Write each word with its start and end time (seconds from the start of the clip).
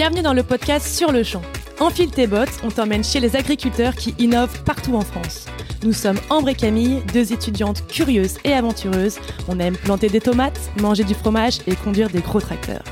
Bienvenue 0.00 0.22
dans 0.22 0.32
le 0.32 0.42
podcast 0.42 0.86
Sur 0.86 1.12
le 1.12 1.22
champ. 1.22 1.42
Enfile 1.78 2.10
tes 2.10 2.26
bottes, 2.26 2.58
on 2.64 2.70
t'emmène 2.70 3.04
chez 3.04 3.20
les 3.20 3.36
agriculteurs 3.36 3.94
qui 3.94 4.14
innovent 4.18 4.62
partout 4.62 4.94
en 4.94 5.02
France. 5.02 5.44
Nous 5.82 5.92
sommes 5.92 6.18
Ambre 6.30 6.48
et 6.48 6.54
Camille, 6.54 7.02
deux 7.12 7.34
étudiantes 7.34 7.86
curieuses 7.86 8.38
et 8.44 8.54
aventureuses. 8.54 9.18
On 9.46 9.60
aime 9.60 9.76
planter 9.76 10.08
des 10.08 10.22
tomates, 10.22 10.58
manger 10.80 11.04
du 11.04 11.12
fromage 11.12 11.58
et 11.66 11.76
conduire 11.76 12.08
des 12.08 12.20
gros 12.20 12.40
tracteurs. 12.40 12.82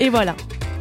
Et 0.00 0.10
voilà, 0.10 0.36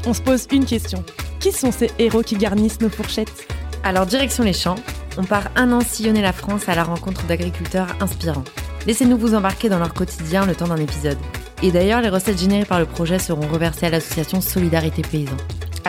on 0.05 0.13
se 0.13 0.21
pose 0.21 0.47
une 0.51 0.65
question. 0.65 1.01
Qui 1.39 1.53
sont 1.53 1.71
ces 1.71 1.89
héros 1.97 2.23
qui 2.23 2.35
garnissent 2.35 2.81
nos 2.81 2.89
fourchettes? 2.89 3.47
Alors 3.81 4.05
direction 4.05 4.43
les 4.43 4.51
champs, 4.51 4.75
on 5.17 5.23
part 5.23 5.49
un 5.55 5.71
an 5.71 5.79
sillonner 5.79 6.21
la 6.21 6.33
France 6.33 6.67
à 6.67 6.75
la 6.75 6.83
rencontre 6.83 7.25
d'agriculteurs 7.25 7.95
inspirants. 8.01 8.43
Laissez-nous 8.85 9.17
vous 9.17 9.33
embarquer 9.33 9.69
dans 9.69 9.79
leur 9.79 9.93
quotidien 9.93 10.45
le 10.45 10.55
temps 10.55 10.67
d'un 10.67 10.75
épisode. 10.75 11.17
Et 11.63 11.71
d'ailleurs, 11.71 12.01
les 12.01 12.09
recettes 12.09 12.39
générées 12.39 12.65
par 12.65 12.79
le 12.79 12.85
projet 12.85 13.17
seront 13.17 13.47
reversées 13.47 13.85
à 13.85 13.91
l'association 13.91 14.41
Solidarité 14.41 15.03
Paysan. 15.03 15.37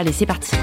Allez, 0.00 0.12
c'est 0.12 0.24
parti 0.24 0.56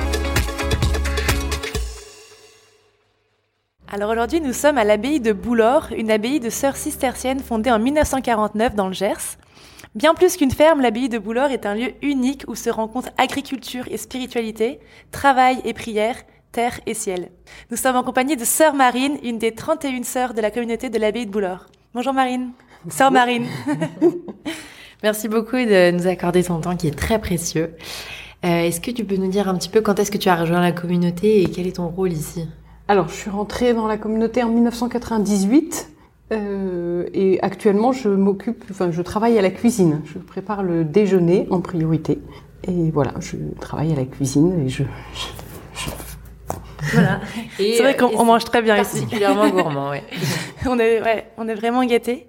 Alors 3.88 4.10
aujourd'hui, 4.10 4.42
nous 4.42 4.52
sommes 4.52 4.80
à 4.80 4.84
l'abbaye 4.84 5.20
de 5.20 5.32
Boulor, 5.32 5.90
une 5.96 6.10
abbaye 6.10 6.40
de 6.40 6.50
sœurs 6.50 6.76
cisterciennes 6.76 7.40
fondée 7.40 7.70
en 7.70 7.78
1949 7.78 8.74
dans 8.74 8.88
le 8.88 8.94
Gers. 8.94 9.38
Bien 9.94 10.16
plus 10.16 10.38
qu'une 10.38 10.50
ferme, 10.50 10.82
l'abbaye 10.82 11.08
de 11.08 11.20
Boulor 11.20 11.52
est 11.52 11.68
un 11.68 11.76
lieu 11.76 11.94
unique 12.02 12.46
où 12.48 12.56
se 12.56 12.72
rencontrent 12.72 13.12
agriculture 13.20 13.86
et 13.92 13.98
spiritualité, 13.98 14.80
travail 15.12 15.62
et 15.66 15.74
prière, 15.76 16.16
terre 16.52 16.80
et 16.88 16.96
ciel. 16.96 17.30
Nous 17.70 17.78
sommes 17.78 17.96
en 17.96 18.04
compagnie 18.04 18.38
de 18.38 18.44
sœur 18.44 18.74
Marine, 18.74 19.20
une 19.22 19.38
des 19.38 19.54
31 19.54 20.02
sœurs 20.02 20.34
de 20.34 20.42
la 20.42 20.50
communauté 20.50 20.90
de 20.90 20.98
l'abbaye 20.98 21.28
de 21.28 21.32
Boulor. 21.32 21.68
Bonjour 21.94 22.14
Marine. 22.14 22.54
Sœur 22.90 23.12
Marine. 23.12 23.46
Merci 25.04 25.28
beaucoup 25.28 25.58
de 25.58 25.92
nous 25.92 26.08
accorder 26.08 26.44
ton 26.44 26.60
temps 26.60 26.76
qui 26.76 26.88
est 26.88 26.98
très 26.98 27.20
précieux. 27.20 27.76
Euh, 28.46 28.62
est-ce 28.62 28.80
que 28.80 28.92
tu 28.92 29.04
peux 29.04 29.16
nous 29.16 29.30
dire 29.30 29.48
un 29.48 29.56
petit 29.56 29.70
peu 29.70 29.82
quand 29.82 30.00
est-ce 30.00 30.12
que 30.12 30.18
tu 30.18 30.30
as 30.30 30.36
rejoint 30.36 30.62
la 30.62 30.72
communauté 30.72 31.42
et 31.42 31.50
quel 31.50 31.68
est 31.68 31.78
ton 31.78 31.88
rôle 31.88 32.12
ici? 32.12 32.48
Alors, 32.88 33.10
je 33.10 33.16
suis 33.16 33.30
rentrée 33.30 33.74
dans 33.74 33.88
la 33.88 33.98
communauté 33.98 34.44
en 34.44 34.50
1998 34.50 35.90
euh, 36.32 37.08
et 37.14 37.40
actuellement, 37.42 37.92
je 37.92 38.10
m'occupe, 38.10 38.66
enfin, 38.70 38.92
je 38.92 39.02
travaille 39.02 39.38
à 39.38 39.42
la 39.42 39.50
cuisine. 39.50 40.02
Je 40.06 40.20
prépare 40.20 40.64
le 40.64 40.84
déjeuner 40.84 41.48
en 41.50 41.62
priorité. 41.62 42.20
Et 42.68 42.92
voilà, 42.92 43.14
je 43.20 43.38
travaille 43.60 43.94
à 43.94 43.96
la 43.96 44.06
cuisine 44.06 44.66
et 44.66 44.70
je. 44.70 44.84
Voilà. 46.94 47.20
C'est 47.58 47.80
vrai 47.80 47.98
qu'on 47.98 48.24
mange 48.24 48.46
très 48.46 48.62
bien 48.62 48.78
ici. 48.78 49.00
Particulièrement 49.00 49.50
gourmand, 49.50 49.90
ouais. 49.90 50.04
on 50.66 50.80
est, 50.80 51.02
ouais, 51.02 51.28
on 51.38 51.48
est 51.48 51.56
vraiment 51.56 51.84
gâtés. 51.86 52.28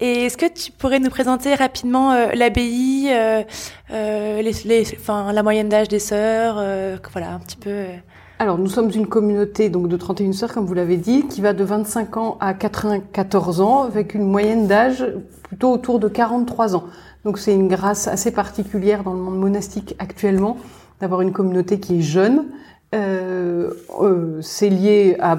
Et 0.00 0.26
est-ce 0.26 0.36
que 0.36 0.46
tu 0.46 0.70
pourrais 0.70 1.00
nous 1.00 1.10
présenter 1.10 1.56
rapidement 1.56 2.12
euh, 2.12 2.28
l'abbaye, 2.32 3.10
euh, 3.10 3.42
euh, 3.90 4.40
les, 4.42 4.52
les, 4.64 4.86
enfin, 4.96 5.32
la 5.32 5.42
moyenne 5.42 5.68
d'âge 5.68 5.88
des 5.88 5.98
sœurs, 5.98 6.54
euh, 6.58 6.96
voilà, 7.12 7.32
un 7.32 7.40
petit 7.40 7.56
peu. 7.56 7.70
Euh. 7.70 7.96
Alors, 8.38 8.58
nous 8.58 8.68
sommes 8.68 8.92
une 8.94 9.08
communauté 9.08 9.70
donc 9.70 9.88
de 9.88 9.96
31 9.96 10.32
sœurs, 10.32 10.54
comme 10.54 10.66
vous 10.66 10.74
l'avez 10.74 10.98
dit, 10.98 11.26
qui 11.26 11.40
va 11.40 11.52
de 11.52 11.64
25 11.64 12.16
ans 12.16 12.36
à 12.38 12.54
94 12.54 13.60
ans, 13.60 13.82
avec 13.82 14.14
une 14.14 14.22
moyenne 14.22 14.68
d'âge 14.68 15.04
plutôt 15.42 15.72
autour 15.72 15.98
de 15.98 16.06
43 16.06 16.76
ans. 16.76 16.84
Donc, 17.24 17.36
c'est 17.36 17.52
une 17.52 17.66
grâce 17.66 18.06
assez 18.06 18.30
particulière 18.30 19.02
dans 19.02 19.14
le 19.14 19.18
monde 19.18 19.38
monastique 19.38 19.96
actuellement 19.98 20.58
d'avoir 21.00 21.22
une 21.22 21.32
communauté 21.32 21.80
qui 21.80 21.98
est 21.98 22.02
jeune. 22.02 22.44
c'est 22.92 24.70
lié 24.70 25.16
à 25.18 25.38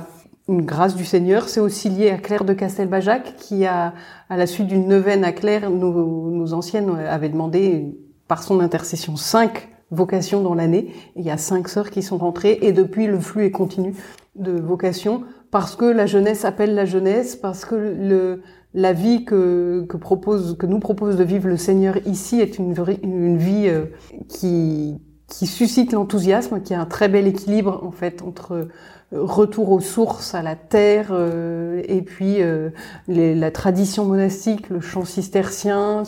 une 0.50 0.64
grâce 0.64 0.96
du 0.96 1.06
Seigneur. 1.06 1.48
C'est 1.48 1.60
aussi 1.60 1.90
lié 1.90 2.10
à 2.10 2.18
Claire 2.18 2.44
de 2.44 2.54
Castelbajac, 2.54 3.36
qui 3.38 3.66
a, 3.66 3.94
à 4.30 4.36
la 4.36 4.48
suite 4.48 4.68
d'une 4.68 4.88
neuvaine 4.88 5.24
à 5.24 5.32
Claire, 5.32 5.70
nos, 5.70 6.32
nos 6.32 6.54
anciennes 6.54 6.90
avaient 7.08 7.30
demandé, 7.30 7.96
par 8.28 8.44
son 8.44 8.60
intercession, 8.60 9.16
cinq 9.16 9.70
vocations 9.92 10.42
dans 10.42 10.54
l'année. 10.54 10.94
Il 11.16 11.24
y 11.24 11.32
a 11.32 11.38
cinq 11.38 11.68
sœurs 11.68 11.90
qui 11.90 12.04
sont 12.04 12.18
rentrées, 12.18 12.60
et 12.62 12.72
depuis, 12.72 13.08
le 13.08 13.20
flux 13.20 13.46
est 13.46 13.52
continu 13.52 13.96
de 14.36 14.52
vocations, 14.52 15.24
parce 15.52 15.76
que 15.76 15.86
la 15.86 16.06
jeunesse 16.06 16.46
appelle 16.46 16.76
la 16.76 16.86
jeunesse, 16.86 17.36
parce 17.36 17.66
que 17.66 17.76
le, 17.76 18.42
la 18.74 18.94
vie 18.94 19.26
que, 19.26 19.86
que 19.90 19.98
propose, 19.98 20.58
que 20.58 20.68
nous 20.68 20.80
propose 20.80 21.18
de 21.18 21.24
vivre 21.24 21.48
le 21.48 21.58
Seigneur 21.58 21.98
ici 22.06 22.40
est 22.40 22.60
une, 22.60 22.76
une 23.02 23.38
vie 23.38 23.68
euh, 23.68 23.86
qui, 24.28 25.00
qui 25.30 25.48
suscite 25.48 25.94
l'enthousiasme, 25.94 26.62
qui 26.62 26.74
a 26.74 26.82
un 26.82 26.86
très 26.86 27.08
bel 27.08 27.28
équilibre, 27.28 27.82
en 27.84 27.92
fait, 27.92 28.22
entre 28.22 28.68
retour 29.12 29.72
aux 29.72 29.80
sources, 29.80 30.36
à 30.36 30.44
la 30.44 30.56
terre, 30.56 31.08
euh, 31.12 31.82
et 31.88 32.02
puis 32.02 32.42
euh, 32.42 32.70
la 33.08 33.52
tradition 33.52 34.06
monastique, 34.06 34.70
le 34.70 34.82
chant 34.82 35.06
cistercien. 35.06 36.04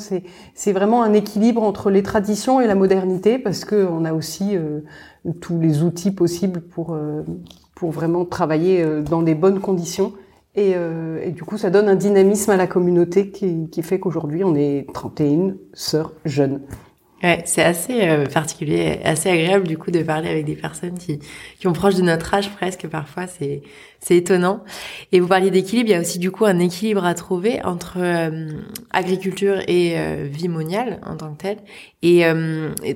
C'est 0.53 0.71
vraiment 0.71 1.01
un 1.03 1.13
équilibre 1.13 1.63
entre 1.63 1.89
les 1.89 2.03
traditions 2.03 2.61
et 2.61 2.67
la 2.67 2.75
modernité 2.75 3.39
parce 3.39 3.65
que 3.65 3.87
on 3.87 4.05
a 4.05 4.13
aussi 4.13 4.55
euh, 4.55 4.81
tous 5.39 5.59
les 5.59 5.83
outils 5.83 6.11
possibles 6.11 6.61
pour 6.61 6.97
pour 7.75 7.91
vraiment 7.91 8.25
travailler 8.25 8.85
dans 9.01 9.23
des 9.23 9.33
bonnes 9.33 9.59
conditions. 9.59 10.13
Et, 10.53 10.71
et, 11.23 11.31
du 11.31 11.43
coup, 11.43 11.57
ça 11.57 11.69
donne 11.69 11.87
un 11.87 11.95
dynamisme 11.95 12.51
à 12.51 12.57
la 12.57 12.67
communauté 12.67 13.31
qui, 13.31 13.69
qui 13.69 13.81
fait 13.81 13.99
qu'aujourd'hui, 13.99 14.43
on 14.43 14.53
est 14.53 14.85
31 14.93 15.55
sœurs 15.73 16.13
jeunes. 16.25 16.59
Ouais, 17.23 17.43
c'est 17.45 17.61
assez 17.61 18.09
euh, 18.09 18.25
particulier, 18.25 18.99
assez 19.03 19.29
agréable 19.29 19.67
du 19.67 19.77
coup 19.77 19.91
de 19.91 20.01
parler 20.01 20.27
avec 20.27 20.45
des 20.45 20.55
personnes 20.55 20.97
qui, 20.97 21.19
qui 21.59 21.67
ont 21.67 21.73
proche 21.73 21.93
de 21.93 22.01
notre 22.01 22.33
âge 22.33 22.49
presque 22.49 22.87
parfois, 22.87 23.27
c'est 23.27 23.61
c'est 23.99 24.17
étonnant. 24.17 24.63
Et 25.11 25.19
vous 25.19 25.27
parliez 25.27 25.51
d'équilibre, 25.51 25.89
il 25.89 25.91
y 25.91 25.95
a 25.95 25.99
aussi 25.99 26.17
du 26.17 26.31
coup 26.31 26.45
un 26.45 26.57
équilibre 26.57 27.05
à 27.05 27.13
trouver 27.13 27.63
entre 27.63 27.97
euh, 27.97 28.49
agriculture 28.89 29.59
et 29.67 29.99
euh, 29.99 30.27
vie 30.27 30.47
moniale 30.47 30.99
en 31.05 31.15
tant 31.15 31.31
que 31.35 31.43
telle. 31.43 31.57
Et, 32.01 32.23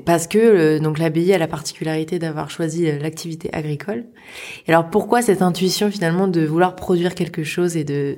parce 0.03 0.25
que 0.25 0.79
donc 0.79 0.97
l'abbaye 0.97 1.31
a 1.33 1.37
la 1.37 1.47
particularité 1.47 2.17
d'avoir 2.17 2.49
choisi 2.49 2.91
l'activité 2.99 3.51
agricole. 3.53 4.05
Et 4.65 4.71
alors 4.71 4.89
pourquoi 4.89 5.21
cette 5.21 5.43
intuition 5.43 5.91
finalement 5.91 6.27
de 6.27 6.43
vouloir 6.43 6.75
produire 6.75 7.13
quelque 7.13 7.43
chose 7.43 7.77
et 7.77 7.83
de 7.83 8.17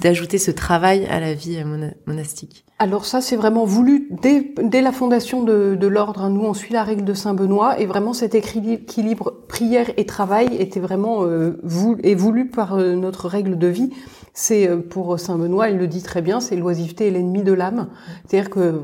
d'ajouter 0.00 0.38
ce 0.38 0.50
travail 0.50 1.06
à 1.06 1.20
la 1.20 1.34
vie 1.34 1.62
monastique 2.06 2.64
Alors 2.78 3.06
ça, 3.06 3.20
c'est 3.20 3.36
vraiment 3.36 3.64
voulu 3.64 4.08
dès, 4.22 4.80
la 4.80 4.92
fondation 4.92 5.42
de, 5.42 5.86
l'ordre. 5.86 6.22
Hein. 6.22 6.30
Nous, 6.30 6.44
on 6.44 6.54
suit 6.54 6.72
la 6.72 6.84
règle 6.84 7.04
de 7.04 7.14
Saint 7.14 7.34
Benoît 7.34 7.80
et 7.80 7.86
vraiment 7.86 8.12
cet 8.12 8.34
équilibre 8.34 9.32
prière 9.48 9.90
et 9.96 10.06
travail 10.06 10.56
était 10.58 10.80
vraiment 10.80 11.24
euh, 11.24 11.58
voulu, 11.62 12.00
et 12.02 12.14
voulu 12.14 12.48
par 12.48 12.74
euh, 12.74 12.94
notre 12.94 13.28
règle 13.28 13.58
de 13.58 13.66
vie. 13.66 13.90
C'est 14.34 14.68
euh, 14.68 14.76
pour 14.76 15.18
Saint 15.18 15.38
Benoît, 15.38 15.70
il 15.70 15.78
le 15.78 15.86
dit 15.86 16.02
très 16.02 16.20
bien, 16.20 16.40
c'est 16.40 16.56
l'oisiveté 16.56 17.08
est 17.08 17.10
l'ennemi 17.10 17.42
de 17.42 17.52
l'âme. 17.52 17.88
C'est-à-dire 18.26 18.50
que 18.50 18.82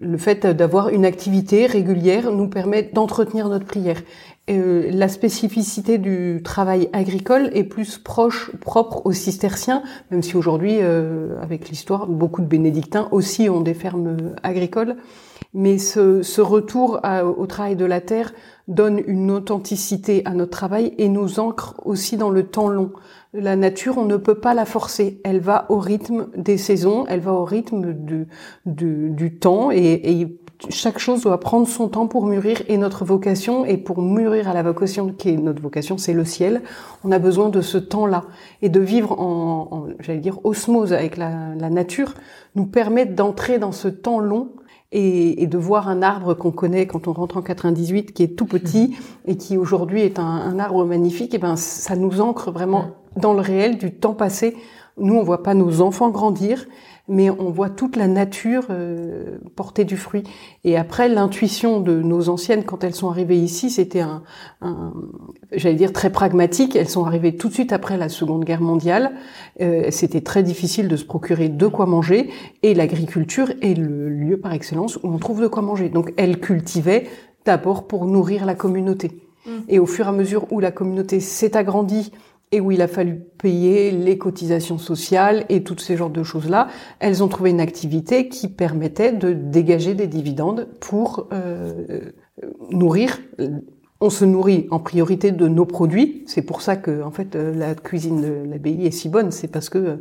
le 0.00 0.18
fait 0.18 0.46
d'avoir 0.46 0.90
une 0.90 1.04
activité 1.04 1.66
régulière 1.66 2.30
nous 2.30 2.48
permet 2.48 2.82
d'entretenir 2.84 3.48
notre 3.48 3.66
prière. 3.66 4.00
Euh, 4.50 4.90
la 4.90 5.06
spécificité 5.06 5.98
du 5.98 6.40
travail 6.42 6.88
agricole 6.92 7.50
est 7.54 7.62
plus 7.62 7.98
proche, 7.98 8.50
propre 8.60 9.06
aux 9.06 9.12
cisterciens, 9.12 9.84
même 10.10 10.22
si 10.22 10.36
aujourd'hui, 10.36 10.78
euh, 10.80 11.40
avec 11.40 11.68
l'histoire, 11.68 12.08
beaucoup 12.08 12.40
de 12.40 12.48
bénédictins 12.48 13.08
aussi 13.12 13.48
ont 13.48 13.60
des 13.60 13.74
fermes 13.74 14.34
agricoles. 14.42 14.96
Mais 15.54 15.78
ce, 15.78 16.22
ce 16.22 16.40
retour 16.40 17.00
au 17.36 17.46
travail 17.46 17.76
de 17.76 17.84
la 17.84 18.00
terre 18.00 18.32
donne 18.68 19.02
une 19.06 19.30
authenticité 19.30 20.22
à 20.24 20.32
notre 20.32 20.50
travail 20.50 20.94
et 20.96 21.08
nous 21.08 21.40
ancre 21.40 21.74
aussi 21.84 22.16
dans 22.16 22.30
le 22.30 22.44
temps 22.44 22.68
long. 22.68 22.92
La 23.34 23.54
nature, 23.54 23.98
on 23.98 24.06
ne 24.06 24.16
peut 24.16 24.36
pas 24.36 24.54
la 24.54 24.64
forcer. 24.64 25.20
Elle 25.24 25.40
va 25.40 25.66
au 25.68 25.78
rythme 25.78 26.28
des 26.36 26.56
saisons, 26.56 27.04
elle 27.06 27.20
va 27.20 27.34
au 27.34 27.44
rythme 27.44 27.92
du, 27.92 28.26
du, 28.64 29.10
du 29.10 29.38
temps 29.38 29.70
et, 29.70 30.00
et 30.04 30.38
chaque 30.70 30.98
chose 30.98 31.22
doit 31.22 31.40
prendre 31.40 31.66
son 31.66 31.88
temps 31.88 32.06
pour 32.06 32.26
mûrir 32.26 32.62
et 32.68 32.76
notre 32.76 33.04
vocation 33.04 33.64
et 33.64 33.76
pour 33.76 34.02
mûrir 34.02 34.48
à 34.48 34.54
la 34.54 34.62
vocation 34.62 35.12
qui 35.12 35.30
est 35.30 35.36
notre 35.36 35.62
vocation, 35.62 35.98
c'est 35.98 36.12
le 36.12 36.24
ciel. 36.24 36.62
On 37.04 37.12
a 37.12 37.18
besoin 37.18 37.48
de 37.48 37.60
ce 37.60 37.78
temps-là 37.78 38.24
et 38.60 38.68
de 38.68 38.80
vivre 38.80 39.20
en, 39.20 39.68
en 39.70 39.86
j'allais 40.00 40.20
dire, 40.20 40.38
osmose 40.44 40.92
avec 40.92 41.16
la, 41.16 41.54
la 41.56 41.70
nature 41.70 42.14
nous 42.54 42.66
permet 42.66 43.06
d'entrer 43.06 43.58
dans 43.58 43.72
ce 43.72 43.88
temps 43.88 44.20
long 44.20 44.52
et, 44.92 45.42
et, 45.42 45.46
de 45.46 45.58
voir 45.58 45.88
un 45.88 46.02
arbre 46.02 46.34
qu'on 46.34 46.50
connaît 46.50 46.86
quand 46.86 47.08
on 47.08 47.12
rentre 47.12 47.38
en 47.38 47.42
98, 47.42 48.12
qui 48.12 48.22
est 48.22 48.36
tout 48.36 48.46
petit 48.46 48.96
et 49.26 49.36
qui 49.36 49.56
aujourd'hui 49.56 50.02
est 50.02 50.18
un, 50.18 50.24
un, 50.24 50.58
arbre 50.58 50.84
magnifique, 50.84 51.34
et 51.34 51.38
ben 51.38 51.56
ça 51.56 51.96
nous 51.96 52.20
ancre 52.20 52.52
vraiment 52.52 52.90
dans 53.16 53.32
le 53.32 53.40
réel 53.40 53.78
du 53.78 53.92
temps 53.94 54.14
passé. 54.14 54.54
Nous, 54.98 55.14
on 55.14 55.22
voit 55.22 55.42
pas 55.42 55.54
nos 55.54 55.80
enfants 55.80 56.10
grandir, 56.10 56.66
mais 57.08 57.30
on 57.30 57.50
voit 57.50 57.68
toute 57.68 57.96
la 57.96 58.06
nature 58.06 58.66
euh, 58.70 59.38
porter 59.56 59.84
du 59.84 59.96
fruit. 59.96 60.22
Et 60.64 60.76
après, 60.76 61.08
l'intuition 61.08 61.80
de 61.80 62.00
nos 62.00 62.28
anciennes, 62.28 62.64
quand 62.64 62.84
elles 62.84 62.94
sont 62.94 63.10
arrivées 63.10 63.38
ici, 63.38 63.70
c'était 63.70 64.00
un, 64.00 64.22
un 64.60 64.92
j'allais 65.50 65.74
dire 65.74 65.92
très 65.92 66.10
pragmatique. 66.10 66.76
Elles 66.76 66.88
sont 66.88 67.04
arrivées 67.04 67.36
tout 67.36 67.48
de 67.48 67.54
suite 67.54 67.72
après 67.72 67.96
la 67.96 68.08
Seconde 68.08 68.44
Guerre 68.44 68.60
mondiale. 68.60 69.12
Euh, 69.60 69.88
c'était 69.90 70.20
très 70.20 70.42
difficile 70.42 70.88
de 70.88 70.96
se 70.96 71.04
procurer 71.04 71.48
de 71.48 71.66
quoi 71.66 71.86
manger, 71.86 72.30
et 72.62 72.74
l'agriculture 72.74 73.50
est 73.62 73.76
le 73.76 74.08
lieu 74.08 74.38
par 74.38 74.52
excellence 74.52 74.96
où 74.96 75.08
on 75.08 75.18
trouve 75.18 75.42
de 75.42 75.48
quoi 75.48 75.62
manger. 75.62 75.88
Donc, 75.88 76.12
elles 76.16 76.38
cultivaient 76.38 77.08
d'abord 77.44 77.88
pour 77.88 78.06
nourrir 78.06 78.46
la 78.46 78.54
communauté. 78.54 79.10
Mmh. 79.44 79.50
Et 79.68 79.78
au 79.80 79.86
fur 79.86 80.06
et 80.06 80.08
à 80.08 80.12
mesure 80.12 80.46
où 80.52 80.60
la 80.60 80.70
communauté 80.70 81.18
s'est 81.18 81.56
agrandie, 81.56 82.12
et 82.52 82.60
où 82.60 82.70
il 82.70 82.82
a 82.82 82.88
fallu 82.88 83.20
payer 83.38 83.90
les 83.90 84.18
cotisations 84.18 84.78
sociales 84.78 85.44
et 85.48 85.64
toutes 85.64 85.80
ces 85.80 85.96
genres 85.96 86.10
de 86.10 86.22
choses-là, 86.22 86.68
elles 87.00 87.24
ont 87.24 87.28
trouvé 87.28 87.50
une 87.50 87.60
activité 87.60 88.28
qui 88.28 88.48
permettait 88.48 89.12
de 89.12 89.32
dégager 89.32 89.94
des 89.94 90.06
dividendes 90.06 90.68
pour 90.78 91.28
euh, 91.32 92.12
nourrir 92.70 93.18
on 94.02 94.10
se 94.10 94.24
nourrit 94.24 94.66
en 94.72 94.80
priorité 94.80 95.30
de 95.30 95.46
nos 95.46 95.64
produits. 95.64 96.24
C'est 96.26 96.42
pour 96.42 96.60
ça 96.60 96.74
que, 96.74 97.04
en 97.04 97.12
fait, 97.12 97.36
euh, 97.36 97.54
la 97.54 97.76
cuisine 97.76 98.20
de 98.20 98.50
l'abbaye 98.50 98.84
est 98.84 98.90
si 98.90 99.08
bonne. 99.08 99.30
C'est 99.30 99.46
parce 99.46 99.68
que 99.68 99.78
euh, 99.78 99.96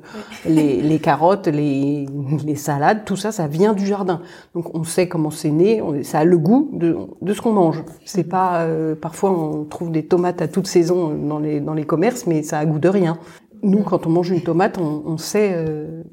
les, 0.48 0.98
carottes, 0.98 1.48
les, 1.48 2.08
salades, 2.56 3.06
tout 3.06 3.16
ça, 3.16 3.32
ça 3.32 3.48
vient 3.48 3.74
du 3.74 3.86
jardin. 3.86 4.22
Donc, 4.56 4.76
on 4.76 4.84
sait 4.84 5.08
comment 5.08 5.30
c'est 5.30 5.52
né. 5.52 5.84
ça 6.02 6.20
a 6.20 6.24
le 6.24 6.40
goût 6.40 6.72
de, 6.74 6.98
ce 7.32 7.42
qu'on 7.42 7.54
mange. 7.54 7.84
C'est 8.04 8.24
pas 8.24 8.62
euh, 8.62 8.96
parfois 8.96 9.32
on 9.32 9.66
trouve 9.66 9.92
des 9.92 10.06
tomates 10.06 10.42
à 10.42 10.48
toute 10.48 10.66
saison 10.66 11.10
dans 11.10 11.38
les 11.38 11.60
dans 11.60 11.76
les 11.76 11.86
commerces, 11.86 12.26
mais 12.26 12.42
ça 12.42 12.58
a 12.58 12.66
goût 12.66 12.80
de 12.80 12.90
rien. 12.90 13.20
Nous, 13.62 13.84
quand 13.84 14.08
on 14.08 14.10
mange 14.10 14.32
une 14.32 14.42
tomate, 14.42 14.80
on, 14.80 15.18
sait 15.18 15.64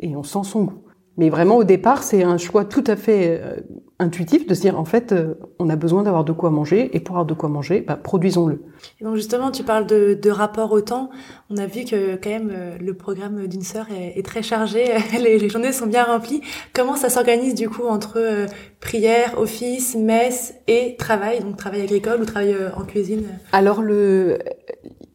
et 0.01 0.15
on 0.15 0.23
sent 0.23 0.41
son 0.43 0.65
goût. 0.65 0.83
Mais 1.19 1.31
vraiment, 1.31 1.57
au 1.57 1.65
départ, 1.65 2.05
c'est 2.05 2.23
un 2.23 2.39
choix 2.39 2.65
tout 2.65 2.85
à 2.87 2.95
fait 2.95 3.41
euh, 3.43 3.57
intuitif 3.99 4.47
de 4.47 4.55
se 4.55 4.61
dire, 4.61 4.79
en 4.79 4.85
fait, 4.85 5.11
euh, 5.11 5.35
on 5.59 5.69
a 5.69 5.75
besoin 5.75 6.05
d'avoir 6.05 6.23
de 6.23 6.33
quoi 6.33 6.51
manger, 6.51 6.97
et 6.97 7.01
pour 7.01 7.17
avoir 7.17 7.27
de 7.27 7.35
quoi 7.35 7.49
manger, 7.49 7.81
bah, 7.81 7.97
produisons-le. 7.97 8.63
donc 9.01 9.17
justement, 9.17 9.51
tu 9.51 9.65
parles 9.65 9.87
de, 9.87 10.15
de, 10.15 10.31
rapport 10.31 10.71
au 10.71 10.81
temps. 10.81 11.11
On 11.51 11.57
a 11.57 11.67
vu 11.67 11.85
que 11.85 12.15
quand 12.15 12.31
même 12.31 12.53
euh, 12.53 12.79
le 12.81 12.95
programme 12.95 13.49
d'une 13.49 13.63
sœur 13.63 13.89
est, 13.91 14.25
très 14.25 14.45
chargé, 14.45 14.85
les, 15.21 15.49
journées 15.49 15.73
sont 15.73 15.87
bien 15.87 16.05
remplies. 16.05 16.41
Comment 16.73 16.95
ça 16.95 17.11
s'organise 17.11 17.57
du 17.57 17.69
coup 17.69 17.89
entre 17.89 18.47
prière, 18.79 19.39
office, 19.39 19.97
messe 19.97 20.55
et 20.69 20.95
travail, 20.97 21.41
donc 21.41 21.57
travail 21.57 21.83
agricole 21.83 22.21
ou 22.21 22.25
travail 22.27 22.55
en 22.77 22.85
cuisine? 22.85 23.27
Alors 23.51 23.83
le 23.83 24.39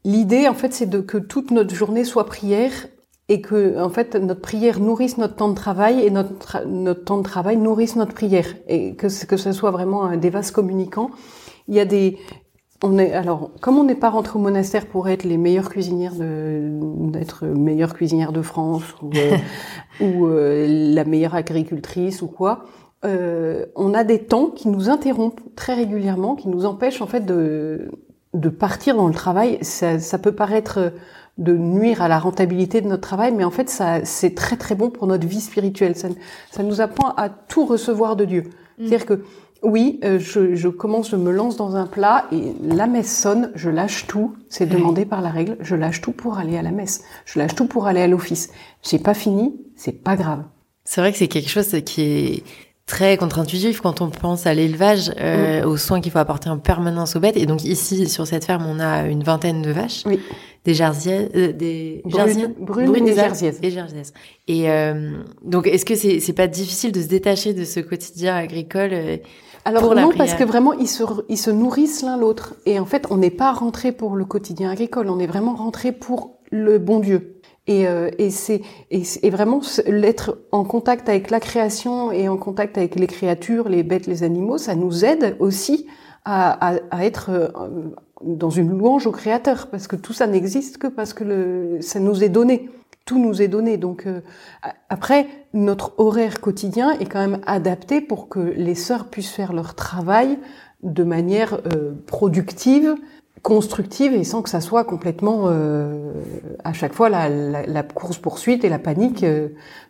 L'idée, 0.06 0.50
en 0.50 0.54
fait, 0.54 0.74
c'est 0.74 0.90
de 0.90 1.00
que 1.00 1.18
toute 1.18 1.52
notre 1.52 1.74
journée 1.74 2.04
soit 2.04 2.26
prière 2.26 2.72
et 3.30 3.42
que 3.42 3.81
en 3.81 3.90
fait 3.90 4.16
notre 4.16 4.42
prière 4.42 4.80
nourrisse 4.80 5.18
notre 5.18 5.36
temps 5.36 5.50
de 5.50 5.56
travail 5.56 6.02
et 6.02 6.10
notre 6.10 6.66
notre 6.66 7.06
temps 7.06 7.18
de 7.18 7.24
travail 7.24 7.58
nourrisse 7.58 7.96
notre 7.96 8.14
prière 8.14 8.48
et 8.68 8.96
que 8.96 9.08
que 9.25 9.38
ce 9.38 9.52
soit 9.52 9.72
vraiment 9.72 10.04
un 10.04 10.18
des 10.18 10.30
vases 10.30 10.52
communicants. 10.52 11.10
Il 11.68 11.75
y 11.75 11.80
a 11.80 11.86
des 11.86 12.18
on 12.84 12.98
est 12.98 13.14
alors 13.14 13.52
comme 13.62 13.78
on 13.78 13.86
n'est 13.86 13.96
pas 13.96 14.10
rentré 14.10 14.38
au 14.38 14.42
monastère 14.42 14.88
pour 14.88 15.08
être 15.08 15.24
les 15.24 15.38
meilleures 15.38 15.70
cuisinières 15.70 16.16
de 16.16 16.70
d'être 17.12 17.46
meilleure 17.46 17.94
cuisinière 17.94 18.34
de 18.34 18.42
France 18.42 18.84
ou, 19.02 19.10
euh, 19.16 19.38
ou 20.02 20.28
euh, 20.28 20.68
la 20.94 21.06
meilleure 21.06 21.36
agricultrice 21.36 22.22
ou 22.22 22.28
quoi. 22.28 22.66
Euh, 23.06 23.66
on 23.76 23.94
a 23.94 24.06
des 24.06 24.19
temps 24.19 24.48
qui 24.48 24.69
nous 24.69 24.90
interrompent 24.90 25.42
très 25.56 25.74
régulièrement, 25.74 26.36
qui 26.36 26.48
nous 26.48 26.66
empêchent 26.66 27.02
en 27.02 27.08
fait 27.08 27.26
de 27.26 27.90
de 28.34 28.50
partir 28.50 28.96
dans 28.96 29.08
le 29.08 29.14
travail. 29.14 29.60
Ça, 29.62 30.00
ça 30.00 30.18
peut 30.18 30.31
paraître 30.31 30.92
de 31.38 31.53
nuire 31.57 32.01
à 32.01 32.07
la 32.07 32.19
rentabilité 32.19 32.81
de 32.81 32.88
notre 32.88 33.01
travail, 33.01 33.33
mais 33.33 33.44
en 33.44 33.51
fait, 33.51 33.69
ça, 33.69 34.06
c'est 34.06 34.35
très 34.35 34.56
très 34.56 34.75
bon 34.75 34.89
pour 34.89 35.07
notre 35.07 35.27
vie 35.27 35.41
spirituelle. 35.41 35.95
Ça, 35.95 36.09
ça 36.51 36.63
nous 36.63 36.81
apprend 36.81 37.09
à 37.15 37.30
tout 37.30 37.65
recevoir 37.65 38.15
de 38.15 38.25
Dieu. 38.25 38.44
Mm. 38.77 38.88
C'est-à-dire 38.88 39.06
que 39.06 39.24
oui, 39.63 40.00
euh, 40.03 40.19
je, 40.19 40.56
je, 40.56 40.68
commence, 40.68 41.09
je 41.09 41.15
me 41.15 41.31
lance 41.31 41.56
dans 41.56 41.75
un 41.75 41.88
plat 41.88 42.25
et 42.31 42.53
la 42.62 42.85
messe 42.85 43.18
sonne, 43.18 43.51
je 43.56 43.69
lâche 43.69 44.07
tout. 44.07 44.35
C'est 44.50 44.65
demandé 44.65 45.06
par 45.06 45.21
la 45.21 45.30
règle. 45.30 45.57
Je 45.62 45.75
lâche 45.75 46.01
tout 46.01 46.12
pour 46.12 46.38
aller 46.38 46.57
à 46.57 46.62
la 46.62 46.71
messe. 46.71 47.03
Je 47.25 47.39
lâche 47.39 47.56
tout 47.56 47.65
pour 47.65 47.88
aller 47.88 48.01
à 48.01 48.07
l'office. 48.07 48.50
J'ai 48.83 49.00
pas 49.00 49.13
fini, 49.13 49.56
c'est 49.75 50.03
pas 50.03 50.18
grave. 50.18 50.44
C'est 50.83 51.00
vrai 51.00 51.13
que 51.13 51.18
c'est 51.18 51.30
quelque 51.30 51.50
chose 51.50 51.74
qui 51.85 52.01
est 52.01 52.44
très 52.85 53.18
contre-intuitif 53.18 53.81
quand 53.81 54.01
on 54.01 54.09
pense 54.09 54.45
à 54.45 54.53
l'élevage, 54.53 55.12
euh, 55.19 55.63
mm. 55.63 55.68
aux 55.68 55.77
soins 55.77 56.01
qu'il 56.01 56.12
faut 56.12 56.19
apporter 56.19 56.50
en 56.50 56.57
permanence 56.57 57.15
aux 57.15 57.19
bêtes. 57.19 57.38
Et 57.38 57.45
donc 57.45 57.63
ici, 57.63 58.09
sur 58.09 58.27
cette 58.27 58.45
ferme, 58.45 58.65
on 58.65 58.80
a 58.80 59.03
une 59.07 59.24
vingtaine 59.24 59.62
de 59.62 59.71
vaches. 59.71 60.03
Oui 60.06 60.19
des 60.65 60.74
jersiaises, 60.74 61.30
euh, 61.35 61.51
des 61.51 62.01
brunes, 62.06 62.51
et. 62.95 63.68
Et, 63.68 63.69
Et 64.47 64.69
euh, 64.69 65.12
donc, 65.44 65.68
est-ce 65.68 65.85
que 65.85 65.95
c'est 65.95 66.19
c'est 66.19 66.33
pas 66.33 66.47
difficile 66.47 66.91
de 66.91 67.01
se 67.01 67.07
détacher 67.07 67.53
de 67.53 67.65
ce 67.65 67.80
quotidien 67.80 68.35
agricole 68.35 68.91
euh, 68.94 69.18
alors 69.65 69.95
non, 69.95 70.12
parce 70.18 70.33
que 70.33 70.44
vraiment 70.44 70.74
ils 70.74 70.89
se 70.89 71.03
ils 71.30 71.38
se 71.38 71.50
nourrissent 71.50 72.01
l'un 72.01 72.18
l'autre. 72.18 72.56
Et 72.65 72.80
en 72.80 72.85
fait, 72.85 73.07
on 73.09 73.18
n'est 73.18 73.30
pas 73.30 73.53
rentré 73.53 73.94
pour 73.94 74.18
le 74.18 74.25
quotidien 74.25 74.69
agricole, 74.69 75.09
on 75.09 75.19
est 75.19 75.27
vraiment 75.27 75.56
rentré 75.56 75.94
pour 75.94 76.39
le 76.51 76.80
bon 76.80 77.00
Dieu. 77.00 77.32
Et, 77.68 77.88
euh, 77.88 78.10
et 78.18 78.30
c'est 78.30 78.62
et, 78.92 79.30
vraiment 79.30 79.62
l'être 79.86 80.38
en 80.51 80.65
contact 80.65 81.07
avec 81.07 81.30
la 81.30 81.39
création 81.39 82.12
et 82.12 82.27
en 82.27 82.38
contact 82.38 82.77
avec 82.77 82.95
les 82.95 83.07
créatures, 83.07 83.69
les 83.69 83.83
bêtes, 83.83 84.06
les 84.06 84.24
animaux, 84.24 84.57
ça 84.57 84.75
nous 84.75 85.06
aide 85.06 85.38
aussi 85.39 85.88
à, 86.25 86.74
à, 86.74 86.80
à 86.92 87.06
être 87.06 87.51
dans 88.24 88.50
une 88.50 88.69
louange 88.69 89.07
au 89.07 89.12
Créateur, 89.12 89.68
parce 89.68 89.88
que 89.88 89.95
tout 89.95 90.13
ça 90.13 90.27
n'existe 90.27 90.77
que 90.77 90.88
parce 90.88 91.13
que 91.13 91.24
le, 91.24 91.77
ça 91.81 92.00
nous 92.00 92.24
est 92.24 92.30
donné. 92.30 92.69
Tout 93.06 93.19
nous 93.19 93.42
est 93.42 93.50
donné. 93.50 93.77
Donc 93.77 94.06
euh, 94.06 94.21
après, 94.89 95.27
notre 95.54 95.94
horaire 95.98 96.39
quotidien 96.39 96.92
est 97.00 97.06
quand 97.06 97.19
même 97.19 97.42
adapté 97.45 98.00
pour 98.01 98.30
que 98.30 98.39
les 98.39 98.75
sœurs 98.75 99.07
puissent 99.07 99.31
faire 99.31 99.54
leur 99.54 99.75
travail 99.75 100.39
de 100.83 101.04
manière 101.04 101.59
euh, 101.74 101.94
productive, 102.07 102.95
constructive 103.44 104.13
et 104.13 104.24
sans 104.24 104.42
que 104.42 104.50
ça 104.50 104.62
soit 104.62 104.86
complètement 104.86 105.44
euh, 105.45 106.13
à 106.63 106.74
chaque 106.74 106.94
fois 106.94 107.10
la, 107.10 107.30
la, 107.30 107.66
la 107.66 107.84
course 107.84 108.18
poursuite 108.18 108.63
et 108.63 108.69
la 108.69 108.80
panique 108.80 109.25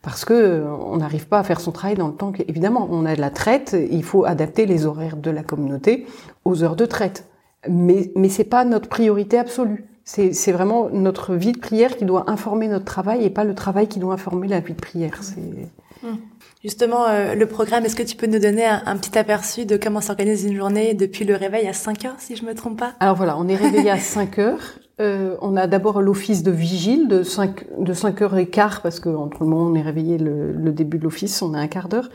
parce 0.01 0.25
que 0.25 0.63
on 0.85 0.97
n'arrive 0.97 1.27
pas 1.27 1.39
à 1.39 1.43
faire 1.43 1.61
son 1.61 1.71
travail 1.71 1.95
dans 1.95 2.07
le 2.07 2.15
temps. 2.15 2.33
Évidemment, 2.47 2.87
on 2.91 3.05
a 3.05 3.15
de 3.15 3.21
la 3.21 3.29
traite, 3.29 3.77
il 3.91 4.03
faut 4.03 4.25
adapter 4.25 4.65
les 4.65 4.85
horaires 4.85 5.17
de 5.17 5.31
la 5.31 5.43
communauté 5.43 6.07
aux 6.43 6.63
heures 6.63 6.75
de 6.75 6.85
traite 6.85 7.25
mais 7.69 8.11
mais 8.15 8.29
c'est 8.29 8.43
pas 8.43 8.65
notre 8.65 8.89
priorité 8.89 9.37
absolue. 9.37 9.85
C'est 10.03 10.33
c'est 10.33 10.51
vraiment 10.51 10.89
notre 10.89 11.35
vie 11.35 11.53
de 11.53 11.59
prière 11.59 11.95
qui 11.95 12.05
doit 12.05 12.29
informer 12.29 12.67
notre 12.67 12.85
travail 12.85 13.23
et 13.23 13.29
pas 13.29 13.43
le 13.43 13.55
travail 13.55 13.87
qui 13.87 13.99
doit 13.99 14.13
informer 14.13 14.47
la 14.47 14.59
vie 14.59 14.73
de 14.73 14.81
prière. 14.81 15.21
Justement, 16.61 17.07
euh, 17.07 17.35
le 17.35 17.45
programme, 17.45 17.85
est-ce 17.85 17.95
que 17.95 18.03
tu 18.03 18.15
peux 18.15 18.27
nous 18.27 18.39
donner 18.39 18.65
un, 18.65 18.97
petit 18.97 19.17
aperçu 19.17 19.65
de 19.65 19.77
comment 19.77 20.01
s'organise 20.01 20.45
une 20.45 20.55
journée 20.55 20.93
depuis 20.93 21.25
le 21.25 21.35
réveil 21.35 21.67
à 21.67 21.73
5 21.73 22.05
heures, 22.05 22.15
si 22.19 22.35
je 22.35 22.45
me 22.45 22.53
trompe 22.53 22.79
pas? 22.79 22.93
Alors 22.99 23.15
voilà, 23.15 23.37
on 23.37 23.47
est 23.47 23.55
réveillé 23.55 23.89
à 23.89 23.97
5 23.99 24.39
heures. 24.39 24.79
Euh, 25.01 25.35
on 25.41 25.57
a 25.57 25.65
d'abord 25.65 26.01
l'office 26.03 26.43
de 26.43 26.51
vigile 26.51 27.07
de 27.07 27.23
5 27.23 27.65
de 27.79 27.93
5 27.93 28.21
heures 28.21 28.37
et 28.37 28.45
quart 28.45 28.83
parce 28.83 28.99
que 28.99 29.09
entre 29.09 29.43
le 29.43 29.49
moment 29.49 29.65
où 29.65 29.71
on 29.71 29.73
est 29.73 29.81
réveillé 29.81 30.19
le, 30.19 30.51
le 30.51 30.71
début 30.71 30.99
de 30.99 31.03
l'office, 31.03 31.41
on 31.41 31.55
a 31.55 31.57
un 31.57 31.67
quart 31.67 31.89
d'heure 31.89 32.09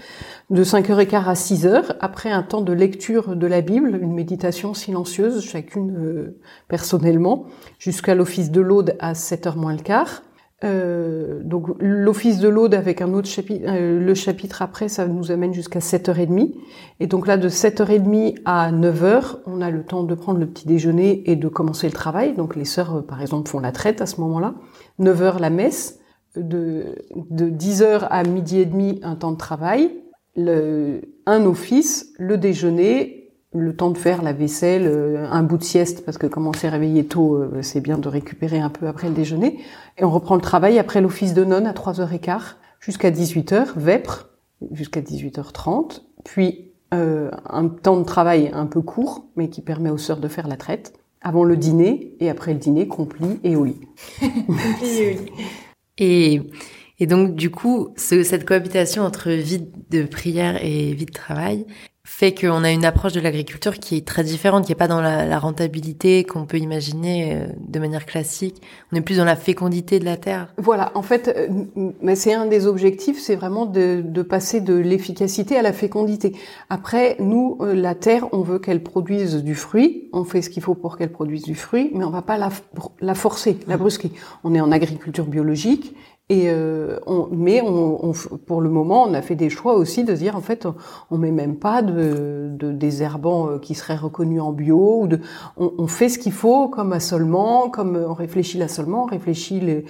de 0.50 0.62
5 0.62 0.88
heures 0.90 1.00
et 1.00 1.08
quart 1.08 1.28
à 1.28 1.34
6 1.34 1.66
heures 1.66 1.96
après 1.98 2.30
un 2.30 2.44
temps 2.44 2.60
de 2.60 2.72
lecture 2.72 3.34
de 3.34 3.46
la 3.48 3.62
Bible, 3.62 3.98
une 4.00 4.14
méditation 4.14 4.74
silencieuse 4.74 5.44
chacune 5.44 5.96
euh, 5.98 6.38
personnellement 6.68 7.46
jusqu'à 7.80 8.14
l'office 8.14 8.52
de 8.52 8.60
l'Aude 8.60 8.94
à 9.00 9.16
7 9.16 9.48
heures 9.48 9.56
moins 9.56 9.72
le 9.72 9.82
quart. 9.82 10.22
Euh, 10.64 11.40
donc 11.44 11.68
l'office 11.78 12.40
de 12.40 12.48
l'Aude 12.48 12.74
avec 12.74 13.00
un 13.00 13.12
autre 13.14 13.28
chapitre, 13.28 13.64
euh, 13.68 14.00
le 14.00 14.14
chapitre 14.14 14.60
après, 14.60 14.88
ça 14.88 15.06
nous 15.06 15.30
amène 15.30 15.54
jusqu'à 15.54 15.78
7h30. 15.78 16.52
Et 16.98 17.06
donc 17.06 17.26
là, 17.28 17.36
de 17.36 17.48
7h30 17.48 18.38
à 18.44 18.72
9h, 18.72 19.36
on 19.46 19.60
a 19.60 19.70
le 19.70 19.84
temps 19.84 20.02
de 20.02 20.14
prendre 20.14 20.40
le 20.40 20.46
petit 20.46 20.66
déjeuner 20.66 21.30
et 21.30 21.36
de 21.36 21.48
commencer 21.48 21.86
le 21.86 21.92
travail. 21.92 22.34
Donc 22.34 22.56
les 22.56 22.64
sœurs, 22.64 22.96
euh, 22.96 23.02
par 23.02 23.20
exemple, 23.20 23.48
font 23.48 23.60
la 23.60 23.70
traite 23.70 24.00
à 24.00 24.06
ce 24.06 24.20
moment-là. 24.20 24.54
9h, 25.00 25.40
la 25.40 25.50
messe. 25.50 26.00
De, 26.36 26.96
de 27.30 27.48
10h 27.48 28.06
à 28.10 28.22
midi 28.22 28.60
et 28.60 28.66
demi, 28.66 29.00
un 29.02 29.16
temps 29.16 29.32
de 29.32 29.38
travail. 29.38 29.90
Le, 30.36 31.00
un 31.26 31.44
office, 31.46 32.12
le 32.18 32.36
déjeuner, 32.36 33.17
le 33.58 33.74
temps 33.74 33.90
de 33.90 33.98
faire 33.98 34.22
la 34.22 34.32
vaisselle, 34.32 34.86
euh, 34.86 35.26
un 35.30 35.42
bout 35.42 35.58
de 35.58 35.64
sieste, 35.64 36.04
parce 36.04 36.18
que 36.18 36.26
comme 36.26 36.46
on 36.46 36.52
s'est 36.52 36.68
réveillé 36.68 37.06
tôt, 37.06 37.36
euh, 37.36 37.58
c'est 37.62 37.80
bien 37.80 37.98
de 37.98 38.08
récupérer 38.08 38.58
un 38.58 38.70
peu 38.70 38.86
après 38.86 39.08
le 39.08 39.14
déjeuner. 39.14 39.58
Et 39.96 40.04
on 40.04 40.10
reprend 40.10 40.34
le 40.34 40.40
travail 40.40 40.78
après 40.78 41.00
l'office 41.00 41.34
de 41.34 41.44
nonne 41.44 41.66
à 41.66 41.72
3h15 41.72 42.56
jusqu'à 42.80 43.10
18h, 43.10 43.76
vêpres, 43.76 44.28
jusqu'à 44.72 45.00
18h30, 45.00 46.02
puis 46.24 46.72
euh, 46.94 47.30
un 47.48 47.68
temps 47.68 47.98
de 47.98 48.04
travail 48.04 48.50
un 48.52 48.66
peu 48.66 48.80
court, 48.80 49.26
mais 49.36 49.48
qui 49.50 49.60
permet 49.60 49.90
aux 49.90 49.98
sœurs 49.98 50.20
de 50.20 50.28
faire 50.28 50.48
la 50.48 50.56
traite, 50.56 50.94
avant 51.20 51.44
le 51.44 51.56
dîner, 51.56 52.16
et 52.20 52.30
après 52.30 52.52
le 52.52 52.58
dîner, 52.58 52.88
compli 52.88 53.40
et 53.44 53.56
au 53.56 53.64
lit. 53.64 53.80
et, 55.98 56.40
et 56.98 57.06
donc, 57.06 57.34
du 57.34 57.50
coup, 57.50 57.88
cette 57.96 58.44
cohabitation 58.44 59.02
entre 59.02 59.30
vie 59.30 59.66
de 59.90 60.04
prière 60.04 60.64
et 60.64 60.92
vie 60.92 61.06
de 61.06 61.12
travail, 61.12 61.66
fait 62.08 62.34
qu'on 62.34 62.64
a 62.64 62.70
une 62.70 62.86
approche 62.86 63.12
de 63.12 63.20
l'agriculture 63.20 63.78
qui 63.78 63.96
est 63.96 64.06
très 64.06 64.24
différente, 64.24 64.64
qui 64.64 64.72
est 64.72 64.74
pas 64.74 64.88
dans 64.88 65.02
la, 65.02 65.38
rentabilité 65.38 66.24
qu'on 66.24 66.46
peut 66.46 66.56
imaginer 66.56 67.34
euh, 67.34 67.46
de 67.60 67.78
manière 67.78 68.06
classique. 68.06 68.62
On 68.90 68.96
est 68.96 69.02
plus 69.02 69.18
dans 69.18 69.26
la 69.26 69.36
fécondité 69.36 70.00
de 70.00 70.06
la 70.06 70.16
terre. 70.16 70.48
Voilà, 70.56 70.90
en 70.94 71.02
fait, 71.02 71.28
euh, 71.28 71.92
mais 72.00 72.16
c'est 72.16 72.32
un 72.32 72.46
des 72.46 72.66
objectifs, 72.66 73.20
c'est 73.20 73.36
vraiment 73.36 73.66
de, 73.66 74.02
de, 74.02 74.22
passer 74.22 74.60
de 74.62 74.74
l'efficacité 74.74 75.58
à 75.58 75.62
la 75.62 75.74
fécondité. 75.74 76.34
Après, 76.70 77.14
nous, 77.20 77.58
euh, 77.60 77.74
la 77.74 77.94
terre, 77.94 78.26
on 78.32 78.40
veut 78.40 78.58
qu'elle 78.58 78.82
produise 78.82 79.36
du 79.36 79.54
fruit. 79.54 80.08
On 80.14 80.24
fait 80.24 80.40
ce 80.40 80.48
qu'il 80.48 80.62
faut 80.62 80.74
pour 80.74 80.96
qu'elle 80.96 81.12
produise 81.12 81.42
du 81.42 81.54
fruit, 81.54 81.90
mais 81.94 82.04
on 82.04 82.10
va 82.10 82.22
pas 82.22 82.38
la, 82.38 82.48
la 83.00 83.14
forcer, 83.14 83.58
la 83.68 83.76
brusquer. 83.76 84.10
On 84.44 84.54
est 84.54 84.60
en 84.60 84.72
agriculture 84.72 85.26
biologique 85.26 85.94
Et 86.30 86.50
euh, 86.50 86.98
mais 87.30 87.62
pour 88.46 88.60
le 88.60 88.68
moment, 88.68 89.04
on 89.04 89.14
a 89.14 89.22
fait 89.22 89.34
des 89.34 89.48
choix 89.48 89.74
aussi 89.76 90.04
de 90.04 90.12
dire 90.12 90.36
en 90.36 90.42
fait, 90.42 90.68
on 91.10 91.16
met 91.16 91.30
même 91.30 91.56
pas 91.56 91.80
de, 91.80 92.50
de 92.52 92.70
désherbants 92.70 93.48
euh, 93.48 93.58
qui 93.58 93.74
seraient 93.74 93.96
reconnus 93.96 94.42
en 94.42 94.52
bio. 94.52 95.00
Ou 95.02 95.06
de, 95.06 95.20
on, 95.56 95.72
on 95.78 95.86
fait 95.86 96.10
ce 96.10 96.18
qu'il 96.18 96.32
faut 96.32 96.68
comme 96.68 96.92
assolement, 96.92 97.70
comme 97.70 97.96
on 97.96 98.12
réfléchit 98.12 98.58
l'assolement, 98.58 99.04
on 99.04 99.06
réfléchit 99.06 99.60
les, 99.60 99.84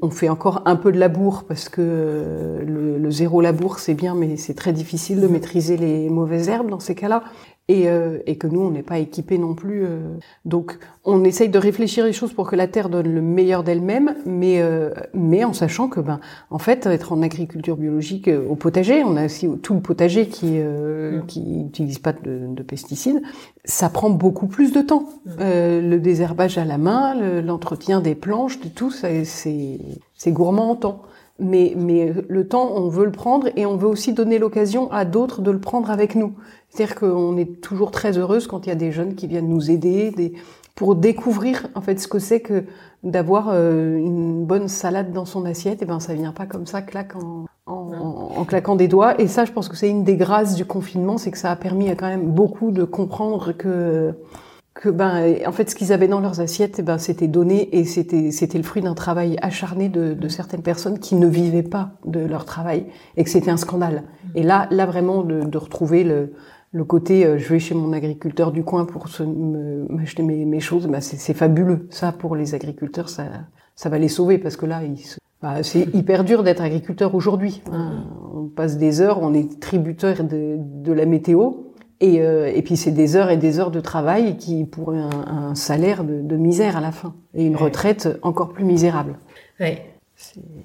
on 0.00 0.10
fait 0.10 0.30
encore 0.30 0.62
un 0.64 0.76
peu 0.76 0.90
de 0.90 0.98
labour 0.98 1.44
parce 1.46 1.68
que 1.68 1.82
euh, 1.84 2.64
le, 2.64 2.96
le 2.96 3.10
zéro 3.10 3.42
labour 3.42 3.78
c'est 3.78 3.94
bien, 3.94 4.14
mais 4.14 4.38
c'est 4.38 4.54
très 4.54 4.72
difficile 4.72 5.20
de 5.20 5.26
maîtriser 5.26 5.76
les 5.76 6.08
mauvaises 6.08 6.48
herbes 6.48 6.70
dans 6.70 6.80
ces 6.80 6.94
cas-là 6.94 7.24
et, 7.68 7.88
euh, 7.88 8.18
et 8.26 8.36
que 8.36 8.46
nous, 8.46 8.60
on 8.60 8.70
n'est 8.70 8.82
pas 8.82 8.98
équipés 8.98 9.38
non 9.38 9.54
plus. 9.54 9.84
Euh. 9.84 10.18
Donc, 10.44 10.78
on 11.04 11.22
essaye 11.24 11.48
de 11.48 11.58
réfléchir 11.58 12.04
les 12.04 12.12
choses 12.12 12.32
pour 12.32 12.48
que 12.48 12.56
la 12.56 12.66
terre 12.66 12.88
donne 12.88 13.12
le 13.12 13.22
meilleur 13.22 13.62
d'elle-même, 13.62 14.16
mais 14.26 14.60
euh, 14.60 14.90
mais 15.14 15.44
en 15.44 15.52
sachant 15.52 15.88
que, 15.88 16.00
ben, 16.00 16.20
en 16.50 16.58
fait, 16.58 16.86
être 16.86 17.12
en 17.12 17.22
agriculture 17.22 17.76
biologique 17.76 18.28
au 18.28 18.56
potager, 18.56 19.04
on 19.04 19.16
a 19.16 19.26
aussi 19.26 19.48
tout 19.62 19.74
le 19.74 19.80
potager 19.80 20.26
qui 20.26 20.58
qui 21.28 21.40
n'utilise 21.40 21.98
pas 21.98 22.12
de, 22.12 22.46
de, 22.48 22.62
pesticides, 22.62 23.22
ça 23.64 23.88
prend 23.88 24.10
beaucoup 24.10 24.46
plus 24.46 24.72
de 24.72 24.80
temps. 24.80 25.08
le 25.38 25.96
désherbage 25.98 26.58
à 26.58 26.64
la 26.64 26.78
main, 26.78 27.14
l'entretien 27.42 28.00
des 28.00 28.14
planches, 28.14 28.60
de 28.60 28.68
tout, 28.68 28.90
c'est 28.90 29.24
c'est 29.24 30.32
gourmand 30.32 30.70
en 30.70 30.76
temps 30.76 31.02
mais, 31.38 31.74
mais 31.76 32.12
le 32.28 32.46
temps, 32.46 32.70
on 32.74 32.88
veut 32.88 33.04
le 33.04 33.12
prendre 33.12 33.48
et 33.56 33.66
on 33.66 33.76
veut 33.76 33.88
aussi 33.88 34.12
donner 34.12 34.38
l'occasion 34.38 34.90
à 34.92 35.04
d'autres 35.04 35.40
de 35.40 35.50
le 35.50 35.60
prendre 35.60 35.90
avec 35.90 36.14
nous. 36.14 36.34
C'est-à-dire 36.68 36.94
qu'on 36.94 37.36
est 37.36 37.60
toujours 37.60 37.90
très 37.90 38.18
heureuse 38.18 38.46
quand 38.46 38.66
il 38.66 38.68
y 38.68 38.72
a 38.72 38.76
des 38.76 38.92
jeunes 38.92 39.14
qui 39.14 39.26
viennent 39.26 39.48
nous 39.48 39.70
aider 39.70 40.10
des, 40.10 40.34
pour 40.74 40.94
découvrir 40.94 41.66
en 41.74 41.80
fait 41.80 42.00
ce 42.00 42.08
que 42.08 42.18
c'est 42.18 42.40
que 42.40 42.64
d'avoir 43.02 43.48
euh, 43.50 43.96
une 43.96 44.44
bonne 44.44 44.68
salade 44.68 45.12
dans 45.12 45.24
son 45.24 45.44
assiette. 45.44 45.82
Et 45.82 45.84
ben 45.84 46.00
ça 46.00 46.14
vient 46.14 46.32
pas 46.32 46.46
comme 46.46 46.66
ça, 46.66 46.82
claque 46.82 47.16
en, 47.16 47.46
en, 47.66 48.44
claquant 48.44 48.76
des 48.76 48.88
doigts. 48.88 49.20
Et 49.20 49.26
ça, 49.26 49.44
je 49.44 49.52
pense 49.52 49.68
que 49.68 49.76
c'est 49.76 49.90
une 49.90 50.04
des 50.04 50.16
grâces 50.16 50.54
du 50.54 50.64
confinement, 50.64 51.18
c'est 51.18 51.30
que 51.30 51.38
ça 51.38 51.50
a 51.50 51.56
permis 51.56 51.90
à 51.90 51.94
quand 51.94 52.08
même 52.08 52.26
beaucoup 52.26 52.70
de 52.70 52.84
comprendre 52.84 53.52
que 53.52 54.14
que 54.74 54.88
ben 54.88 55.36
en 55.46 55.52
fait 55.52 55.68
ce 55.68 55.74
qu'ils 55.74 55.92
avaient 55.92 56.08
dans 56.08 56.20
leurs 56.20 56.40
assiettes 56.40 56.78
eh 56.78 56.82
ben 56.82 56.96
c'était 56.96 57.28
donné 57.28 57.76
et 57.76 57.84
c'était 57.84 58.30
c'était 58.30 58.56
le 58.56 58.64
fruit 58.64 58.82
d'un 58.82 58.94
travail 58.94 59.36
acharné 59.42 59.88
de, 59.88 60.14
de, 60.14 60.28
certaines 60.28 60.62
personnes 60.62 60.98
qui 60.98 61.14
ne 61.14 61.26
vivaient 61.26 61.62
pas 61.62 61.92
de 62.06 62.20
leur 62.20 62.46
travail 62.46 62.86
et 63.16 63.24
que 63.24 63.30
c'était 63.30 63.50
un 63.50 63.58
scandale. 63.58 64.04
Et 64.34 64.42
là 64.42 64.68
là 64.70 64.86
vraiment 64.86 65.22
de, 65.22 65.42
de 65.42 65.58
retrouver 65.58 66.04
le 66.04 66.32
le 66.72 66.84
côté 66.84 67.26
euh, 67.26 67.36
je 67.36 67.48
vais 67.50 67.58
chez 67.58 67.74
mon 67.74 67.92
agriculteur 67.92 68.50
du 68.50 68.64
coin 68.64 68.86
pour 68.86 69.06
m'acheter 69.90 70.22
mes, 70.22 70.46
mes, 70.46 70.60
choses 70.60 70.86
ben 70.86 71.00
c'est 71.00 71.34
fabuleux. 71.34 71.86
Ça 71.90 72.12
pour 72.12 72.34
les 72.34 72.54
agriculteurs 72.54 73.10
ça 73.10 73.24
ça 73.74 73.90
va 73.90 73.98
les 73.98 74.08
sauver 74.08 74.38
parce 74.38 74.56
que 74.56 74.64
là 74.64 74.80
bah, 75.42 75.62
c'est 75.62 75.86
hyper 75.94 76.24
dur 76.24 76.42
d'être 76.42 76.62
agriculteur 76.62 77.14
aujourd'hui 77.14 77.62
hein. 77.70 78.04
on 78.34 78.46
passe 78.46 78.78
des 78.78 79.02
heures 79.02 79.20
on 79.20 79.34
est 79.34 79.60
tributaire 79.60 80.24
de, 80.24 80.56
de 80.58 80.92
la 80.92 81.04
météo 81.04 81.71
et, 82.02 82.20
euh, 82.20 82.52
et 82.52 82.62
puis 82.62 82.76
c'est 82.76 82.90
des 82.90 83.16
heures 83.16 83.30
et 83.30 83.36
des 83.36 83.60
heures 83.60 83.70
de 83.70 83.80
travail 83.80 84.36
qui 84.36 84.64
pour 84.64 84.90
un, 84.90 85.08
un 85.26 85.54
salaire 85.54 86.02
de, 86.02 86.20
de, 86.20 86.36
misère 86.36 86.76
à 86.76 86.80
la 86.80 86.90
fin 86.90 87.14
et 87.34 87.46
une 87.46 87.56
retraite 87.56 88.08
encore 88.22 88.52
plus 88.52 88.64
misérable. 88.64 89.18
Oui. 89.60 89.78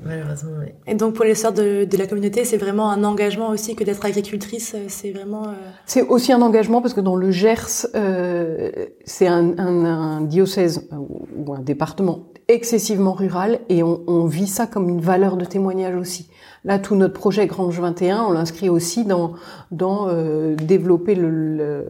Malheureusement, 0.03 0.51
oui. 0.59 0.71
Et 0.87 0.95
donc 0.95 1.13
pour 1.13 1.25
les 1.25 1.35
sœurs 1.35 1.53
de, 1.53 1.85
de 1.85 1.97
la 1.97 2.07
communauté, 2.07 2.43
c'est 2.43 2.57
vraiment 2.57 2.89
un 2.91 3.03
engagement 3.03 3.49
aussi 3.49 3.75
que 3.75 3.83
d'être 3.83 4.05
agricultrice. 4.05 4.73
Euh, 4.75 4.85
c'est 4.87 5.11
vraiment. 5.11 5.47
Euh... 5.47 5.53
C'est 5.85 6.01
aussi 6.01 6.33
un 6.33 6.41
engagement 6.41 6.81
parce 6.81 6.93
que 6.93 7.01
dans 7.01 7.15
le 7.15 7.31
Gers, 7.31 7.87
euh, 7.95 8.71
c'est 9.05 9.27
un, 9.27 9.57
un, 9.57 9.85
un, 9.85 10.21
diocèse 10.21 10.87
ou 10.91 11.53
un 11.53 11.61
département 11.61 12.27
excessivement 12.47 13.13
rural 13.13 13.59
et 13.69 13.83
on, 13.83 14.01
on, 14.07 14.25
vit 14.25 14.47
ça 14.47 14.67
comme 14.67 14.89
une 14.89 15.01
valeur 15.01 15.37
de 15.37 15.45
témoignage 15.45 15.95
aussi. 15.95 16.29
Là, 16.63 16.79
tout 16.79 16.95
notre 16.95 17.13
projet 17.13 17.47
Grange 17.47 17.79
21, 17.79 18.23
on 18.23 18.31
l'inscrit 18.31 18.67
aussi 18.67 19.05
dans, 19.05 19.33
dans 19.71 20.07
euh, 20.09 20.55
développer 20.55 21.15
le, 21.15 21.85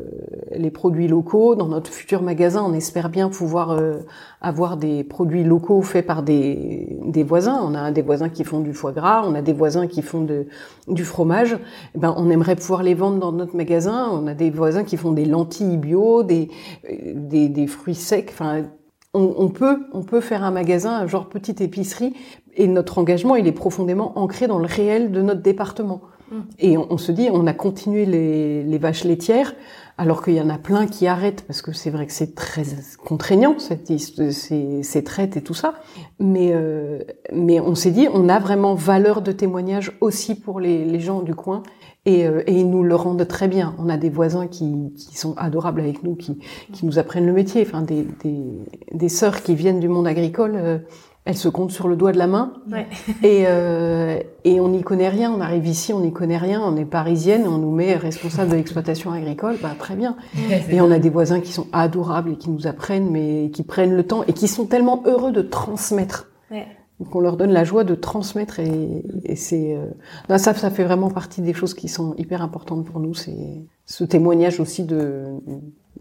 les 0.51 0.71
produits 0.71 1.07
locaux. 1.07 1.55
Dans 1.55 1.67
notre 1.67 1.91
futur 1.91 2.21
magasin, 2.21 2.63
on 2.67 2.73
espère 2.73 3.09
bien 3.09 3.29
pouvoir 3.29 3.71
euh, 3.71 3.99
avoir 4.41 4.77
des 4.77 5.03
produits 5.03 5.43
locaux 5.43 5.81
faits 5.81 6.05
par 6.05 6.21
des, 6.21 6.99
voisins. 7.25 7.59
On 7.63 7.73
a 7.75 7.91
des 7.91 8.01
voisins 8.01 8.29
qui 8.29 8.43
font 8.43 8.59
du 8.59 8.73
foie 8.73 8.91
gras, 8.91 9.23
on 9.25 9.35
a 9.35 9.41
des 9.41 9.53
voisins 9.53 9.87
qui 9.87 10.01
font 10.01 10.27
du 10.87 11.05
fromage. 11.05 11.57
Eh 11.95 11.99
ben, 11.99 12.13
on 12.17 12.29
aimerait 12.29 12.55
pouvoir 12.55 12.83
les 12.83 12.93
vendre 12.93 13.19
dans 13.19 13.31
notre 13.31 13.55
magasin. 13.55 14.09
On 14.11 14.27
a 14.27 14.33
des 14.33 14.51
voisins 14.51 14.83
qui 14.83 14.97
font 14.97 15.11
des 15.11 15.25
lentilles 15.25 15.77
bio, 15.77 16.23
des, 16.23 16.49
des, 17.15 17.49
des 17.49 17.67
fruits 17.67 17.95
secs. 17.95 18.31
On, 19.17 19.33
on, 19.37 19.49
peut, 19.49 19.87
on 19.93 20.03
peut 20.03 20.21
faire 20.21 20.43
un 20.43 20.51
magasin, 20.51 21.07
genre 21.07 21.27
petite 21.27 21.59
épicerie, 21.61 22.13
et 22.55 22.67
notre 22.67 22.99
engagement, 22.99 23.35
il 23.35 23.47
est 23.47 23.51
profondément 23.51 24.17
ancré 24.17 24.47
dans 24.47 24.59
le 24.59 24.67
réel 24.67 25.11
de 25.11 25.21
notre 25.21 25.41
département. 25.41 26.01
Mm. 26.31 26.35
Et 26.59 26.77
on, 26.77 26.87
on, 26.91 26.97
se 26.97 27.11
dit, 27.11 27.29
on 27.31 27.47
a 27.47 27.53
continué 27.53 28.05
les, 28.05 28.63
les 28.63 28.77
vaches 28.77 29.03
laitières, 29.03 29.55
alors 29.97 30.23
qu'il 30.23 30.35
y 30.35 30.41
en 30.41 30.49
a 30.49 30.57
plein 30.57 30.85
qui 30.85 31.07
arrêtent, 31.07 31.43
parce 31.47 31.61
que 31.61 31.71
c'est 31.71 31.89
vrai 31.89 32.05
que 32.05 32.13
c'est 32.13 32.35
très 32.35 32.63
contraignant, 33.03 33.57
cette, 33.57 33.97
ces, 33.97 34.83
ces 34.83 35.03
traites 35.03 35.37
et 35.37 35.41
tout 35.41 35.55
ça. 35.55 35.73
Mais, 36.19 36.51
euh, 36.53 36.99
mais 37.33 37.59
on 37.59 37.73
s'est 37.73 37.91
dit, 37.91 38.07
on 38.13 38.29
a 38.29 38.39
vraiment 38.39 38.75
valeur 38.75 39.21
de 39.21 39.31
témoignage 39.31 39.97
aussi 39.99 40.35
pour 40.35 40.59
les, 40.59 40.85
les 40.85 40.99
gens 40.99 41.21
du 41.21 41.33
coin. 41.33 41.63
Et, 42.05 42.25
euh, 42.25 42.41
et, 42.47 42.53
ils 42.53 42.69
nous 42.69 42.83
le 42.83 42.95
rendent 42.95 43.27
très 43.27 43.47
bien. 43.47 43.75
On 43.79 43.89
a 43.89 43.97
des 43.97 44.09
voisins 44.09 44.47
qui, 44.47 44.93
qui 44.95 45.17
sont 45.17 45.35
adorables 45.35 45.81
avec 45.81 46.03
nous, 46.03 46.15
qui, 46.15 46.37
qui 46.71 46.85
nous 46.85 46.99
apprennent 46.99 47.25
le 47.25 47.33
métier. 47.33 47.63
Enfin, 47.65 47.81
des, 47.81 48.07
des, 48.23 48.43
des 48.93 49.09
sœurs 49.09 49.41
qui 49.41 49.55
viennent 49.55 49.79
du 49.79 49.89
monde 49.89 50.07
agricole. 50.07 50.53
Euh, 50.55 50.77
elle 51.27 51.35
se 51.35 51.49
compte 51.49 51.71
sur 51.71 51.89
le 51.89 51.97
doigt 51.97 52.13
de 52.13 52.17
la 52.17 52.27
main. 52.27 52.53
Ouais. 52.71 52.87
Et, 53.23 53.43
euh, 53.47 54.19
et 54.45 54.61
on 54.61 54.69
n'y 54.69 54.81
connaît 54.81 55.09
rien. 55.09 55.29
On 55.29 55.41
arrive 55.41 55.67
ici, 55.67 55.91
on 55.91 55.99
n'y 55.99 56.13
connaît 56.13 56.37
rien. 56.37 56.61
On 56.63 56.77
est 56.77 56.85
parisienne, 56.85 57.45
on 57.47 57.57
nous 57.57 57.71
met 57.71 57.95
responsable 57.95 58.49
de 58.51 58.55
l'exploitation 58.55 59.11
agricole. 59.11 59.57
Bah, 59.61 59.75
très 59.77 59.95
bien. 59.95 60.15
et 60.69 60.79
on 60.79 60.89
a 60.89 60.99
des 60.99 61.09
voisins 61.09 61.41
qui 61.41 61.51
sont 61.51 61.67
adorables 61.73 62.31
et 62.31 62.35
qui 62.37 62.49
nous 62.49 62.65
apprennent, 62.65 63.11
mais 63.11 63.51
qui 63.51 63.63
prennent 63.63 63.93
le 63.93 64.03
temps 64.03 64.23
et 64.25 64.31
qui 64.31 64.47
sont 64.47 64.65
tellement 64.65 65.03
heureux 65.05 65.33
de 65.33 65.41
transmettre. 65.41 66.29
Ouais. 66.49 66.65
Donc 67.01 67.13
on 67.13 67.19
leur 67.19 67.35
donne 67.35 67.51
la 67.51 67.65
joie 67.65 67.83
de 67.83 67.93
transmettre 67.93 68.59
et, 68.59 69.03
et 69.25 69.35
c'est 69.35 69.75
euh... 69.75 70.37
ça, 70.37 70.53
ça 70.53 70.71
fait 70.71 70.85
vraiment 70.85 71.11
partie 71.11 71.41
des 71.41 71.53
choses 71.53 71.73
qui 71.73 71.89
sont 71.89 72.15
hyper 72.17 72.41
importantes 72.41 72.85
pour 72.85 73.01
nous. 73.01 73.13
C'est 73.13 73.65
ce 73.85 74.05
témoignage 74.05 74.61
aussi 74.61 74.83
de 74.83 75.25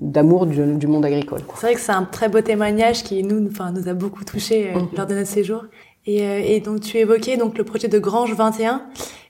d'amour 0.00 0.46
du, 0.46 0.74
du, 0.74 0.86
monde 0.86 1.04
agricole. 1.04 1.40
C'est 1.54 1.66
vrai 1.66 1.74
que 1.74 1.80
c'est 1.80 1.92
un 1.92 2.04
très 2.04 2.28
beau 2.28 2.40
témoignage 2.40 3.02
qui 3.02 3.22
nous, 3.22 3.48
enfin, 3.48 3.72
nous 3.72 3.88
a 3.88 3.94
beaucoup 3.94 4.24
touché 4.24 4.70
euh, 4.74 4.78
mmh. 4.78 4.88
lors 4.96 5.06
de 5.06 5.14
notre 5.14 5.28
séjour. 5.28 5.64
Et, 6.06 6.22
euh, 6.22 6.40
et, 6.44 6.60
donc 6.60 6.80
tu 6.80 6.98
évoquais 6.98 7.36
donc 7.36 7.58
le 7.58 7.64
projet 7.64 7.88
de 7.88 7.98
Grange 7.98 8.32
21. 8.34 8.82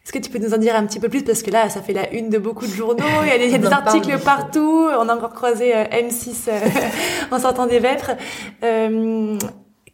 Est-ce 0.05 0.13
que 0.13 0.19
tu 0.19 0.31
peux 0.31 0.39
nous 0.39 0.55
en 0.55 0.59
dire 0.59 0.77
un 0.77 0.87
petit 0.87 1.01
peu 1.01 1.09
plus? 1.09 1.25
Parce 1.25 1.43
que 1.43 1.51
là 1.51 1.69
ça 1.69 1.81
fait 1.81 1.93
la 1.93 2.13
une 2.13 2.29
de 2.29 2.39
beaucoup 2.39 2.67
de 2.67 2.71
journaux, 2.71 3.05
il 3.23 3.29
y 3.29 3.55
a 3.55 3.59
des, 3.59 3.67
articles 3.73 4.19
partout, 4.23 4.89
on 4.99 5.09
a 5.09 5.17
encore 5.17 5.33
croisé 5.33 5.75
euh, 5.75 5.85
M6 5.85 6.49
euh, 6.49 6.61
en 7.31 7.39
sortant 7.39 7.67
des 7.67 7.81
vêpres. 7.81 8.13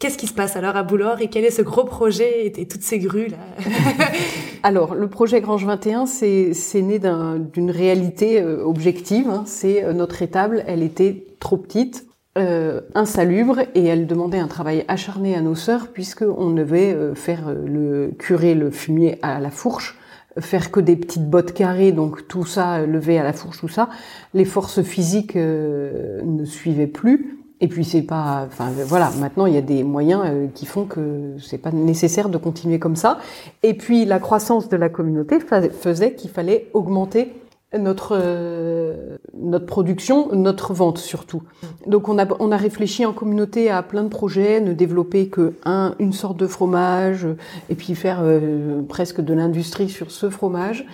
Qu'est-ce 0.03 0.19
qui 0.19 0.27
se 0.27 0.35
passe 0.35 0.57
alors 0.57 0.75
à 0.75 0.83
Boulor 0.83 1.21
et 1.21 1.29
quel 1.29 1.45
est 1.45 1.53
ce 1.53 1.63
gros 1.63 1.85
projet 1.85 2.47
et, 2.47 2.67
toutes 2.67 2.83
ces 2.83 2.99
grues 2.99 3.29
là 3.29 3.37
Alors 4.65 4.97
le 4.97 5.07
projet 5.07 5.41
Grange 5.41 5.65
21, 5.65 6.07
c'est 6.07 6.53
né 6.83 6.99
d'une 6.99 7.71
un, 7.71 7.73
réalité 7.73 8.43
euh, 8.43 8.65
objective. 8.65 9.29
Hein. 9.29 9.45
C'est 9.47 9.85
euh, 9.85 9.93
notre 9.93 10.21
étable, 10.21 10.65
elle 10.67 10.83
était 10.83 11.25
trop 11.39 11.57
petite, 11.57 12.05
euh, 12.37 12.81
insalubre 12.97 13.61
et 13.77 13.85
elle 13.85 14.09
demandait 14.09 14.41
un 14.41 14.49
travail 14.49 14.85
acharné 14.89 15.37
à 15.37 15.41
nos 15.41 15.55
sœurs 15.55 15.87
puisque 15.93 16.23
on 16.23 16.51
devait 16.51 16.93
euh, 16.93 17.15
faire 17.15 17.47
euh, 17.47 17.65
le 17.65 18.11
curer 18.19 18.57
le 18.57 18.73
fumier 18.73 19.21
à 19.23 19.39
la 19.39 19.53
fourche 19.53 19.97
faire 20.39 20.71
que 20.71 20.81
des 20.81 20.97
petites 20.97 21.29
bottes 21.29 21.53
carrées, 21.53 21.93
donc 21.93 22.27
tout 22.29 22.45
ça 22.45 22.87
levé 22.87 23.19
à 23.19 23.23
la 23.23 23.33
fourche, 23.33 23.59
tout 23.59 23.69
ça. 23.69 23.89
Les 24.35 24.45
forces 24.45 24.83
physiques 24.83 25.37
euh, 25.37 26.21
ne 26.25 26.45
suivaient 26.45 26.87
plus. 26.87 27.39
Et 27.63 27.69
puis 27.69 27.85
c'est 27.85 28.03
pas, 28.03 28.45
enfin 28.49 28.71
voilà, 28.87 29.11
maintenant 29.21 29.47
il 29.47 29.55
y 29.55 29.57
a 29.57 29.63
des 29.63 29.85
moyens 29.85 30.23
euh, 30.27 30.49
qui 30.53 30.67
font 30.67 30.85
que 30.85 31.37
c'est 31.39 31.59
pas 31.59 31.71
nécessaire 31.71 32.29
de 32.29 32.37
continuer 32.37 32.81
comme 32.81 32.97
ça. 32.97 33.19
Et 33.63 33.75
puis 33.75 34.05
la 34.05 34.19
croissance 34.19 34.69
de 34.69 34.77
la 34.77 34.89
communauté 34.89 35.39
faisait 35.39 36.15
qu'il 36.15 36.31
fallait 36.31 36.69
augmenter 36.75 37.33
notre 37.79 38.19
euh, 38.21 39.17
notre 39.33 39.65
production, 39.65 40.35
notre 40.35 40.75
vente 40.75 40.99
surtout. 40.99 41.45
Donc 41.87 42.09
on 42.09 42.19
a 42.19 42.27
on 42.41 42.51
a 42.51 42.57
réfléchi 42.57 43.07
en 43.07 43.13
communauté 43.13 43.71
à 43.71 43.85
plein 43.85 44.03
de 44.03 44.09
projets, 44.09 44.61
ne 44.61 44.73
développer 44.73 45.29
que 45.29 45.55
un 45.65 45.95
une 46.01 46.13
sorte 46.13 46.37
de 46.37 46.49
fromage 46.49 47.29
et 47.71 47.77
puis 47.77 47.95
faire 47.95 48.23
euh, 48.23 48.83
presque 48.89 49.21
de 49.21 49.35
l'industrie 49.35 49.89
sur 49.89 50.11
ce 50.11 50.31
fromage. 50.31 50.85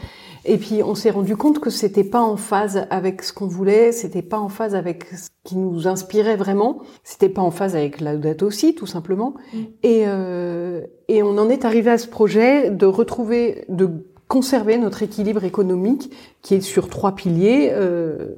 Et 0.49 0.57
puis 0.57 0.83
on 0.83 0.95
s'est 0.95 1.11
rendu 1.11 1.37
compte 1.37 1.59
que 1.59 1.69
c'était 1.69 2.05
pas 2.05 2.23
en 2.23 2.39
phase 2.39 2.87
avec 2.89 3.23
ce 3.23 3.35
qu'on 3.35 3.47
voulait, 3.47 3.93
c'était 3.93 4.23
pas 4.23 4.39
en 4.39 4.49
phase 4.49 4.75
avec 4.75 5.05
ce 5.05 5.29
qui 5.45 5.57
nous 5.57 5.87
inspirait 5.87 6.37
vraiment, 6.37 6.81
c'était 7.05 7.29
pas 7.29 7.43
en 7.43 7.51
phase 7.51 7.77
avec 7.77 8.01
la 8.01 8.17
date 8.17 8.43
aussi 8.43 8.75
tout 8.75 8.87
simplement. 8.87 9.35
Mm. 9.53 9.59
Et 9.83 10.03
euh, 10.07 10.81
et 11.09 11.23
on 11.23 11.37
en 11.37 11.51
est 11.51 11.67
arrivé 11.67 11.91
à 11.91 11.99
ce 11.99 12.09
projet 12.09 12.71
de 12.71 12.87
retrouver, 12.87 13.67
de 13.69 13.91
conserver 14.27 14.79
notre 14.79 15.03
équilibre 15.03 15.45
économique 15.45 16.11
qui 16.41 16.55
est 16.55 16.61
sur 16.63 16.89
trois 16.89 17.15
piliers, 17.15 17.71
euh, 17.73 18.35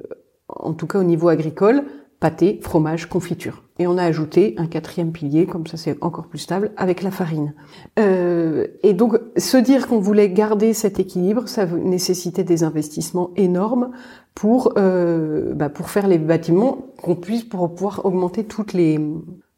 en 0.49 0.73
tout 0.73 0.87
cas 0.87 0.99
au 0.99 1.03
niveau 1.03 1.29
agricole 1.29 1.83
pâté, 2.21 2.59
fromage, 2.61 3.09
confiture. 3.09 3.63
Et 3.79 3.87
on 3.87 3.97
a 3.97 4.03
ajouté 4.03 4.53
un 4.57 4.67
quatrième 4.67 5.11
pilier, 5.11 5.47
comme 5.47 5.65
ça 5.65 5.75
c'est 5.75 5.97
encore 6.01 6.27
plus 6.27 6.37
stable, 6.37 6.71
avec 6.77 7.01
la 7.01 7.09
farine. 7.09 7.55
Euh, 7.99 8.67
et 8.83 8.93
donc, 8.93 9.17
se 9.37 9.57
dire 9.57 9.87
qu'on 9.87 9.99
voulait 9.99 10.29
garder 10.29 10.73
cet 10.73 10.99
équilibre, 10.99 11.49
ça 11.49 11.65
nécessitait 11.65 12.43
des 12.43 12.63
investissements 12.63 13.31
énormes 13.35 13.89
pour 14.35 14.73
euh, 14.77 15.53
bah, 15.55 15.69
pour 15.69 15.89
faire 15.89 16.07
les 16.07 16.19
bâtiments 16.19 16.93
qu'on 17.01 17.15
puisse 17.15 17.43
pour 17.43 17.73
pouvoir 17.73 18.05
augmenter 18.05 18.43
toutes 18.45 18.73
les 18.73 18.99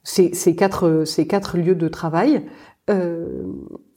ces, 0.04 0.32
quatre 0.56 1.04
ces 1.06 1.28
quatre 1.28 1.58
lieux 1.58 1.76
de 1.76 1.90
travail. 1.90 2.46
Euh, 2.90 3.44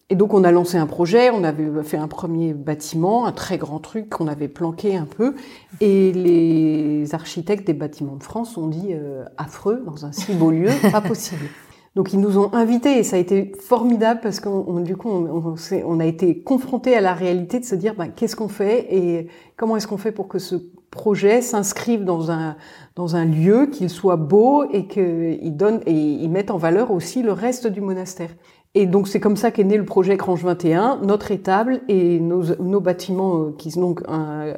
et 0.09 0.15
donc 0.15 0.35
on 0.35 0.45
a 0.45 0.53
lancé 0.53 0.77
un 0.77 0.87
projet, 0.87 1.31
on 1.31 1.43
avait 1.43 1.67
fait 1.83 1.97
un 1.97 2.07
premier 2.07 2.53
bâtiment, 2.55 3.27
un 3.27 3.33
très 3.33 3.59
grand 3.59 3.81
truc 3.81 4.09
qu'on 4.09 4.29
avait 4.29 4.49
planqué 4.49 4.97
un 4.97 5.05
peu, 5.05 5.35
et 5.81 6.13
les 6.13 7.15
architectes 7.15 7.67
des 7.67 7.75
bâtiments 7.75 8.17
de 8.17 8.23
France 8.23 8.57
ont 8.57 8.69
dit 8.69 8.91
euh, 8.91 9.25
affreux 9.37 9.83
dans 9.85 10.07
un 10.07 10.13
si 10.13 10.33
beau 10.35 10.51
lieu, 10.51 10.71
pas 10.93 11.01
possible. 11.01 11.47
Donc 11.97 12.13
ils 12.13 12.21
nous 12.21 12.37
ont 12.39 12.53
invités 12.53 12.99
et 12.99 13.03
ça 13.03 13.17
a 13.17 13.19
été 13.19 13.53
formidable 13.59 14.21
parce 14.23 14.39
qu'on 14.39 14.81
du 14.81 14.99
coup 14.99 15.09
on, 15.09 15.57
on, 15.87 16.01
a 16.01 16.05
été 16.05 16.43
confronté 16.43 16.95
à 16.95 17.01
la 17.01 17.15
réalité 17.15 17.59
de 17.59 17.65
se 17.65 17.75
dire 17.75 17.95
ben, 17.95 18.09
qu'est-ce 18.09 18.37
qu'on 18.37 18.49
fait 18.49 18.87
et 18.95 19.29
comment 19.57 19.79
est-ce 19.79 19.87
qu'on 19.87 19.97
fait 19.97 20.13
pour 20.13 20.29
que 20.29 20.39
ce 20.39 20.57
projet 20.91 21.41
s'inscrive 21.41 22.05
dans 22.05 22.31
un 22.31 22.57
dans 22.97 23.17
un 23.17 23.25
lieu 23.25 23.67
qu'il 23.67 23.89
soit 23.89 24.17
beau 24.17 24.65
et 24.71 24.87
qu'il 24.87 25.57
donne 25.57 25.81
et 25.87 25.93
il 25.93 26.29
mette 26.31 26.51
en 26.51 26.59
valeur 26.59 26.91
aussi 26.91 27.23
le 27.23 27.33
reste 27.33 27.67
du 27.67 27.81
monastère. 27.81 28.31
Et 28.78 28.85
donc 28.85 29.09
c'est 29.09 29.21
comme 29.21 29.37
ça 29.37 29.50
qu'est 29.50 29.64
né 29.64 29.78
le 29.78 29.87
projet 29.87 30.18
Grange 30.18 30.45
21, 30.45 31.00
notre 31.02 31.30
étable 31.30 31.80
et 31.88 32.21
nos, 32.21 32.42
nos 32.56 32.80
bâtiments 32.83 33.40
euh, 33.40 33.54
qui 33.56 33.71
sont 33.71 33.80
donc 33.80 34.02
un, 34.06 34.54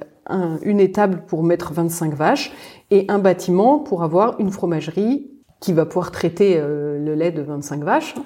une 0.62 0.80
étable 0.80 1.22
pour 1.28 1.44
mettre 1.44 1.72
25 1.72 2.14
vaches 2.14 2.52
et 2.90 3.04
un 3.06 3.20
bâtiment 3.20 3.78
pour 3.78 4.02
avoir 4.02 4.40
une 4.40 4.50
fromagerie 4.50 5.30
qui 5.60 5.72
va 5.72 5.86
pouvoir 5.86 6.10
traiter 6.10 6.56
euh, 6.56 6.98
le 6.98 7.14
lait 7.14 7.30
de 7.30 7.42
25 7.42 7.84
vaches, 7.84 8.16
mmh. 8.16 8.20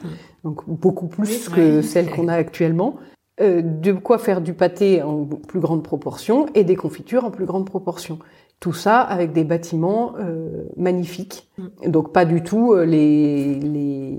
donc 0.44 0.62
beaucoup 0.66 1.08
plus 1.08 1.50
que 1.50 1.82
celle 1.82 2.10
qu'on 2.10 2.28
a 2.28 2.34
actuellement. 2.36 2.96
Euh, 3.42 3.60
de 3.60 3.92
quoi 3.92 4.16
faire 4.16 4.40
du 4.40 4.54
pâté 4.54 5.02
en 5.02 5.26
plus 5.26 5.60
grande 5.60 5.82
proportion 5.82 6.46
et 6.54 6.64
des 6.64 6.76
confitures 6.76 7.26
en 7.26 7.30
plus 7.30 7.44
grande 7.44 7.66
proportion. 7.66 8.18
Tout 8.62 8.72
ça 8.72 9.00
avec 9.00 9.32
des 9.32 9.42
bâtiments 9.42 10.14
euh, 10.20 10.68
magnifiques. 10.76 11.50
Mm. 11.58 11.90
Donc 11.90 12.12
pas 12.12 12.24
du 12.24 12.44
tout 12.44 12.74
euh, 12.74 12.84
les, 12.84 13.56
les, 13.56 14.18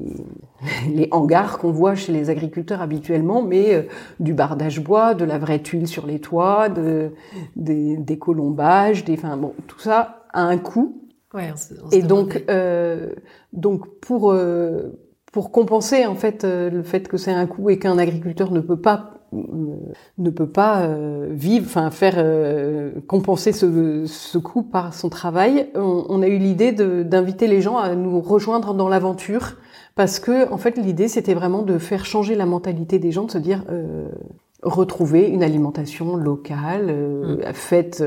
les 0.93 1.07
hangars 1.11 1.59
qu'on 1.59 1.71
voit 1.71 1.95
chez 1.95 2.11
les 2.11 2.29
agriculteurs 2.29 2.81
habituellement, 2.81 3.41
mais 3.41 3.73
euh, 3.73 3.83
du 4.19 4.33
bardage 4.33 4.83
bois, 4.83 5.13
de 5.13 5.23
la 5.23 5.37
vraie 5.37 5.59
tuile 5.59 5.87
sur 5.87 6.05
les 6.05 6.19
toits, 6.19 6.67
de, 6.67 7.11
des, 7.55 7.95
des 7.95 8.19
colombages, 8.19 9.05
des, 9.05 9.13
enfin 9.13 9.37
bon, 9.37 9.53
tout 9.67 9.79
ça 9.79 10.25
a 10.33 10.41
un 10.41 10.57
coût. 10.57 11.01
Ouais, 11.33 11.49
on 11.53 11.55
se, 11.55 11.73
on 11.81 11.89
Et 11.91 12.01
donc, 12.01 12.43
euh, 12.49 13.13
donc 13.53 13.97
pour 14.01 14.35
pour 15.31 15.51
compenser 15.53 16.05
en 16.05 16.15
fait 16.15 16.43
le 16.43 16.83
fait 16.83 17.07
que 17.07 17.15
c'est 17.15 17.31
un 17.31 17.47
coût 17.47 17.69
et 17.69 17.79
qu'un 17.79 17.97
agriculteur 17.97 18.51
ne 18.51 18.59
peut 18.59 18.81
pas 18.81 19.12
ne 20.17 20.29
peut 20.29 20.47
pas 20.47 20.81
euh, 20.81 21.27
vivre, 21.31 21.65
enfin 21.67 21.89
faire 21.91 22.15
euh, 22.17 22.91
compenser 23.07 23.51
ce, 23.51 24.05
ce 24.05 24.37
coût 24.37 24.63
par 24.63 24.93
son 24.93 25.09
travail. 25.09 25.69
On, 25.75 26.05
on 26.09 26.21
a 26.21 26.27
eu 26.27 26.37
l'idée 26.37 26.71
d'inviter 26.71 27.47
les 27.47 27.61
gens 27.61 27.77
à 27.77 27.95
nous 27.95 28.19
rejoindre 28.21 28.73
dans 28.73 28.89
l'aventure 28.89 29.57
parce 29.95 30.19
que 30.19 30.51
en 30.51 30.57
fait 30.57 30.77
l'idée 30.77 31.07
c'était 31.07 31.33
vraiment 31.33 31.61
de 31.61 31.77
faire 31.77 32.05
changer 32.05 32.35
la 32.35 32.45
mentalité 32.45 32.99
des 32.99 33.11
gens, 33.11 33.25
de 33.25 33.31
se 33.31 33.37
dire 33.37 33.63
euh, 33.69 34.09
retrouver 34.61 35.27
une 35.27 35.43
alimentation 35.43 36.15
locale 36.15 36.93
mmh. 36.93 37.53
faite 37.53 38.03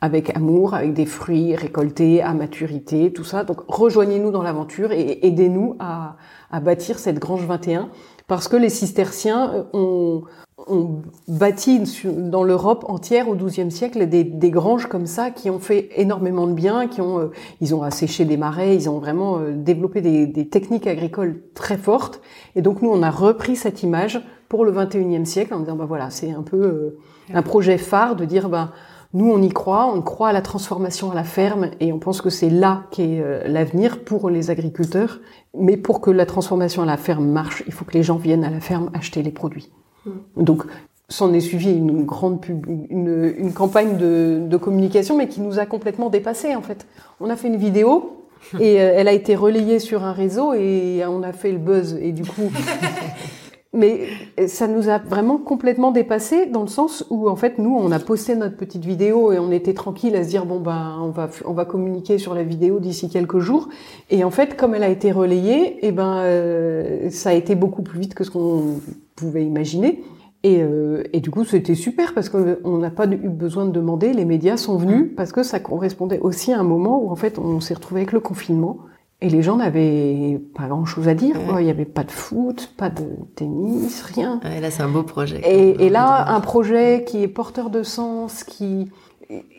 avec 0.00 0.36
amour, 0.36 0.74
avec 0.74 0.92
des 0.92 1.06
fruits 1.06 1.56
récoltés 1.56 2.22
à 2.22 2.32
maturité, 2.32 3.12
tout 3.12 3.24
ça. 3.24 3.42
Donc 3.42 3.62
rejoignez-nous 3.66 4.30
dans 4.30 4.42
l'aventure 4.42 4.92
et 4.92 5.26
aidez-nous 5.26 5.74
à, 5.80 6.16
à 6.50 6.60
bâtir 6.60 6.98
cette 6.98 7.18
grange 7.18 7.44
21 7.44 7.90
parce 8.26 8.48
que 8.48 8.56
les 8.56 8.70
cisterciens 8.70 9.66
ont, 9.72 10.22
on 10.68 11.02
bâtit 11.28 11.82
dans 12.06 12.42
l'Europe 12.42 12.86
entière 12.88 13.28
au 13.28 13.34
XIIe 13.34 13.70
siècle 13.70 14.08
des, 14.08 14.24
des, 14.24 14.50
granges 14.50 14.86
comme 14.86 15.06
ça 15.06 15.30
qui 15.30 15.50
ont 15.50 15.58
fait 15.58 15.90
énormément 15.96 16.46
de 16.46 16.54
bien, 16.54 16.88
qui 16.88 17.02
ont, 17.02 17.18
euh, 17.18 17.30
ils 17.60 17.74
ont 17.74 17.82
asséché 17.82 18.24
des 18.24 18.38
marais, 18.38 18.74
ils 18.74 18.88
ont 18.88 18.98
vraiment 18.98 19.38
euh, 19.38 19.52
développé 19.52 20.00
des, 20.00 20.26
des, 20.26 20.48
techniques 20.48 20.86
agricoles 20.86 21.42
très 21.54 21.76
fortes. 21.76 22.22
Et 22.54 22.62
donc 22.62 22.80
nous, 22.80 22.90
on 22.90 23.02
a 23.02 23.10
repris 23.10 23.54
cette 23.54 23.82
image 23.82 24.20
pour 24.48 24.64
le 24.64 24.72
XXIe 24.72 25.26
siècle 25.26 25.52
en 25.52 25.60
disant, 25.60 25.76
bah 25.76 25.84
voilà, 25.84 26.08
c'est 26.08 26.30
un 26.30 26.42
peu 26.42 26.56
euh, 26.56 26.98
un 27.34 27.42
projet 27.42 27.76
phare 27.76 28.16
de 28.16 28.24
dire, 28.24 28.48
bah 28.48 28.72
nous, 29.12 29.30
on 29.30 29.42
y 29.42 29.50
croit, 29.50 29.92
on 29.94 30.00
croit 30.00 30.28
à 30.28 30.32
la 30.32 30.42
transformation 30.42 31.10
à 31.10 31.14
la 31.14 31.24
ferme 31.24 31.70
et 31.80 31.92
on 31.92 31.98
pense 31.98 32.22
que 32.22 32.30
c'est 32.30 32.50
là 32.50 32.84
qu'est 32.90 33.22
l'avenir 33.46 34.04
pour 34.04 34.30
les 34.30 34.50
agriculteurs. 34.50 35.20
Mais 35.56 35.76
pour 35.76 36.00
que 36.00 36.10
la 36.10 36.26
transformation 36.26 36.82
à 36.82 36.86
la 36.86 36.96
ferme 36.96 37.26
marche, 37.26 37.62
il 37.66 37.72
faut 37.72 37.84
que 37.84 37.94
les 37.94 38.02
gens 38.02 38.16
viennent 38.16 38.44
à 38.44 38.50
la 38.50 38.60
ferme 38.60 38.90
acheter 38.94 39.22
les 39.22 39.30
produits. 39.30 39.70
Mm. 40.06 40.42
Donc, 40.42 40.64
s'en 41.08 41.32
est 41.32 41.40
suivi 41.40 41.70
une 41.70 42.04
grande 42.04 42.40
pub, 42.40 42.66
une, 42.66 43.34
une 43.38 43.52
campagne 43.52 43.96
de, 43.96 44.40
de, 44.40 44.56
communication, 44.56 45.16
mais 45.16 45.28
qui 45.28 45.40
nous 45.40 45.58
a 45.58 45.66
complètement 45.66 46.10
dépassé 46.10 46.56
en 46.56 46.62
fait. 46.62 46.86
On 47.20 47.30
a 47.30 47.36
fait 47.36 47.48
une 47.48 47.56
vidéo 47.56 48.24
et 48.60 48.80
euh, 48.80 48.92
elle 48.96 49.08
a 49.08 49.12
été 49.12 49.36
relayée 49.36 49.78
sur 49.78 50.04
un 50.04 50.12
réseau 50.12 50.54
et 50.54 51.02
on 51.08 51.22
a 51.22 51.32
fait 51.32 51.52
le 51.52 51.58
buzz 51.58 51.98
et 52.00 52.12
du 52.12 52.24
coup. 52.24 52.50
mais 53.76 54.08
ça 54.48 54.66
nous 54.66 54.88
a 54.88 54.98
vraiment 54.98 55.38
complètement 55.38 55.92
dépassé 55.92 56.46
dans 56.46 56.62
le 56.62 56.68
sens 56.68 57.04
où 57.10 57.28
en 57.28 57.36
fait 57.36 57.58
nous 57.58 57.76
on 57.76 57.92
a 57.92 57.98
posté 57.98 58.34
notre 58.34 58.56
petite 58.56 58.84
vidéo 58.84 59.32
et 59.32 59.38
on 59.38 59.50
était 59.50 59.74
tranquille 59.74 60.16
à 60.16 60.24
se 60.24 60.28
dire 60.28 60.46
bon 60.46 60.60
ben 60.60 60.98
on 61.00 61.10
va 61.10 61.28
on 61.44 61.52
va 61.52 61.64
communiquer 61.64 62.18
sur 62.18 62.34
la 62.34 62.42
vidéo 62.42 62.80
d'ici 62.80 63.08
quelques 63.08 63.38
jours 63.38 63.68
et 64.10 64.24
en 64.24 64.30
fait 64.30 64.56
comme 64.56 64.74
elle 64.74 64.84
a 64.84 64.88
été 64.88 65.12
relayée 65.12 65.76
et 65.76 65.88
eh 65.88 65.92
ben 65.92 66.16
euh, 66.18 67.10
ça 67.10 67.30
a 67.30 67.34
été 67.34 67.54
beaucoup 67.54 67.82
plus 67.82 68.00
vite 68.00 68.14
que 68.14 68.24
ce 68.24 68.30
qu'on 68.30 68.80
pouvait 69.14 69.44
imaginer. 69.44 70.02
Et, 70.42 70.62
euh, 70.62 71.02
et, 71.12 71.20
du 71.20 71.30
coup, 71.30 71.44
c'était 71.44 71.74
super 71.74 72.14
parce 72.14 72.28
qu'on 72.28 72.78
n'a 72.78 72.90
pas 72.90 73.06
eu 73.06 73.28
besoin 73.28 73.64
de 73.64 73.72
demander. 73.72 74.12
Les 74.12 74.24
médias 74.24 74.56
sont 74.56 74.76
venus 74.76 75.10
parce 75.16 75.32
que 75.32 75.42
ça 75.42 75.58
correspondait 75.58 76.20
aussi 76.20 76.52
à 76.52 76.60
un 76.60 76.62
moment 76.62 77.02
où 77.02 77.10
en 77.10 77.16
fait 77.16 77.38
on 77.38 77.58
s'est 77.58 77.74
retrouvé 77.74 78.02
avec 78.02 78.12
le 78.12 78.20
confinement 78.20 78.78
et 79.20 79.30
les 79.30 79.42
gens 79.42 79.56
n'avaient 79.56 80.40
pas 80.54 80.66
grand-chose 80.68 81.08
à 81.08 81.14
dire. 81.14 81.36
Quoi. 81.46 81.62
Il 81.62 81.64
n'y 81.64 81.70
avait 81.70 81.84
pas 81.84 82.04
de 82.04 82.10
foot, 82.10 82.72
pas 82.76 82.90
de 82.90 83.04
tennis, 83.34 84.02
rien. 84.02 84.40
et 84.56 84.60
là, 84.60 84.70
c'est 84.70 84.82
un 84.82 84.88
beau 84.88 85.02
projet. 85.02 85.40
Et, 85.44 85.86
et 85.86 85.90
là, 85.90 86.34
un 86.34 86.40
projet 86.40 87.04
qui 87.06 87.22
est 87.22 87.28
porteur 87.28 87.70
de 87.70 87.82
sens, 87.82 88.44
qui 88.44 88.90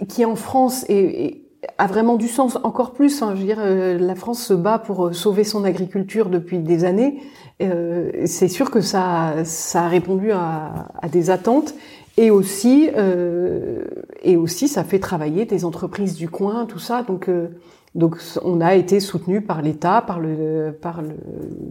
qui 0.07 0.23
en 0.23 0.35
France 0.35 0.85
est, 0.87 1.41
a 1.77 1.87
vraiment 1.87 2.15
du 2.15 2.27
sens 2.27 2.57
encore 2.63 2.93
plus. 2.93 3.21
Hein. 3.21 3.33
Je 3.35 3.41
veux 3.41 3.45
dire, 3.45 3.59
euh, 3.59 3.97
la 3.97 4.15
France 4.15 4.41
se 4.41 4.53
bat 4.53 4.79
pour 4.79 5.13
sauver 5.13 5.43
son 5.43 5.65
agriculture 5.65 6.29
depuis 6.29 6.59
des 6.59 6.85
années. 6.85 7.21
Euh, 7.61 8.11
c'est 8.25 8.47
sûr 8.47 8.71
que 8.71 8.81
ça, 8.81 9.43
ça 9.43 9.83
a 9.83 9.87
répondu 9.89 10.31
à, 10.31 10.87
à 11.01 11.09
des 11.09 11.29
attentes 11.31 11.73
et 12.17 12.31
aussi, 12.31 12.89
euh, 12.97 13.83
et 14.23 14.37
aussi, 14.37 14.67
ça 14.67 14.83
fait 14.83 14.99
travailler 14.99 15.45
des 15.45 15.65
entreprises 15.65 16.15
du 16.15 16.29
coin, 16.29 16.65
tout 16.65 16.79
ça. 16.79 17.03
Donc, 17.03 17.29
euh, 17.29 17.49
donc, 17.97 18.17
on 18.43 18.61
a 18.61 18.75
été 18.75 18.99
soutenu 18.99 19.41
par 19.41 19.63
l'État, 19.63 20.03
par 20.05 20.19
le, 20.19 20.77
par 20.79 21.01
le, 21.01 21.15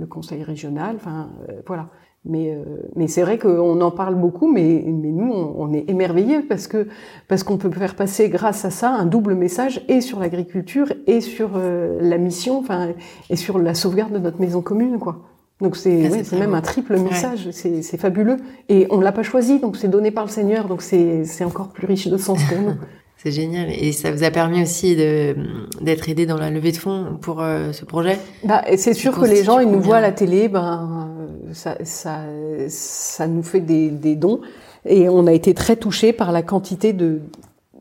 le, 0.01 0.07
Conseil 0.07 0.43
régional. 0.43 0.97
Enfin, 0.97 1.29
euh, 1.49 1.61
voilà. 1.65 1.89
Mais, 2.25 2.53
euh, 2.53 2.65
mais 2.97 3.07
c'est 3.07 3.23
vrai 3.23 3.39
qu'on 3.39 3.81
en 3.81 3.91
parle 3.93 4.17
beaucoup, 4.17 4.51
mais, 4.53 4.83
mais 4.85 5.13
nous, 5.13 5.33
on, 5.33 5.55
on 5.57 5.73
est 5.73 5.89
émerveillés 5.89 6.41
parce 6.41 6.67
que 6.67 6.89
parce 7.29 7.45
qu'on 7.45 7.59
peut 7.59 7.71
faire 7.71 7.95
passer 7.95 8.29
grâce 8.29 8.65
à 8.65 8.71
ça 8.71 8.91
un 8.91 9.07
double 9.07 9.37
message 9.37 9.85
et 9.87 10.01
sur 10.01 10.19
l'agriculture 10.19 10.93
et 11.07 11.21
sur 11.21 11.51
la 11.57 12.19
mission, 12.19 12.59
enfin, 12.59 12.89
et 13.31 13.37
sur 13.37 13.61
la 13.61 13.75
sauvegarde 13.75 14.13
de 14.13 14.19
notre 14.19 14.41
maison 14.41 14.63
commune, 14.63 14.99
quoi. 14.99 15.21
Donc 15.61 15.77
c'est 15.77 16.25
c'est 16.25 16.39
même 16.41 16.55
un 16.55 16.61
triple 16.61 16.99
message, 16.99 17.47
ouais. 17.47 17.83
c'est 17.83 17.97
fabuleux. 17.99 18.39
Et 18.69 18.89
on 18.91 18.99
l'a 18.99 19.13
pas 19.13 19.23
choisi, 19.23 19.61
donc 19.61 19.77
c'est 19.77 19.89
donné 19.89 20.11
par 20.11 20.25
le 20.25 20.31
Seigneur, 20.31 20.67
donc 20.67 20.83
c'est 20.83 21.45
encore 21.45 21.69
plus 21.69 21.87
riche 21.87 22.09
de 22.09 22.17
sens 22.17 22.43
pour 22.43 22.59
nous. 22.59 22.75
c'est 23.17 23.31
génial. 23.31 23.71
Et 23.71 23.93
ça 23.93 24.13
vous 24.13 24.25
a 24.25 24.31
permis 24.31 24.63
aussi 24.63 24.95
d'être 24.95 26.09
aidé 26.09 26.27
dans 26.27 26.37
la 26.37 26.51
levée 26.51 26.73
de 26.73 26.77
fonds 26.77 27.19
pour 27.21 27.43
euh, 27.43 27.73
ce 27.73 27.85
projet? 27.85 28.19
Bah, 28.45 28.63
C'est 28.77 28.95
sûr 28.95 29.19
que 29.19 29.27
les 29.27 29.43
gens, 29.45 29.59
ils 29.59 29.71
nous 29.71 29.81
voient 29.81 29.97
à 29.97 30.01
la 30.01 30.13
télé, 30.13 30.49
ben, 30.49 31.09
ça, 31.53 31.77
ça, 31.85 32.21
ça 32.69 33.27
nous 33.27 33.43
fait 33.43 33.61
des, 33.61 33.91
des 33.91 34.17
dons. 34.17 34.41
Et 34.85 35.09
on 35.09 35.27
a 35.27 35.33
été 35.33 35.55
très 35.55 35.77
touchés 35.77 36.13
par 36.13 36.31
la 36.31 36.43
quantité 36.43 36.93
de, 36.93 37.21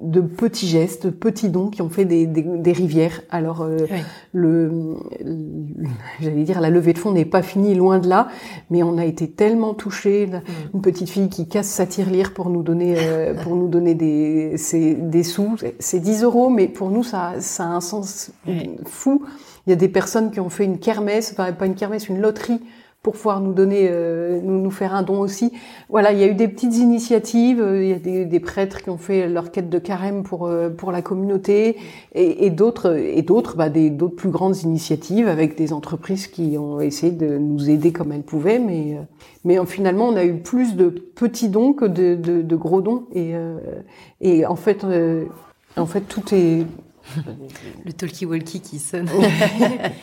de 0.01 0.21
petits 0.21 0.67
gestes, 0.67 1.05
de 1.05 1.11
petits 1.11 1.49
dons 1.49 1.69
qui 1.69 1.81
ont 1.81 1.89
fait 1.89 2.05
des, 2.05 2.27
des, 2.27 2.43
des 2.43 2.71
rivières. 2.71 3.21
Alors 3.29 3.61
euh, 3.61 3.77
oui. 3.89 3.99
le, 4.33 4.97
le 5.23 5.87
j'allais 6.21 6.43
dire 6.43 6.59
la 6.61 6.69
levée 6.69 6.93
de 6.93 6.97
fonds 6.97 7.11
n'est 7.11 7.25
pas 7.25 7.41
finie 7.41 7.75
loin 7.75 7.99
de 7.99 8.07
là, 8.07 8.27
mais 8.69 8.83
on 8.83 8.97
a 8.97 9.05
été 9.05 9.29
tellement 9.29 9.73
touchés. 9.73 10.27
Mm. 10.27 10.41
Une 10.75 10.81
petite 10.81 11.09
fille 11.09 11.29
qui 11.29 11.47
casse 11.47 11.67
sa 11.67 11.85
tirelire 11.85 12.33
pour 12.33 12.49
nous 12.49 12.63
donner 12.63 12.95
euh, 12.97 13.33
pour 13.41 13.55
nous 13.55 13.67
donner 13.67 13.95
des 13.95 14.55
des 14.99 15.23
sous, 15.23 15.55
c'est 15.79 15.99
10 15.99 16.23
euros, 16.23 16.49
mais 16.49 16.67
pour 16.67 16.89
nous 16.89 17.03
ça 17.03 17.35
ça 17.39 17.63
a 17.63 17.67
un 17.67 17.81
sens 17.81 18.31
oui. 18.47 18.71
fou. 18.85 19.23
Il 19.67 19.71
y 19.71 19.73
a 19.73 19.77
des 19.77 19.89
personnes 19.89 20.29
qui 20.29 20.39
ont 20.39 20.49
fait 20.49 20.65
une 20.65 20.77
kermesse, 20.77 21.31
enfin 21.31 21.51
pas 21.53 21.65
une 21.65 21.75
kermesse, 21.75 22.07
une 22.07 22.21
loterie 22.21 22.61
pour 23.05 23.13
pouvoir 23.13 23.39
nous 23.39 23.53
donner, 23.53 23.87
euh, 23.91 24.41
nous, 24.41 24.59
nous 24.59 24.71
faire 24.71 24.95
un 24.95 25.03
don 25.03 25.19
aussi. 25.19 25.51
Voilà, 25.89 26.11
il 26.11 26.17
y 26.17 26.23
a 26.23 26.27
eu 26.27 26.33
des 26.33 26.47
petites 26.47 26.75
initiatives, 26.77 27.61
euh, 27.61 27.83
il 27.83 27.89
y 27.91 27.93
a 27.93 27.99
des, 27.99 28.25
des, 28.25 28.39
prêtres 28.39 28.81
qui 28.81 28.89
ont 28.89 28.97
fait 28.97 29.29
leur 29.29 29.51
quête 29.51 29.69
de 29.69 29.77
carême 29.77 30.23
pour 30.23 30.47
euh, 30.47 30.69
pour 30.69 30.91
la 30.91 31.03
communauté, 31.03 31.77
et, 32.15 32.49
d'autres 32.49 32.97
et 32.97 33.21
d'autres, 33.21 33.57
bah, 33.57 33.69
des 33.69 33.91
d'autres 33.91 34.15
plus 34.15 34.31
grandes 34.31 34.57
initiatives 34.63 35.27
avec 35.27 35.55
des 35.55 35.71
entreprises 35.71 36.25
qui 36.25 36.57
ont 36.57 36.81
essayé 36.81 37.11
de 37.11 37.37
nous 37.37 37.69
aider 37.69 37.91
comme 37.91 38.11
elles 38.11 38.23
pouvaient, 38.23 38.57
mais 38.57 38.97
mais 39.43 39.63
finalement 39.67 40.07
on 40.07 40.15
a 40.15 40.25
eu 40.25 40.37
plus 40.37 40.75
de 40.75 40.89
petits 40.89 41.49
dons 41.49 41.73
que 41.73 41.85
de, 41.85 42.15
de, 42.15 42.41
de 42.41 42.55
gros 42.55 42.81
dons, 42.81 43.03
et 43.13 43.33
et 44.19 44.47
en 44.47 44.55
fait 44.55 44.83
en 45.77 45.85
fait 45.85 46.01
tout 46.01 46.33
est 46.33 46.65
le 47.85 47.93
talkie-walkie 47.93 48.61
qui 48.61 48.79
sonne. 48.79 49.09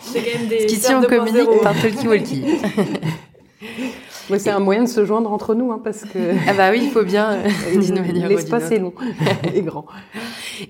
C'est 0.01 0.21
quand 0.21 0.39
même 0.39 0.49
des 0.49 0.67
Qu'ici, 0.67 0.95
on 0.95 1.03
communique 1.03 1.63
par 1.63 1.75
talkie-walkie. 1.75 2.45
c'est 4.39 4.51
un 4.51 4.61
moyen 4.61 4.85
de 4.85 4.89
se 4.89 5.05
joindre 5.05 5.33
entre 5.33 5.55
nous, 5.55 5.73
hein, 5.73 5.81
parce 5.83 6.03
que... 6.03 6.19
Ah 6.49 6.55
bah 6.55 6.71
oui, 6.71 6.81
il 6.85 6.91
faut 6.91 7.05
bien, 7.05 7.39
manière 7.91 8.29
L'espace 8.29 8.71
est 8.71 8.79
long 8.79 8.95
et 9.55 9.63
grand. 9.63 9.87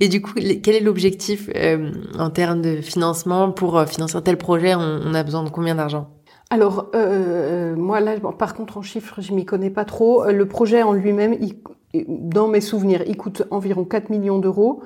Et 0.01 0.09
du 0.09 0.23
coup, 0.23 0.33
quel 0.35 0.75
est 0.75 0.81
l'objectif 0.81 1.49
euh, 1.55 1.90
en 2.18 2.31
termes 2.31 2.62
de 2.62 2.77
financement 2.81 3.51
Pour 3.51 3.79
euh, 3.79 3.87
financer 3.87 4.21
tel 4.23 4.37
projet, 4.37 4.75
on, 4.75 5.01
on 5.05 5.14
a 5.14 5.23
besoin 5.23 5.42
de 5.45 5.51
combien 5.51 5.75
d'argent? 5.75 6.09
Alors, 6.51 6.90
euh, 6.95 7.75
moi 7.77 8.01
là, 8.01 8.16
bon, 8.18 8.33
par 8.33 8.55
contre, 8.55 8.79
en 8.79 8.83
chiffres, 8.83 9.21
je 9.21 9.33
m'y 9.33 9.45
connais 9.45 9.71
pas 9.71 9.85
trop. 9.85 10.31
Le 10.31 10.47
projet 10.47 10.83
en 10.83 10.92
lui-même, 10.92 11.35
il, 11.40 11.55
dans 11.95 12.49
mes 12.49 12.61
souvenirs, 12.61 13.03
il 13.07 13.17
coûte 13.17 13.43
environ 13.51 13.85
4 13.85 14.11
millions 14.11 14.39
d'euros. 14.39 14.83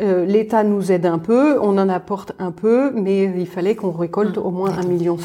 Euh, 0.00 0.26
L'État 0.26 0.64
nous 0.64 0.92
aide 0.92 1.06
un 1.06 1.18
peu, 1.18 1.58
on 1.60 1.78
en 1.78 1.88
apporte 1.88 2.32
un 2.38 2.52
peu, 2.52 2.90
mais 2.92 3.24
il 3.24 3.46
fallait 3.46 3.74
qu'on 3.74 3.92
récolte 3.92 4.36
mmh. 4.36 4.42
au 4.42 4.50
moins 4.50 4.70
1,5 4.70 4.86
million. 4.86 5.18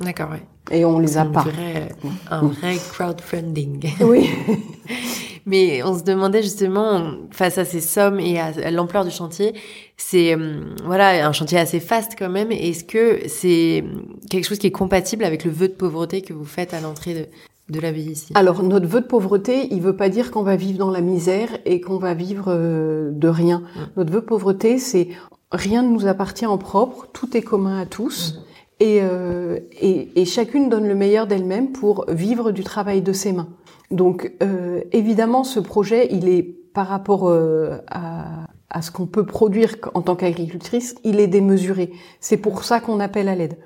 D'accord, 0.00 0.28
oui. 0.32 0.38
Et 0.70 0.84
on 0.84 0.98
les 0.98 1.16
a 1.16 1.24
pas. 1.24 1.44
Un 2.30 2.42
mmh. 2.42 2.48
vrai 2.48 2.76
crowdfunding. 2.92 3.90
Oui. 4.00 4.28
mais 5.46 5.82
on 5.82 5.96
se 5.96 6.02
demandait 6.02 6.42
justement, 6.42 7.12
face 7.30 7.56
à 7.56 7.64
ces 7.64 7.80
sommes 7.80 8.20
et 8.20 8.38
à 8.38 8.70
l'ampleur 8.70 9.04
du 9.04 9.10
chantier, 9.10 9.54
c'est 9.96 10.34
euh, 10.34 10.60
voilà 10.84 11.26
un 11.26 11.32
chantier 11.32 11.58
assez 11.58 11.80
faste 11.80 12.12
quand 12.18 12.28
même. 12.28 12.52
Est-ce 12.52 12.84
que 12.84 13.20
c'est 13.28 13.84
quelque 14.28 14.44
chose 14.44 14.58
qui 14.58 14.66
est 14.66 14.72
compatible 14.72 15.24
avec 15.24 15.44
le 15.44 15.50
vœu 15.50 15.68
de 15.68 15.74
pauvreté 15.74 16.20
que 16.20 16.34
vous 16.34 16.44
faites 16.44 16.74
à 16.74 16.80
l'entrée 16.80 17.14
de, 17.14 17.26
de 17.68 17.80
la 17.80 17.92
vie 17.92 18.10
ici 18.12 18.32
Alors 18.34 18.62
notre 18.62 18.86
vœu 18.86 19.00
de 19.00 19.06
pauvreté, 19.06 19.68
il 19.72 19.82
veut 19.82 19.96
pas 19.96 20.08
dire 20.08 20.30
qu'on 20.30 20.42
va 20.42 20.56
vivre 20.56 20.78
dans 20.78 20.90
la 20.90 21.00
misère 21.00 21.48
et 21.64 21.80
qu'on 21.80 21.98
va 21.98 22.14
vivre 22.14 22.46
euh, 22.48 23.10
de 23.12 23.28
rien. 23.28 23.62
Notre 23.96 24.12
vœu 24.12 24.20
de 24.20 24.26
pauvreté, 24.26 24.78
c'est 24.78 25.08
rien 25.52 25.82
ne 25.82 25.90
nous 25.90 26.06
appartient 26.06 26.46
en 26.46 26.58
propre, 26.58 27.08
tout 27.12 27.36
est 27.36 27.42
commun 27.42 27.78
à 27.78 27.86
tous. 27.86 28.40
Et, 28.78 28.98
euh, 29.00 29.58
et, 29.80 30.20
et, 30.20 30.26
chacune 30.26 30.68
donne 30.68 30.86
le 30.86 30.94
meilleur 30.94 31.26
d'elle-même 31.26 31.72
pour 31.72 32.04
vivre 32.08 32.52
du 32.52 32.62
travail 32.62 33.00
de 33.00 33.12
ses 33.14 33.32
mains. 33.32 33.48
Donc 33.90 34.32
euh, 34.42 34.82
évidemment, 34.92 35.44
ce 35.44 35.60
projet, 35.60 36.08
il 36.10 36.28
est 36.28 36.42
par 36.74 36.88
rapport 36.88 37.28
euh, 37.30 37.78
à, 37.88 38.46
à, 38.68 38.82
ce 38.82 38.90
qu'on 38.90 39.06
peut 39.06 39.24
produire 39.24 39.76
en 39.94 40.02
tant 40.02 40.14
qu'agricultrice, 40.14 40.94
il 41.04 41.20
est 41.20 41.26
démesuré. 41.26 41.90
C'est 42.20 42.36
pour 42.36 42.64
ça 42.64 42.80
qu'on 42.80 43.00
appelle 43.00 43.28
à 43.28 43.34
l'aide. 43.34 43.56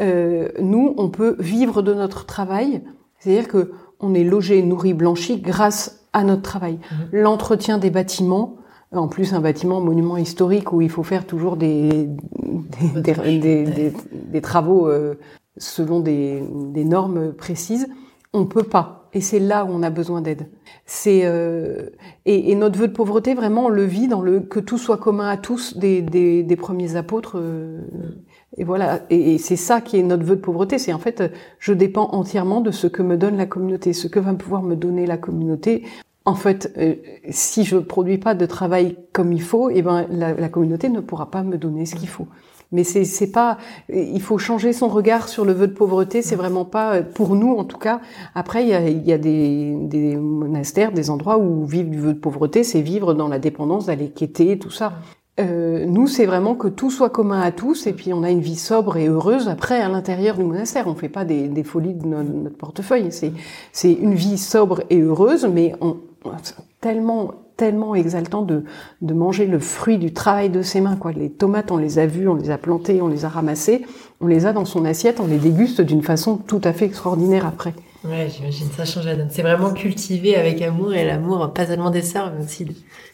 Euh, 0.00 0.50
nous, 0.60 0.94
on 0.96 1.08
peut 1.08 1.34
vivre 1.40 1.82
de 1.82 1.92
notre 1.92 2.26
travail 2.26 2.82
c'est-à-dire 3.20 3.48
que 3.48 3.72
on 4.00 4.14
est 4.14 4.24
logé, 4.24 4.62
nourri, 4.62 4.94
blanchi 4.94 5.40
grâce 5.40 6.06
à 6.12 6.24
notre 6.24 6.42
travail. 6.42 6.78
Mhm. 6.90 7.08
L'entretien 7.12 7.78
des 7.78 7.90
bâtiments, 7.90 8.56
en 8.92 9.06
plus 9.06 9.34
un 9.34 9.40
bâtiment 9.40 9.80
monument 9.80 10.16
historique 10.16 10.72
où 10.72 10.80
il 10.80 10.90
faut 10.90 11.02
faire 11.02 11.26
toujours 11.26 11.56
des 11.56 12.08
des, 12.96 13.92
des, 14.32 14.40
travaux 14.40 14.88
euh, 14.88 15.14
selon 15.56 16.00
des, 16.00 16.42
normes 16.84 17.32
précises, 17.32 17.88
on 18.32 18.46
peut 18.46 18.64
pas. 18.64 19.08
Et 19.12 19.20
c'est 19.20 19.40
là 19.40 19.64
où 19.64 19.68
on 19.70 19.82
a 19.82 19.90
besoin 19.90 20.20
d'aide. 20.20 20.48
C'est 20.86 21.22
euh, 21.24 21.90
et, 22.26 22.54
notre 22.54 22.78
vœu 22.78 22.88
de 22.88 22.92
pauvreté 22.92 23.34
vraiment 23.34 23.66
on 23.66 23.68
le 23.68 23.84
vit 23.84 24.08
dans 24.08 24.22
le 24.22 24.40
que 24.40 24.60
tout 24.60 24.78
soit 24.78 24.98
commun 24.98 25.28
à 25.28 25.36
tous 25.36 25.76
des, 25.76 26.00
des, 26.02 26.56
premiers 26.56 26.96
apôtres. 26.96 27.36
Euh, 27.36 27.80
et 28.60 28.64
voilà, 28.64 29.00
et, 29.08 29.38
c'est 29.38 29.56
ça 29.56 29.80
qui 29.80 29.98
est 29.98 30.02
notre 30.02 30.22
vœu 30.22 30.36
de 30.36 30.42
pauvreté, 30.42 30.78
c'est 30.78 30.92
en 30.92 30.98
fait, 30.98 31.32
je 31.58 31.72
dépends 31.72 32.10
entièrement 32.12 32.60
de 32.60 32.70
ce 32.70 32.86
que 32.86 33.00
me 33.00 33.16
donne 33.16 33.38
la 33.38 33.46
communauté, 33.46 33.94
ce 33.94 34.06
que 34.06 34.20
va 34.20 34.34
pouvoir 34.34 34.62
me 34.62 34.76
donner 34.76 35.06
la 35.06 35.16
communauté. 35.16 35.82
En 36.26 36.34
fait, 36.34 36.70
euh, 36.76 36.96
si 37.30 37.64
je 37.64 37.78
produis 37.78 38.18
pas 38.18 38.34
de 38.34 38.44
travail 38.44 38.98
comme 39.14 39.32
il 39.32 39.40
faut, 39.40 39.70
eh 39.70 39.80
ben 39.80 40.06
la, 40.10 40.48
communauté 40.50 40.90
ne 40.90 41.00
pourra 41.00 41.30
pas 41.30 41.42
me 41.42 41.56
donner 41.56 41.86
ce 41.86 41.94
qu'il 41.94 42.10
faut. 42.10 42.26
Mais 42.70 42.84
c'est 42.84 43.32
pas, 43.32 43.56
il 43.88 44.20
faut 44.20 44.36
changer 44.36 44.74
son 44.74 44.88
regard 44.88 45.30
sur 45.30 45.46
le 45.46 45.52
vœu 45.54 45.66
de 45.66 45.72
pauvreté. 45.72 46.20
C'est 46.20 46.36
vraiment 46.36 46.66
pas 46.66 47.02
pour 47.02 47.36
nous 47.36 47.56
en 47.56 47.64
tout 47.64 47.78
cas. 47.78 48.02
Après, 48.34 48.62
il 48.62 48.68
y 48.68 49.12
a, 49.12 49.18
des 49.18 50.16
monastères, 50.16 50.92
des 50.92 51.08
endroits 51.08 51.38
où 51.38 51.64
vivre 51.64 51.88
du 51.88 51.98
vœu 51.98 52.12
de 52.12 52.18
pauvreté, 52.18 52.62
c'est 52.62 52.82
vivre 52.82 53.14
dans 53.14 53.26
la 53.26 53.38
dépendance, 53.38 53.86
d'aller 53.86 54.10
quêter, 54.10 54.58
tout 54.58 54.70
ça. 54.70 54.92
Euh, 55.38 55.86
nous, 55.86 56.06
c'est 56.06 56.26
vraiment 56.26 56.54
que 56.54 56.68
tout 56.68 56.90
soit 56.90 57.10
commun 57.10 57.40
à 57.40 57.52
tous, 57.52 57.86
et 57.86 57.92
puis 57.92 58.12
on 58.12 58.22
a 58.22 58.30
une 58.30 58.40
vie 58.40 58.56
sobre 58.56 58.96
et 58.96 59.06
heureuse 59.06 59.48
après 59.48 59.80
à 59.80 59.88
l'intérieur 59.88 60.36
du 60.36 60.44
monastère. 60.44 60.86
On 60.86 60.94
fait 60.94 61.08
pas 61.08 61.24
des, 61.24 61.48
des 61.48 61.62
folies 61.62 61.94
de 61.94 62.06
notre, 62.06 62.56
portefeuille. 62.56 63.10
C'est 63.10 63.32
c'est 63.72 63.92
une 63.92 64.14
vie 64.14 64.38
sobre 64.38 64.82
et 64.90 65.00
heureuse, 65.00 65.46
mais 65.46 65.74
on, 65.80 65.96
tellement 66.80 67.32
tellement 67.56 67.94
exaltant 67.94 68.42
de 68.42 68.64
de 69.02 69.14
manger 69.14 69.46
le 69.46 69.58
fruit 69.58 69.98
du 69.98 70.12
travail 70.12 70.50
de 70.50 70.62
ses 70.62 70.80
mains. 70.80 70.96
Quoi, 70.96 71.12
les 71.12 71.30
tomates, 71.30 71.70
on 71.70 71.76
les 71.76 71.98
a 71.98 72.06
vues, 72.06 72.28
on 72.28 72.34
les 72.34 72.50
a 72.50 72.58
plantées, 72.58 73.00
on 73.00 73.08
les 73.08 73.24
a 73.24 73.28
ramassées, 73.28 73.86
on 74.20 74.26
les 74.26 74.46
a 74.46 74.52
dans 74.52 74.64
son 74.64 74.84
assiette, 74.84 75.20
on 75.20 75.26
les 75.26 75.38
déguste 75.38 75.80
d'une 75.80 76.02
façon 76.02 76.36
tout 76.36 76.60
à 76.64 76.72
fait 76.72 76.86
extraordinaire 76.86 77.46
après. 77.46 77.74
Ouais, 78.04 78.28
j'imagine, 78.34 78.68
ça 78.76 78.84
change 78.84 79.06
la 79.06 79.14
donne. 79.14 79.28
C'est 79.30 79.42
vraiment 79.42 79.72
cultivé 79.72 80.36
avec 80.36 80.62
amour 80.62 80.94
et 80.94 81.04
l'amour, 81.04 81.52
pas 81.52 81.66
seulement 81.66 81.90
des 81.90 82.02
sœurs, 82.02 82.32
mais 82.36 82.44
aussi 82.44 82.66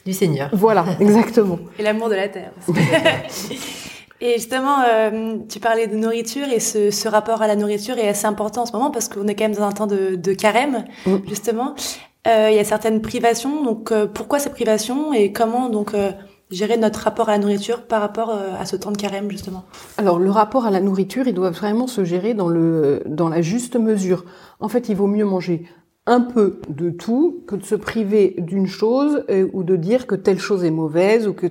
du 0.05 0.12
Seigneur. 0.12 0.51
Voilà, 0.53 0.85
exactement. 1.01 1.59
et 1.79 1.83
l'amour 1.83 2.09
de 2.09 2.14
la 2.14 2.29
terre. 2.29 2.53
et 4.20 4.35
justement, 4.35 4.77
euh, 4.88 5.38
tu 5.49 5.59
parlais 5.59 5.88
de 5.88 5.96
nourriture 5.96 6.46
et 6.49 6.61
ce, 6.61 6.90
ce, 6.90 7.09
rapport 7.09 7.42
à 7.42 7.49
la 7.49 7.57
nourriture 7.57 7.99
est 7.99 8.09
assez 8.09 8.27
important 8.27 8.62
en 8.62 8.66
ce 8.66 8.72
moment 8.72 8.90
parce 8.90 9.09
qu'on 9.09 9.27
est 9.27 9.35
quand 9.35 9.44
même 9.44 9.57
dans 9.57 9.64
un 9.64 9.72
temps 9.72 9.88
de, 9.88 10.14
de 10.14 10.33
carême, 10.33 10.85
mm. 11.07 11.16
justement. 11.29 11.75
Euh, 12.27 12.49
il 12.51 12.57
y 12.57 12.59
a 12.59 12.64
certaines 12.64 13.01
privations, 13.01 13.62
donc 13.62 13.92
euh, 13.92 14.07
pourquoi 14.07 14.38
ces 14.38 14.51
privations 14.51 15.12
et 15.12 15.33
comment 15.33 15.68
donc 15.68 15.94
euh, 15.94 16.11
gérer 16.50 16.76
notre 16.76 17.00
rapport 17.00 17.28
à 17.28 17.32
la 17.32 17.38
nourriture 17.38 17.82
par 17.82 18.00
rapport 18.00 18.30
euh, 18.30 18.52
à 18.59 18.66
ce 18.66 18.76
temps 18.76 18.92
de 18.92 18.96
carême 18.96 19.30
justement 19.30 19.64
Alors 19.98 20.18
le 20.18 20.30
rapport 20.30 20.66
à 20.66 20.70
la 20.70 20.80
nourriture, 20.80 21.26
il 21.26 21.35
doit 21.35 21.50
vraiment 21.50 21.87
se 21.87 22.04
gérer 22.04 22.35
dans 22.35 23.28
la 23.28 23.42
juste 23.42 23.76
mesure. 23.76 24.24
En 24.61 24.68
fait, 24.68 24.88
il 24.88 24.96
vaut 24.96 25.06
mieux 25.06 25.24
manger 25.24 25.66
un 26.06 26.20
peu 26.20 26.61
de 26.68 26.90
tout 26.90 27.42
que 27.46 27.56
de 27.56 27.64
se 27.64 27.74
priver 27.74 28.37
d'une 28.38 28.66
chose 28.66 29.24
euh, 29.28 29.48
ou 29.52 29.64
de 29.64 29.76
dire 29.76 30.06
que 30.06 30.14
telle 30.14 30.38
chose 30.38 30.64
est 30.64 30.70
mauvaise 30.70 31.26
ou 31.26 31.35
que 31.35 31.46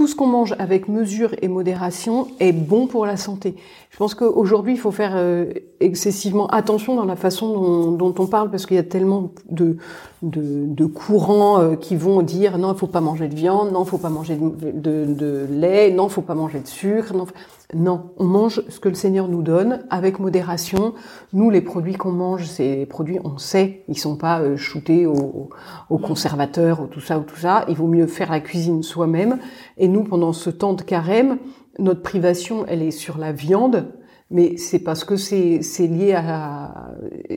tout 0.00 0.06
ce 0.06 0.14
qu'on 0.14 0.28
mange 0.28 0.54
avec 0.58 0.88
mesure 0.88 1.34
et 1.42 1.48
modération 1.48 2.28
est 2.40 2.52
bon 2.52 2.86
pour 2.86 3.04
la 3.04 3.18
santé. 3.18 3.54
Je 3.90 3.98
pense 3.98 4.14
qu'aujourd'hui, 4.14 4.72
il 4.72 4.78
faut 4.78 4.92
faire 4.92 5.12
euh, 5.14 5.52
excessivement 5.78 6.46
attention 6.46 6.96
dans 6.96 7.04
la 7.04 7.16
façon 7.16 7.52
dont, 7.52 7.90
dont 7.90 8.14
on 8.18 8.26
parle, 8.26 8.50
parce 8.50 8.64
qu'il 8.64 8.76
y 8.76 8.80
a 8.80 8.82
tellement 8.82 9.30
de, 9.50 9.76
de, 10.22 10.64
de 10.64 10.86
courants 10.86 11.60
euh, 11.60 11.76
qui 11.76 11.96
vont 11.96 12.22
dire 12.22 12.56
non, 12.56 12.72
il 12.72 12.78
faut 12.78 12.86
pas 12.86 13.02
manger 13.02 13.28
de 13.28 13.34
viande, 13.34 13.72
non, 13.72 13.84
il 13.84 13.88
faut 13.90 13.98
pas 13.98 14.08
manger 14.08 14.38
de, 14.38 15.04
de, 15.04 15.46
lait, 15.50 15.92
non, 15.92 16.06
il 16.06 16.10
faut 16.10 16.22
pas 16.22 16.34
manger 16.34 16.60
de 16.60 16.66
sucre. 16.66 17.12
Non, 17.12 17.26
non, 17.74 18.10
on 18.16 18.24
mange 18.24 18.62
ce 18.68 18.80
que 18.80 18.88
le 18.88 18.94
Seigneur 18.94 19.28
nous 19.28 19.42
donne 19.42 19.84
avec 19.90 20.18
modération. 20.18 20.94
Nous, 21.32 21.50
les 21.50 21.60
produits 21.60 21.94
qu'on 21.94 22.10
mange, 22.12 22.46
c'est 22.46 22.86
produits, 22.86 23.18
on 23.22 23.38
sait, 23.38 23.84
ils 23.88 23.98
sont 23.98 24.16
pas 24.16 24.40
euh, 24.40 24.56
shootés 24.56 25.06
au, 25.06 25.50
au 25.88 25.98
conservateur 25.98 26.80
ou 26.80 26.86
tout 26.86 27.00
ça 27.00 27.18
ou 27.18 27.22
tout 27.22 27.36
ça. 27.36 27.64
Il 27.68 27.76
vaut 27.76 27.86
mieux 27.86 28.06
faire 28.06 28.30
la 28.30 28.40
cuisine 28.40 28.82
soi-même. 28.82 29.38
Et 29.78 29.88
nous, 29.88 30.04
pendant 30.04 30.32
ce 30.32 30.50
temps 30.50 30.72
de 30.72 30.82
carême, 30.82 31.38
notre 31.78 32.02
privation, 32.02 32.64
elle 32.66 32.82
est 32.82 32.90
sur 32.90 33.18
la 33.18 33.32
viande, 33.32 33.92
mais 34.30 34.56
c'est 34.56 34.80
parce 34.80 35.04
que 35.04 35.16
c'est 35.16 35.60
lié 35.80 36.14
à... 36.14 36.92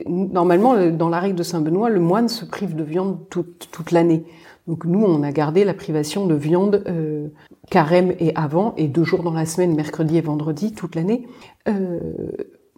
Normalement, 0.06 0.90
dans 0.90 1.08
la 1.08 1.20
règle 1.20 1.36
de 1.36 1.42
Saint-Benoît, 1.42 1.90
le 1.90 2.00
moine 2.00 2.28
se 2.28 2.44
prive 2.44 2.74
de 2.74 2.84
viande 2.84 3.18
toute, 3.30 3.68
toute 3.70 3.90
l'année. 3.90 4.24
Donc 4.66 4.86
nous, 4.86 5.04
on 5.04 5.22
a 5.22 5.30
gardé 5.30 5.64
la 5.64 5.74
privation 5.74 6.26
de 6.26 6.34
viande 6.34 6.82
euh, 6.86 7.28
carême 7.70 8.14
et 8.18 8.32
avant, 8.34 8.74
et 8.76 8.88
deux 8.88 9.04
jours 9.04 9.22
dans 9.22 9.32
la 9.32 9.44
semaine, 9.44 9.74
mercredi 9.74 10.16
et 10.16 10.22
vendredi, 10.22 10.72
toute 10.72 10.94
l'année. 10.94 11.26
Euh, 11.68 12.00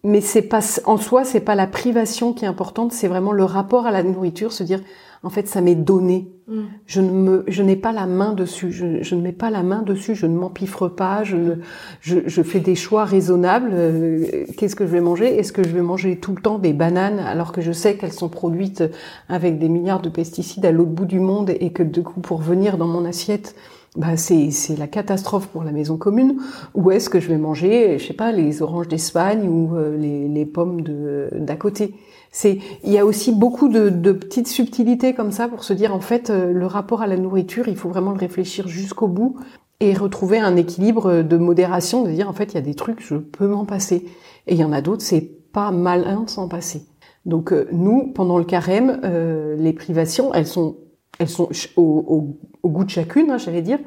mais 0.03 0.21
c'est 0.21 0.43
pas 0.43 0.61
en 0.85 0.97
soi, 0.97 1.25
c'est 1.25 1.41
pas 1.41 1.55
la 1.55 1.67
privation 1.67 2.33
qui 2.33 2.45
est 2.45 2.49
importante, 2.49 2.93
c'est 2.93 3.09
vraiment 3.09 3.33
le 3.33 3.45
rapport 3.45 3.87
à 3.87 3.91
la 3.91 4.03
nourriture, 4.03 4.53
se 4.53 4.63
dire 4.63 4.81
en 5.27 5.31
fait 5.31 5.49
ça 5.49 5.61
m'est 5.61 5.75
donné. 5.75 6.29
Mm. 6.47 6.61
Je 6.87 7.01
ne 7.01 7.11
me, 7.11 7.45
je 7.49 7.65
n'ai 7.65 7.75
pas 7.75 7.91
la 7.91 8.07
main 8.07 8.33
dessus. 8.33 8.71
Je, 8.71 9.03
je, 9.03 9.15
ne 9.17 9.21
mets 9.21 9.33
pas 9.33 9.51
la 9.51 9.65
main 9.65 9.83
dessus. 9.83 10.15
Je 10.15 10.27
ne 10.27 10.37
m'empiffre 10.37 10.87
pas. 10.87 11.25
Je, 11.25 11.57
je, 12.01 12.19
je, 12.27 12.43
fais 12.43 12.61
des 12.61 12.77
choix 12.77 13.05
raisonnables. 13.05 13.71
Euh, 13.73 14.45
qu'est-ce 14.57 14.77
que 14.77 14.87
je 14.87 14.93
vais 14.93 15.01
manger? 15.01 15.37
Est-ce 15.37 15.53
que 15.53 15.65
je 15.65 15.71
vais 15.71 15.83
manger 15.83 16.21
tout 16.21 16.33
le 16.33 16.41
temps 16.41 16.61
des 16.61 16.73
bananes 16.73 17.19
alors 17.19 17.51
que 17.51 17.61
je 17.61 17.73
sais 17.73 17.97
qu'elles 17.97 18.13
sont 18.13 18.29
produites 18.29 18.85
avec 19.29 19.59
des 19.59 19.69
milliards 19.69 20.01
de 20.01 20.09
pesticides 20.09 20.65
à 20.65 20.71
l'autre 20.71 20.93
bout 20.93 21.07
du 21.07 21.19
monde 21.19 21.51
et 21.51 21.73
que 21.73 21.83
du 21.83 22.05
coup 22.05 22.21
pour 22.21 22.39
venir 22.39 22.79
dans 22.79 22.87
mon 22.87 23.05
assiette, 23.05 23.57
bah 23.97 24.17
c'est 24.17 24.53
c'est 24.53 24.79
la 24.79 24.87
catastrophe 24.87 25.49
pour 25.49 25.65
la 25.65 25.73
maison 25.73 25.97
commune? 25.97 26.37
Ou 26.77 26.93
est-ce 26.93 27.11
que 27.11 27.19
je 27.19 27.27
vais 27.27 27.39
manger, 27.39 27.99
je 27.99 28.07
sais 28.07 28.15
pas, 28.15 28.31
les 28.31 28.63
oranges 28.63 28.87
d'Espagne 28.87 29.49
ou 29.49 29.75
euh, 29.75 29.97
les, 29.97 30.29
les 30.29 30.47
pommes 30.47 30.83
de 30.83 31.31
d'à 31.33 31.57
côté? 31.57 31.97
C'est, 32.37 32.59
il 32.85 32.93
y 32.93 32.99
a 32.99 33.07
aussi 33.07 33.33
beaucoup 33.33 33.71
de, 33.71 33.89
de, 33.89 34.13
petites 34.13 34.47
subtilités 34.47 35.15
comme 35.15 35.33
ça 35.33 35.49
pour 35.49 35.65
se 35.65 35.73
dire 35.73 35.95
en 35.95 36.01
fait 36.01 36.29
euh, 36.29 36.53
le 36.53 36.67
rapport 36.67 37.01
à 37.01 37.07
la 37.07 37.17
nourriture, 37.17 37.67
il 37.67 37.77
faut 37.77 37.89
vraiment 37.89 38.11
le 38.11 38.19
réfléchir 38.19 38.69
jusqu'au 38.69 39.09
bout 39.09 39.39
et 39.81 39.95
retrouver 39.95 40.39
un 40.39 40.55
équilibre 40.57 41.23
de 41.23 41.37
modération, 41.39 42.03
de 42.03 42.11
dire 42.11 42.29
en 42.29 42.35
fait 42.35 42.53
il 42.53 42.57
y 42.57 42.59
a 42.59 42.61
des 42.61 42.75
trucs 42.75 43.01
je 43.01 43.17
peux 43.17 43.47
m'en 43.47 43.65
passer 43.65 44.05
et 44.47 44.53
il 44.53 44.59
y 44.59 44.65
en 44.65 44.73
a 44.75 44.83
d'autres 44.83 45.01
c'est 45.01 45.23
pas 45.23 45.71
malin 45.71 46.25
de 46.25 46.29
s'en 46.29 46.47
passer. 46.47 46.83
Donc 47.25 47.55
euh, 47.55 47.69
nous 47.73 48.13
pendant 48.15 48.37
le 48.37 48.45
carême, 48.45 49.01
euh, 49.05 49.57
les 49.57 49.73
privations 49.73 50.35
elles 50.35 50.47
sont 50.47 50.77
elles 51.19 51.31
sont 51.31 51.49
au, 51.79 52.37
goût 52.67 52.85
de 52.85 52.91
chacune, 52.91 53.31
hein, 53.31 53.39
j'allais 53.39 53.63
dire, 53.63 53.79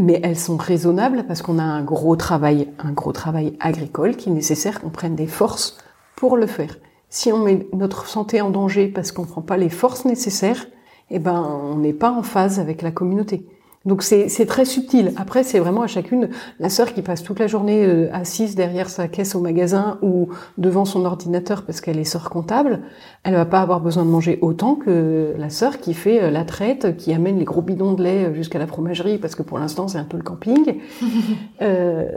mais 0.00 0.20
elles 0.22 0.38
sont 0.38 0.56
raisonnables 0.56 1.24
parce 1.26 1.42
qu'on 1.42 1.58
a 1.58 1.64
un 1.64 1.82
gros 1.82 2.14
travail, 2.14 2.68
un 2.78 2.92
gros 2.92 3.10
travail 3.10 3.56
agricole 3.58 4.14
qui 4.14 4.28
est 4.28 4.32
nécessaire 4.32 4.80
qu'on 4.80 4.90
prenne 4.90 5.16
des 5.16 5.26
forces 5.26 5.78
pour 6.14 6.36
le 6.36 6.46
faire 6.46 6.76
si 7.08 7.32
on 7.32 7.38
met 7.38 7.66
notre 7.72 8.06
santé 8.06 8.40
en 8.40 8.50
danger 8.50 8.88
parce 8.88 9.12
qu'on 9.12 9.22
ne 9.22 9.28
prend 9.28 9.42
pas 9.42 9.56
les 9.56 9.68
forces 9.68 10.04
nécessaires, 10.04 10.66
eh 11.10 11.18
ben, 11.18 11.40
on 11.40 11.76
n'est 11.76 11.92
pas 11.92 12.10
en 12.10 12.22
phase 12.22 12.58
avec 12.58 12.82
la 12.82 12.90
communauté. 12.90 13.46
Donc 13.84 14.02
c'est 14.02 14.46
très 14.46 14.64
subtil. 14.64 15.12
Après, 15.16 15.44
c'est 15.44 15.60
vraiment 15.60 15.82
à 15.82 15.86
chacune, 15.86 16.30
la 16.58 16.68
sœur 16.68 16.92
qui 16.92 17.02
passe 17.02 17.22
toute 17.22 17.38
la 17.38 17.46
journée 17.46 17.86
euh, 17.86 18.12
assise 18.12 18.56
derrière 18.56 18.90
sa 18.90 19.06
caisse 19.06 19.36
au 19.36 19.40
magasin 19.40 19.98
ou 20.02 20.28
devant 20.58 20.84
son 20.84 21.04
ordinateur 21.04 21.62
parce 21.64 21.80
qu'elle 21.80 21.98
est 22.00 22.04
sœur 22.04 22.28
comptable, 22.28 22.80
elle 23.22 23.34
va 23.34 23.44
pas 23.44 23.60
avoir 23.60 23.80
besoin 23.80 24.04
de 24.04 24.10
manger 24.10 24.40
autant 24.42 24.74
que 24.74 25.34
la 25.38 25.50
sœur 25.50 25.78
qui 25.78 25.94
fait 25.94 26.20
euh, 26.20 26.30
la 26.32 26.44
traite, 26.44 26.96
qui 26.96 27.12
amène 27.12 27.38
les 27.38 27.44
gros 27.44 27.62
bidons 27.62 27.92
de 27.92 28.02
lait 28.02 28.34
jusqu'à 28.34 28.58
la 28.58 28.66
fromagerie 28.66 29.18
parce 29.18 29.36
que 29.36 29.44
pour 29.44 29.60
l'instant 29.60 29.86
c'est 29.86 29.98
un 29.98 30.04
peu 30.04 30.16
le 30.16 30.24
camping. 30.24 30.80
euh, 31.62 32.08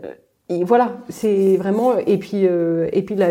et 0.49 0.63
voilà, 0.63 0.97
c'est 1.10 1.56
vraiment 1.58 1.97
et 1.99 2.17
puis 2.17 2.47
euh, 2.47 2.89
et 2.91 3.04
puis 3.04 3.13
la, 3.15 3.30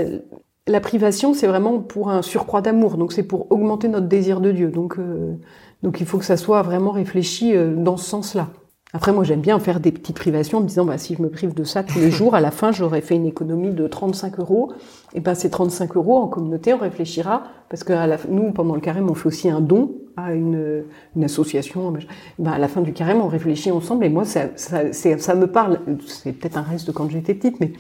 la 0.69 0.81
privation, 0.81 1.35
c'est 1.35 1.47
vraiment 1.47 1.81
pour 1.81 2.11
un 2.11 2.23
surcroît 2.23 2.61
d'amour, 2.61 2.97
donc 2.97 3.13
c'est 3.13 3.23
pour 3.23 3.51
augmenter 3.51 3.89
notre 3.89 4.07
désir 4.07 4.41
de 4.41 4.53
Dieu. 4.53 4.71
Donc, 4.71 4.99
euh, 4.99 5.35
donc 5.83 6.01
il 6.01 6.07
faut 6.07 6.19
que 6.19 6.25
ça 6.25 6.37
soit 6.37 6.63
vraiment 6.63 6.91
réfléchi 6.91 7.57
euh, 7.57 7.75
dans 7.75 7.97
ce 7.97 8.09
sens-là. 8.09 8.49
Après, 8.95 9.13
moi, 9.13 9.23
j'aime 9.23 9.43
bien 9.43 9.59
faire 9.59 9.81
des 9.81 9.93
petites 9.93 10.17
privations 10.17 10.59
en 10.59 10.61
me 10.63 10.67
disant, 10.67 10.87
bah, 10.87 10.97
si 10.97 11.15
je 11.15 11.21
me 11.21 11.29
prive 11.29 11.53
de 11.53 11.63
ça 11.63 11.83
tous 11.83 11.99
les 11.99 12.11
jours, 12.11 12.35
à 12.35 12.41
la 12.41 12.51
fin, 12.51 12.73
j'aurais 12.73 13.03
fait 13.03 13.17
une 13.17 13.27
économie 13.27 13.73
de 13.73 13.87
35 13.87 14.39
euros. 14.39 14.73
Et 15.13 15.21
ben, 15.21 15.35
ces 15.35 15.51
35 15.51 15.95
euros, 15.97 16.17
en 16.17 16.27
communauté, 16.27 16.73
on 16.73 16.79
réfléchira, 16.79 17.43
parce 17.69 17.85
que 17.85 17.93
nous, 18.31 18.51
pendant 18.53 18.75
le 18.75 18.81
carême, 18.81 19.11
on 19.11 19.15
fait 19.15 19.27
aussi 19.27 19.51
un 19.51 19.61
don 19.61 19.93
à 20.17 20.33
une, 20.33 20.85
association. 21.23 21.93
Ben, 22.39 22.53
à 22.53 22.59
la 22.59 22.67
fin 22.67 22.81
du 22.81 22.95
carême, 22.95 23.21
on 23.21 23.29
réfléchit 23.29 23.71
ensemble, 23.71 24.07
et 24.07 24.09
moi, 24.09 24.25
ça, 24.25 24.45
ça, 24.57 24.91
ça 24.91 25.35
me 25.35 25.49
parle. 25.49 25.81
C'est 26.07 26.33
peut-être 26.33 26.57
un 26.57 26.63
reste 26.63 26.87
de 26.87 26.93
quand 26.93 27.11
j'étais 27.11 27.35
petite, 27.35 27.61
mais 27.61 27.73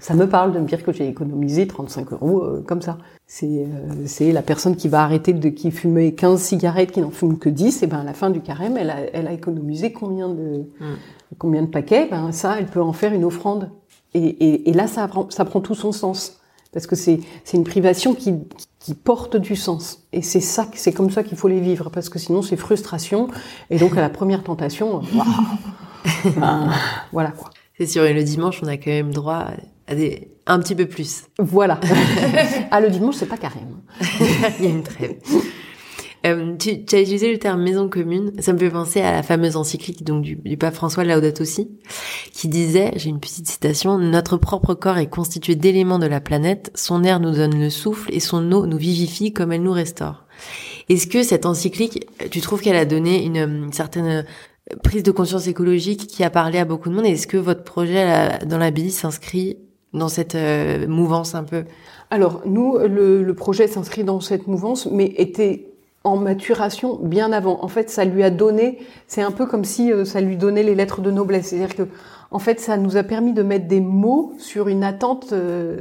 ça 0.00 0.14
me 0.14 0.28
parle 0.28 0.52
de 0.52 0.60
me 0.60 0.66
dire 0.66 0.82
que 0.82 0.92
j'ai 0.92 1.08
économisé 1.08 1.66
35 1.66 2.12
euros 2.12 2.42
euh, 2.42 2.64
comme 2.66 2.82
ça. 2.82 2.98
C'est 3.26 3.46
euh, 3.46 4.06
c'est 4.06 4.32
la 4.32 4.42
personne 4.42 4.76
qui 4.76 4.88
va 4.88 5.02
arrêter 5.02 5.32
de 5.32 5.48
qui 5.48 5.70
fumait 5.70 6.12
15 6.12 6.40
cigarettes, 6.40 6.92
qui 6.92 7.00
n'en 7.00 7.10
fume 7.10 7.38
que 7.38 7.48
10, 7.48 7.82
et 7.82 7.86
ben 7.86 7.98
à 7.98 8.04
la 8.04 8.14
fin 8.14 8.30
du 8.30 8.40
carême, 8.40 8.76
elle 8.76 8.90
a, 8.90 9.00
elle 9.12 9.26
a 9.26 9.32
économisé 9.32 9.92
combien 9.92 10.28
de 10.28 10.66
mm. 10.80 10.96
combien 11.38 11.62
de 11.62 11.68
paquets? 11.68 12.08
Ben 12.10 12.32
ça, 12.32 12.58
elle 12.58 12.66
peut 12.66 12.82
en 12.82 12.92
faire 12.92 13.12
une 13.12 13.24
offrande. 13.24 13.70
Et, 14.14 14.24
et, 14.24 14.70
et 14.70 14.72
là, 14.72 14.86
ça 14.86 15.06
prend, 15.08 15.28
ça 15.30 15.44
prend 15.44 15.60
tout 15.60 15.74
son 15.74 15.92
sens 15.92 16.40
parce 16.72 16.86
que 16.86 16.96
c'est 16.96 17.20
c'est 17.44 17.56
une 17.56 17.64
privation 17.64 18.14
qui 18.14 18.34
qui 18.78 18.94
porte 18.94 19.36
du 19.36 19.56
sens. 19.56 20.04
Et 20.12 20.22
c'est 20.22 20.40
ça, 20.40 20.66
c'est 20.74 20.92
comme 20.92 21.10
ça 21.10 21.22
qu'il 21.22 21.36
faut 21.36 21.48
les 21.48 21.60
vivre, 21.60 21.90
parce 21.90 22.08
que 22.08 22.18
sinon 22.18 22.42
c'est 22.42 22.56
frustration. 22.56 23.28
Et 23.70 23.78
donc 23.78 23.96
à 23.96 24.00
la 24.00 24.10
première 24.10 24.42
tentation, 24.44 25.02
ben, 26.36 26.70
voilà 27.12 27.32
quoi. 27.32 27.50
C'est 27.76 27.86
sûr. 27.86 28.04
Et 28.04 28.12
le 28.12 28.22
dimanche, 28.22 28.60
on 28.62 28.66
a 28.66 28.76
quand 28.76 28.90
même 28.90 29.12
droit 29.12 29.46
un 30.46 30.58
petit 30.60 30.74
peu 30.74 30.86
plus. 30.86 31.24
Voilà. 31.38 31.80
ah, 32.70 32.80
le 32.80 32.90
dimanche, 32.90 33.16
c'est 33.16 33.26
pas 33.26 33.36
carême. 33.36 33.80
Il 34.58 34.64
y 34.64 34.68
a 34.68 34.70
une 34.70 34.82
trêve. 34.82 35.16
Euh, 36.26 36.56
tu, 36.56 36.84
tu, 36.84 36.96
as 36.96 37.00
utilisé 37.00 37.30
le 37.30 37.38
terme 37.38 37.62
maison 37.62 37.88
commune. 37.88 38.32
Ça 38.40 38.52
me 38.52 38.58
fait 38.58 38.70
penser 38.70 39.00
à 39.00 39.12
la 39.12 39.22
fameuse 39.22 39.56
encyclique 39.56 40.04
donc 40.04 40.22
du, 40.22 40.36
du 40.36 40.56
pape 40.56 40.74
François 40.74 41.04
Laudato 41.04 41.44
Si, 41.44 41.70
qui 42.32 42.48
disait, 42.48 42.92
j'ai 42.96 43.08
une 43.08 43.20
petite 43.20 43.48
citation, 43.48 43.98
notre 43.98 44.36
propre 44.36 44.74
corps 44.74 44.98
est 44.98 45.08
constitué 45.08 45.54
d'éléments 45.54 45.98
de 45.98 46.06
la 46.06 46.20
planète. 46.20 46.72
Son 46.74 47.04
air 47.04 47.20
nous 47.20 47.32
donne 47.32 47.58
le 47.58 47.70
souffle 47.70 48.12
et 48.12 48.20
son 48.20 48.50
eau 48.52 48.66
nous 48.66 48.78
vivifie 48.78 49.32
comme 49.32 49.52
elle 49.52 49.62
nous 49.62 49.72
restaure. 49.72 50.26
Est-ce 50.88 51.06
que 51.06 51.22
cette 51.22 51.46
encyclique, 51.46 52.06
tu 52.30 52.40
trouves 52.40 52.62
qu'elle 52.62 52.76
a 52.76 52.84
donné 52.84 53.24
une, 53.24 53.36
une, 53.36 53.72
certaine 53.72 54.24
prise 54.82 55.02
de 55.02 55.10
conscience 55.10 55.46
écologique 55.46 56.06
qui 56.06 56.24
a 56.24 56.30
parlé 56.30 56.58
à 56.58 56.64
beaucoup 56.64 56.88
de 56.88 56.94
monde? 56.94 57.06
Est-ce 57.06 57.26
que 57.26 57.36
votre 57.36 57.62
projet 57.62 58.38
dans 58.46 58.58
la 58.58 58.70
BI 58.70 58.90
s'inscrit 58.90 59.58
dans 59.92 60.08
cette 60.08 60.34
euh, 60.34 60.86
mouvance 60.86 61.34
un 61.34 61.44
peu 61.44 61.64
Alors, 62.10 62.42
nous, 62.44 62.78
le, 62.78 63.22
le 63.22 63.34
projet 63.34 63.66
s'inscrit 63.66 64.04
dans 64.04 64.20
cette 64.20 64.46
mouvance, 64.46 64.86
mais 64.86 65.12
était 65.16 65.68
en 66.04 66.16
maturation 66.16 66.96
bien 66.96 67.32
avant. 67.32 67.62
En 67.62 67.68
fait, 67.68 67.90
ça 67.90 68.04
lui 68.04 68.22
a 68.22 68.30
donné, 68.30 68.78
c'est 69.06 69.22
un 69.22 69.30
peu 69.30 69.46
comme 69.46 69.64
si 69.64 69.92
euh, 69.92 70.04
ça 70.04 70.20
lui 70.20 70.36
donnait 70.36 70.62
les 70.62 70.74
lettres 70.74 71.00
de 71.00 71.10
noblesse. 71.10 71.48
C'est-à-dire 71.48 71.74
que, 71.74 71.82
en 72.30 72.38
fait, 72.38 72.60
ça 72.60 72.76
nous 72.76 72.96
a 72.96 73.02
permis 73.02 73.32
de 73.32 73.42
mettre 73.42 73.66
des 73.66 73.80
mots 73.80 74.34
sur 74.38 74.68
une 74.68 74.84
attente 74.84 75.32
euh, 75.32 75.78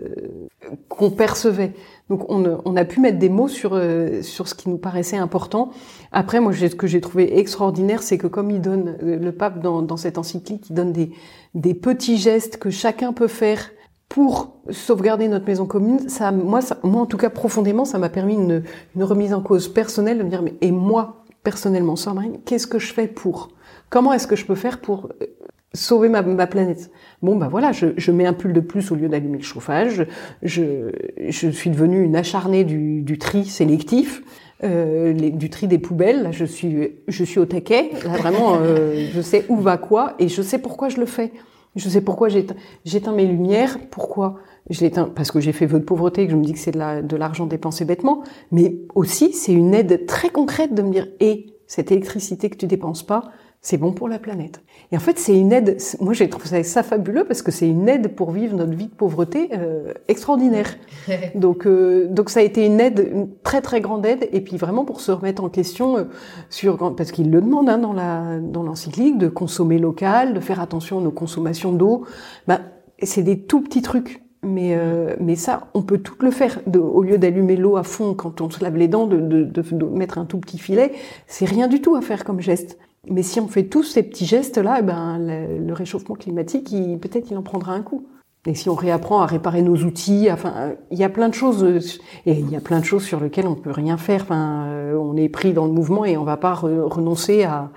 qu'on 0.90 1.12
percevait. 1.12 1.74
Donc, 2.10 2.30
on, 2.30 2.60
on, 2.64 2.76
a 2.76 2.86
pu 2.86 3.00
mettre 3.00 3.20
des 3.20 3.30
mots 3.30 3.48
sur 3.48 3.72
euh, 3.74 4.22
sur 4.22 4.48
ce 4.48 4.56
qui 4.56 4.70
nous 4.70 4.78
paraissait 4.78 5.18
important. 5.18 5.72
Après, 6.12 6.40
moi, 6.40 6.54
ce 6.54 6.68
que 6.68 6.88
j'ai 6.88 7.02
trouvé 7.02 7.38
extraordinaire, 7.38 8.02
c'est 8.02 8.18
que 8.18 8.28
comme 8.28 8.50
il 8.50 8.62
donne 8.62 8.98
le 9.02 9.32
pape 9.32 9.62
dans, 9.62 9.82
dans 9.82 9.98
cette 9.98 10.18
encyclique, 10.18 10.70
il 10.70 10.74
donne 10.74 10.94
des 10.94 11.12
des 11.54 11.74
petits 11.74 12.18
gestes 12.18 12.58
que 12.58 12.70
chacun 12.70 13.14
peut 13.14 13.28
faire 13.28 13.72
pour 14.10 14.58
sauvegarder 14.70 15.28
notre 15.28 15.46
maison 15.46 15.66
commune, 15.66 16.10
ça, 16.10 16.32
moi, 16.32 16.62
ça, 16.62 16.78
moi 16.84 17.02
en 17.02 17.06
tout 17.06 17.18
cas 17.18 17.30
profondément, 17.30 17.86
ça 17.86 17.98
m'a 17.98 18.10
permis 18.10 18.36
une, 18.36 18.64
une, 18.96 19.04
remise 19.04 19.34
en 19.34 19.42
cause 19.42 19.68
personnelle 19.68 20.18
de 20.18 20.24
me 20.24 20.30
dire 20.30 20.42
mais 20.42 20.54
et 20.62 20.72
moi 20.72 21.24
personnellement, 21.44 21.96
Sandrine, 21.96 22.40
qu'est-ce 22.46 22.68
que 22.68 22.80
je 22.80 22.94
fais 22.94 23.08
pour 23.08 23.50
Comment 23.90 24.12
est-ce 24.14 24.28
que 24.28 24.36
je 24.36 24.46
peux 24.46 24.56
faire 24.56 24.82
pour 24.82 25.10
euh, 25.22 25.26
sauver 25.74 26.10
ma, 26.10 26.22
ma 26.22 26.48
planète? 26.48 26.92
Bon 27.22 27.36
bah 27.36 27.48
voilà, 27.50 27.72
je, 27.72 27.88
je, 27.96 28.12
mets 28.12 28.26
un 28.26 28.34
pull 28.34 28.54
de 28.54 28.60
plus 28.60 28.92
au 28.92 28.96
lieu 28.96 29.08
d'allumer 29.08 29.38
le 29.38 29.44
chauffage. 29.44 30.06
Je, 30.44 30.92
je 31.30 31.50
suis 31.50 31.70
devenue 31.70 32.04
une 32.04 32.16
acharnée 32.16 32.64
du, 32.64 33.02
du 33.02 33.18
tri 33.18 33.46
sélectif. 33.46 34.24
Euh, 34.64 35.14
du 35.14 35.52
tri 35.52 35.68
des 35.68 35.78
poubelles. 35.78 36.24
Là, 36.24 36.32
je 36.32 36.44
suis, 36.44 36.96
je 37.08 37.24
suis 37.24 37.40
au 37.40 37.46
taquet. 37.46 37.92
Là, 38.04 38.18
vraiment, 38.18 38.58
euh, 38.60 39.08
je 39.14 39.22
sais 39.22 39.46
où 39.50 39.58
va 39.58 39.78
quoi 39.78 40.16
et 40.18 40.30
je 40.30 40.42
sais 40.42 40.58
pourquoi 40.58 40.90
je 40.90 41.00
le 41.00 41.06
fais. 41.06 41.32
Je 41.78 41.90
sais 41.90 42.02
pourquoi 42.02 42.28
j'éteins 42.30 43.14
mes 43.14 43.26
lumières. 43.26 43.78
Pourquoi 43.92 44.40
Je 44.70 44.82
l'éteins 44.82 45.06
parce 45.06 45.32
que 45.32 45.40
j'ai 45.40 45.54
fait 45.54 45.68
vœu 45.68 45.80
de 45.80 45.86
pauvreté, 45.86 46.26
que 46.26 46.32
je 46.32 46.36
me 46.36 46.44
dis 46.44 46.54
que 46.54 46.60
c'est 46.60 46.72
de 46.72 47.16
l'argent 47.16 47.46
dépensé 47.46 47.86
bêtement. 47.86 48.24
Mais 48.52 48.76
aussi, 48.96 49.32
c'est 49.32 49.54
une 49.54 49.74
aide 49.74 50.06
très 50.08 50.30
concrète 50.30 50.74
de 50.74 50.82
me 50.82 50.92
dire, 50.92 51.08
et 51.20 51.54
cette 51.68 51.92
électricité 51.92 52.50
que 52.50 52.58
tu 52.58 52.66
dépenses 52.66 53.04
pas, 53.04 53.32
c'est 53.62 53.78
bon 53.78 53.92
pour 53.92 54.08
la 54.08 54.20
planète. 54.20 54.62
Et 54.92 54.98
en 54.98 55.00
fait, 55.00 55.20
c'est 55.20 55.38
une 55.38 55.52
aide. 55.52 55.78
Moi, 56.00 56.14
j'ai 56.14 56.30
trouvé 56.30 56.64
ça 56.64 56.84
fabuleux 56.84 57.26
parce 57.26 57.42
que 57.42 57.52
c'est 57.52 57.68
une 57.68 57.90
aide 57.90 58.16
pour 58.16 58.32
vivre 58.32 58.56
notre 58.56 58.74
vie 58.74 58.86
de 58.86 58.94
pauvreté 58.94 59.50
euh, 59.54 59.94
extraordinaire. 60.08 60.76
donc, 61.36 61.66
euh, 61.66 62.08
donc 62.10 62.30
ça 62.30 62.40
a 62.40 62.44
été 62.44 62.66
une 62.66 62.80
aide, 62.80 63.10
une 63.12 63.30
très 63.44 63.62
très 63.62 63.82
grande 63.82 64.06
aide. 64.06 64.30
Et 64.32 64.42
puis 64.42 64.58
vraiment 64.58 64.86
pour 64.86 65.02
se 65.02 65.12
remettre 65.12 65.44
en 65.44 65.50
question 65.50 65.98
euh, 65.98 66.04
sur 66.50 66.78
parce 66.96 67.12
qu'il 67.12 67.32
le 67.32 67.42
demande 67.42 67.70
hein, 67.70 67.78
dans 67.78 67.94
la 67.94 68.40
dans 68.40 68.64
l'encyclique 68.64 69.18
de 69.18 69.28
consommer 69.28 69.80
local, 69.80 70.34
de 70.34 70.40
faire 70.40 70.62
attention 70.62 71.00
à 71.00 71.02
nos 71.02 71.12
consommations 71.12 71.74
d'eau. 71.74 72.06
Ben, 72.48 72.62
c'est 73.04 73.24
des 73.24 73.40
tout 73.40 73.62
petits 73.62 73.82
trucs. 73.82 74.24
Mais, 74.44 74.76
euh, 74.78 75.16
mais 75.20 75.36
ça, 75.36 75.68
on 75.74 75.82
peut 75.82 75.98
tout 75.98 76.16
le 76.22 76.32
faire. 76.32 76.60
De, 76.68 76.80
au 76.80 77.02
lieu 77.02 77.18
d'allumer 77.18 77.56
l'eau 77.56 77.76
à 77.76 77.84
fond 77.84 78.14
quand 78.14 78.40
on 78.40 78.50
se 78.50 78.64
lave 78.64 78.78
les 78.78 78.88
dents, 78.88 79.08
de, 79.08 79.20
de, 79.20 79.44
de 79.44 79.86
mettre 79.86 80.20
un 80.20 80.26
tout 80.26 80.38
petit 80.38 80.60
filet, 80.60 80.94
c'est 81.26 81.46
rien 81.46 81.68
du 81.68 81.82
tout 81.82 81.96
à 81.96 82.02
faire 82.02 82.24
comme 82.24 82.40
geste. 82.40 82.78
Mais 83.10 83.24
si 83.24 83.40
on 83.40 83.48
fait 83.48 83.64
tous 83.64 83.84
ces 83.84 84.04
petits 84.04 84.26
gestes-là, 84.26 84.78
eh 84.80 84.82
ben, 84.82 85.20
le, 85.20 85.74
réchauffement 85.74 86.16
climatique, 86.16 86.74
peut-être 87.02 87.30
il 87.32 87.38
en 87.38 87.44
prendra 87.44 87.74
un 87.74 87.82
coup. 87.82 88.06
Et 88.46 88.56
si 88.56 88.70
on 88.70 88.76
réapprend 88.76 89.20
à 89.20 89.26
réparer 89.26 89.62
nos 89.62 89.76
outils, 89.76 90.30
enfin, 90.32 90.72
il 90.90 90.98
y 90.98 91.04
a 91.04 91.10
plein 91.10 91.28
de 91.28 91.34
choses, 91.34 92.00
et 92.26 92.32
il 92.32 92.50
y 92.50 92.56
a 92.56 92.62
plein 92.62 92.80
de 92.80 92.86
choses 92.86 93.04
sur 93.04 93.20
lesquelles 93.20 93.48
on 93.48 93.56
peut 93.56 93.72
rien 93.72 93.98
faire. 93.98 94.22
Enfin, 94.22 94.66
euh, 94.68 94.96
on 94.96 95.18
est 95.18 95.28
pris 95.28 95.54
dans 95.54 95.66
le 95.66 95.74
mouvement 95.74 96.06
et 96.06 96.16
on 96.18 96.24
va 96.24 96.38
pas 96.38 96.54
renoncer 96.54 97.44
à, 97.44 97.70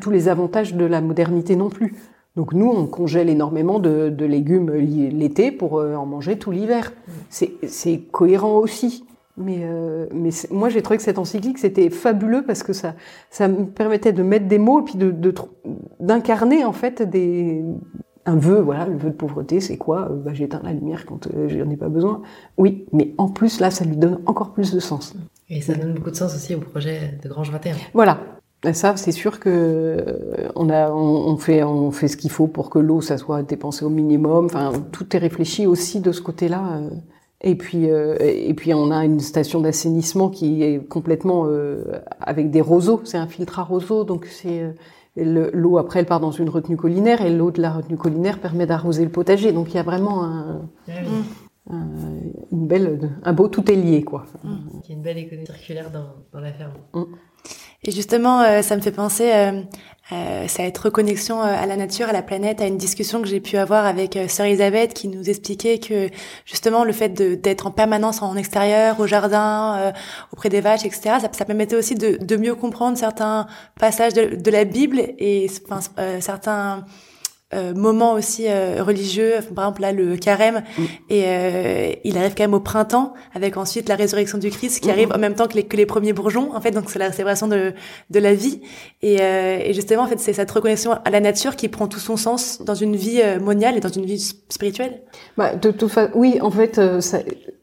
tous 0.00 0.10
les 0.10 0.28
avantages 0.28 0.74
de 0.74 0.84
la 0.84 1.00
modernité 1.00 1.56
non 1.56 1.68
plus. 1.68 1.94
Donc 2.36 2.52
nous, 2.52 2.68
on 2.68 2.86
congèle 2.86 3.28
énormément 3.28 3.78
de, 3.78 4.08
de 4.08 4.24
légumes 4.24 4.72
l'été 4.72 5.52
pour 5.52 5.78
euh, 5.78 5.94
en 5.94 6.06
manger 6.06 6.36
tout 6.36 6.50
l'hiver. 6.50 6.92
C'est 7.30 8.00
cohérent 8.10 8.58
aussi. 8.58 9.04
Mais, 9.36 9.60
euh, 9.62 10.06
mais 10.12 10.30
moi, 10.50 10.68
j'ai 10.68 10.80
trouvé 10.80 10.96
que 10.96 11.02
cette 11.02 11.18
encyclique, 11.18 11.58
c'était 11.58 11.90
fabuleux 11.90 12.44
parce 12.46 12.62
que 12.62 12.72
ça, 12.72 12.94
ça 13.30 13.48
me 13.48 13.66
permettait 13.66 14.12
de 14.12 14.22
mettre 14.22 14.46
des 14.46 14.58
mots 14.58 14.80
et 14.80 14.84
puis 14.84 14.96
de, 14.96 15.12
d'incarner 15.98 16.64
en 16.64 16.72
fait 16.72 17.02
des, 17.02 17.64
un 18.26 18.36
vœu. 18.36 18.60
Voilà, 18.60 18.86
le 18.86 18.96
vœu 18.96 19.10
de 19.10 19.14
pauvreté, 19.14 19.60
c'est 19.60 19.76
quoi? 19.76 20.08
Euh, 20.10 20.16
bah, 20.16 20.32
J'éteins 20.34 20.60
la 20.62 20.72
lumière 20.72 21.04
quand 21.04 21.26
euh, 21.26 21.48
j'en 21.48 21.68
ai 21.68 21.76
pas 21.76 21.88
besoin. 21.88 22.22
Oui, 22.58 22.86
mais 22.92 23.12
en 23.18 23.28
plus 23.28 23.60
là, 23.60 23.72
ça 23.72 23.84
lui 23.84 23.96
donne 23.96 24.20
encore 24.26 24.52
plus 24.52 24.72
de 24.72 24.78
sens. 24.78 25.14
Et 25.48 25.60
ça 25.60 25.74
donne 25.74 25.94
beaucoup 25.94 26.10
de 26.10 26.16
sens 26.16 26.34
aussi 26.34 26.54
au 26.54 26.60
projet 26.60 27.18
de 27.22 27.28
Grange 27.28 27.50
21. 27.50 27.74
Voilà, 27.92 28.20
ça, 28.72 28.96
c'est 28.96 29.12
sûr 29.12 29.40
que 29.40 29.50
euh, 29.50 30.48
on 30.54 30.70
a, 30.70 30.92
on, 30.92 31.36
fait, 31.38 31.64
on 31.64 31.90
fait 31.90 32.06
ce 32.06 32.16
qu'il 32.16 32.30
faut 32.30 32.46
pour 32.46 32.70
que 32.70 32.78
l'eau, 32.78 33.00
ça 33.00 33.18
soit 33.18 33.42
dépensé 33.42 33.84
au 33.84 33.90
minimum. 33.90 34.46
Enfin, 34.46 34.72
tout 34.92 35.16
est 35.16 35.18
réfléchi 35.18 35.66
aussi 35.66 36.00
de 36.00 36.12
ce 36.12 36.22
côté-là. 36.22 36.80
Euh. 37.44 37.48
Et 37.48 37.54
puis, 37.54 37.90
euh, 37.90 38.16
et 38.20 38.54
puis, 38.54 38.74
on 38.74 38.90
a 38.90 39.04
une 39.04 39.20
station 39.20 39.60
d'assainissement 39.60 40.28
qui 40.30 40.62
est 40.62 40.78
complètement 40.88 41.48
avec 42.20 42.50
des 42.50 42.60
roseaux. 42.60 43.00
C'est 43.04 43.18
un 43.18 43.26
filtre 43.26 43.58
à 43.58 43.62
roseaux, 43.62 44.04
donc 44.04 44.26
c'est 44.26 44.74
l'eau 45.16 45.78
après 45.78 46.00
elle 46.00 46.06
part 46.06 46.18
dans 46.18 46.32
une 46.32 46.48
retenue 46.48 46.76
collinaire 46.76 47.22
et 47.22 47.30
l'eau 47.30 47.52
de 47.52 47.62
la 47.62 47.70
retenue 47.70 47.96
collinaire 47.96 48.40
permet 48.40 48.66
d'arroser 48.66 49.04
le 49.04 49.10
potager. 49.10 49.52
Donc 49.52 49.70
il 49.70 49.76
y 49.76 49.78
a 49.78 49.84
vraiment 49.84 50.24
un, 50.24 50.68
ah 50.88 50.92
une 52.52 52.66
belle, 52.66 53.10
un 53.22 53.32
beau 53.32 53.48
tout 53.48 53.70
est 53.70 53.76
lié 53.76 54.02
quoi. 54.02 54.26
Il 54.44 54.90
y 54.90 54.92
a 54.92 54.96
une 54.96 55.02
belle 55.02 55.18
économie 55.18 55.46
circulaire 55.46 55.90
dans, 55.90 56.06
dans 56.32 56.40
la 56.40 56.52
ferme. 56.52 56.72
Mm. 56.92 57.04
Et 57.84 57.90
justement, 57.90 58.40
euh, 58.40 58.62
ça 58.62 58.76
me 58.76 58.80
fait 58.80 58.92
penser, 58.92 59.30
euh, 59.32 59.60
euh, 60.12 60.48
ça 60.48 60.62
être 60.62 60.78
reconnexion 60.78 61.42
euh, 61.42 61.44
à 61.44 61.66
la 61.66 61.76
nature, 61.76 62.08
à 62.08 62.12
la 62.12 62.22
planète, 62.22 62.62
à 62.62 62.66
une 62.66 62.78
discussion 62.78 63.20
que 63.20 63.28
j'ai 63.28 63.40
pu 63.40 63.58
avoir 63.58 63.84
avec 63.84 64.18
sœur 64.28 64.46
Elisabeth 64.46 64.94
qui 64.94 65.08
nous 65.08 65.28
expliquait 65.28 65.78
que 65.78 66.08
justement 66.46 66.84
le 66.84 66.92
fait 66.92 67.10
d'être 67.10 67.66
en 67.66 67.70
permanence 67.70 68.22
en 68.22 68.36
extérieur, 68.36 68.98
au 69.00 69.06
jardin, 69.06 69.92
auprès 70.32 70.48
des 70.48 70.62
vaches, 70.62 70.86
etc., 70.86 71.16
ça, 71.20 71.28
ça 71.30 71.44
permettait 71.44 71.76
aussi 71.76 71.94
de, 71.94 72.16
de, 72.16 72.36
mieux 72.36 72.54
comprendre 72.54 72.96
certains 72.96 73.46
passages 73.78 74.14
de, 74.14 74.36
de 74.36 74.50
la 74.50 74.64
Bible 74.64 75.00
et 75.18 75.50
enfin, 75.68 75.80
certains 76.20 76.84
euh, 77.54 77.74
moments 77.74 78.12
aussi 78.14 78.46
euh, 78.48 78.82
religieux, 78.82 79.34
par 79.54 79.64
exemple 79.64 79.82
là 79.82 79.92
le 79.92 80.16
carême, 80.16 80.62
mm. 80.76 80.82
et 81.10 81.22
euh, 81.26 81.92
il 82.04 82.18
arrive 82.18 82.34
quand 82.34 82.44
même 82.44 82.54
au 82.54 82.60
printemps, 82.60 83.14
avec 83.34 83.56
ensuite 83.56 83.88
la 83.88 83.96
résurrection 83.96 84.38
du 84.38 84.50
Christ 84.50 84.82
qui 84.82 84.90
arrive 84.90 85.12
en 85.12 85.18
même 85.18 85.34
temps 85.34 85.46
que 85.46 85.54
les, 85.54 85.64
que 85.64 85.76
les 85.76 85.86
premiers 85.86 86.12
bourgeons, 86.12 86.54
en 86.54 86.60
fait, 86.60 86.70
donc 86.70 86.90
c'est 86.90 86.98
la 86.98 87.12
célébration 87.12 87.48
de, 87.48 87.72
de 88.10 88.18
la 88.18 88.34
vie, 88.34 88.60
et, 89.02 89.16
et 89.16 89.72
justement 89.72 90.02
en 90.02 90.06
fait 90.06 90.18
c'est 90.18 90.32
cette 90.32 90.50
reconnexion 90.50 90.92
à 91.04 91.10
la 91.10 91.20
nature 91.20 91.56
qui 91.56 91.68
prend 91.68 91.86
tout 91.86 91.98
son 91.98 92.16
sens 92.16 92.60
dans 92.62 92.74
une 92.74 92.96
vie 92.96 93.22
moniale 93.40 93.76
et 93.76 93.80
dans 93.80 93.88
une 93.88 94.04
vie 94.04 94.20
spirituelle. 94.48 95.02
Bah, 95.36 95.54
de 95.54 95.70
toute 95.70 95.90
façon, 95.90 96.10
oui, 96.14 96.38
en 96.40 96.50
fait 96.50 96.80
ça, 97.00 97.18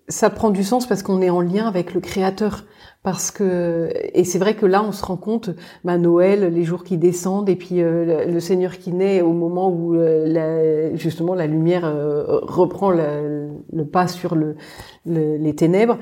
ça 0.07 0.29
prend 0.29 0.49
du 0.49 0.63
sens 0.63 0.85
parce 0.85 1.03
qu'on 1.03 1.21
est 1.21 1.29
en 1.29 1.41
lien 1.41 1.67
avec 1.67 1.93
le 1.93 2.01
Créateur 2.01 2.65
parce 3.03 3.31
que 3.31 3.89
et 4.13 4.23
c'est 4.23 4.37
vrai 4.37 4.55
que 4.55 4.65
là 4.65 4.83
on 4.83 4.91
se 4.91 5.03
rend 5.03 5.17
compte 5.17 5.49
bah, 5.83 5.97
Noël 5.97 6.53
les 6.53 6.63
jours 6.63 6.83
qui 6.83 6.97
descendent 6.97 7.49
et 7.49 7.55
puis 7.55 7.81
euh, 7.81 8.25
le 8.25 8.39
Seigneur 8.39 8.77
qui 8.77 8.93
naît 8.93 9.21
au 9.21 9.33
moment 9.33 9.69
où 9.69 9.95
euh, 9.95 10.27
la, 10.27 10.95
justement 10.95 11.33
la 11.33 11.47
lumière 11.47 11.85
euh, 11.85 12.39
reprend 12.43 12.91
le 12.91 13.49
pas 13.91 14.07
sur 14.07 14.35
le, 14.35 14.55
les 15.05 15.55
ténèbres. 15.55 15.97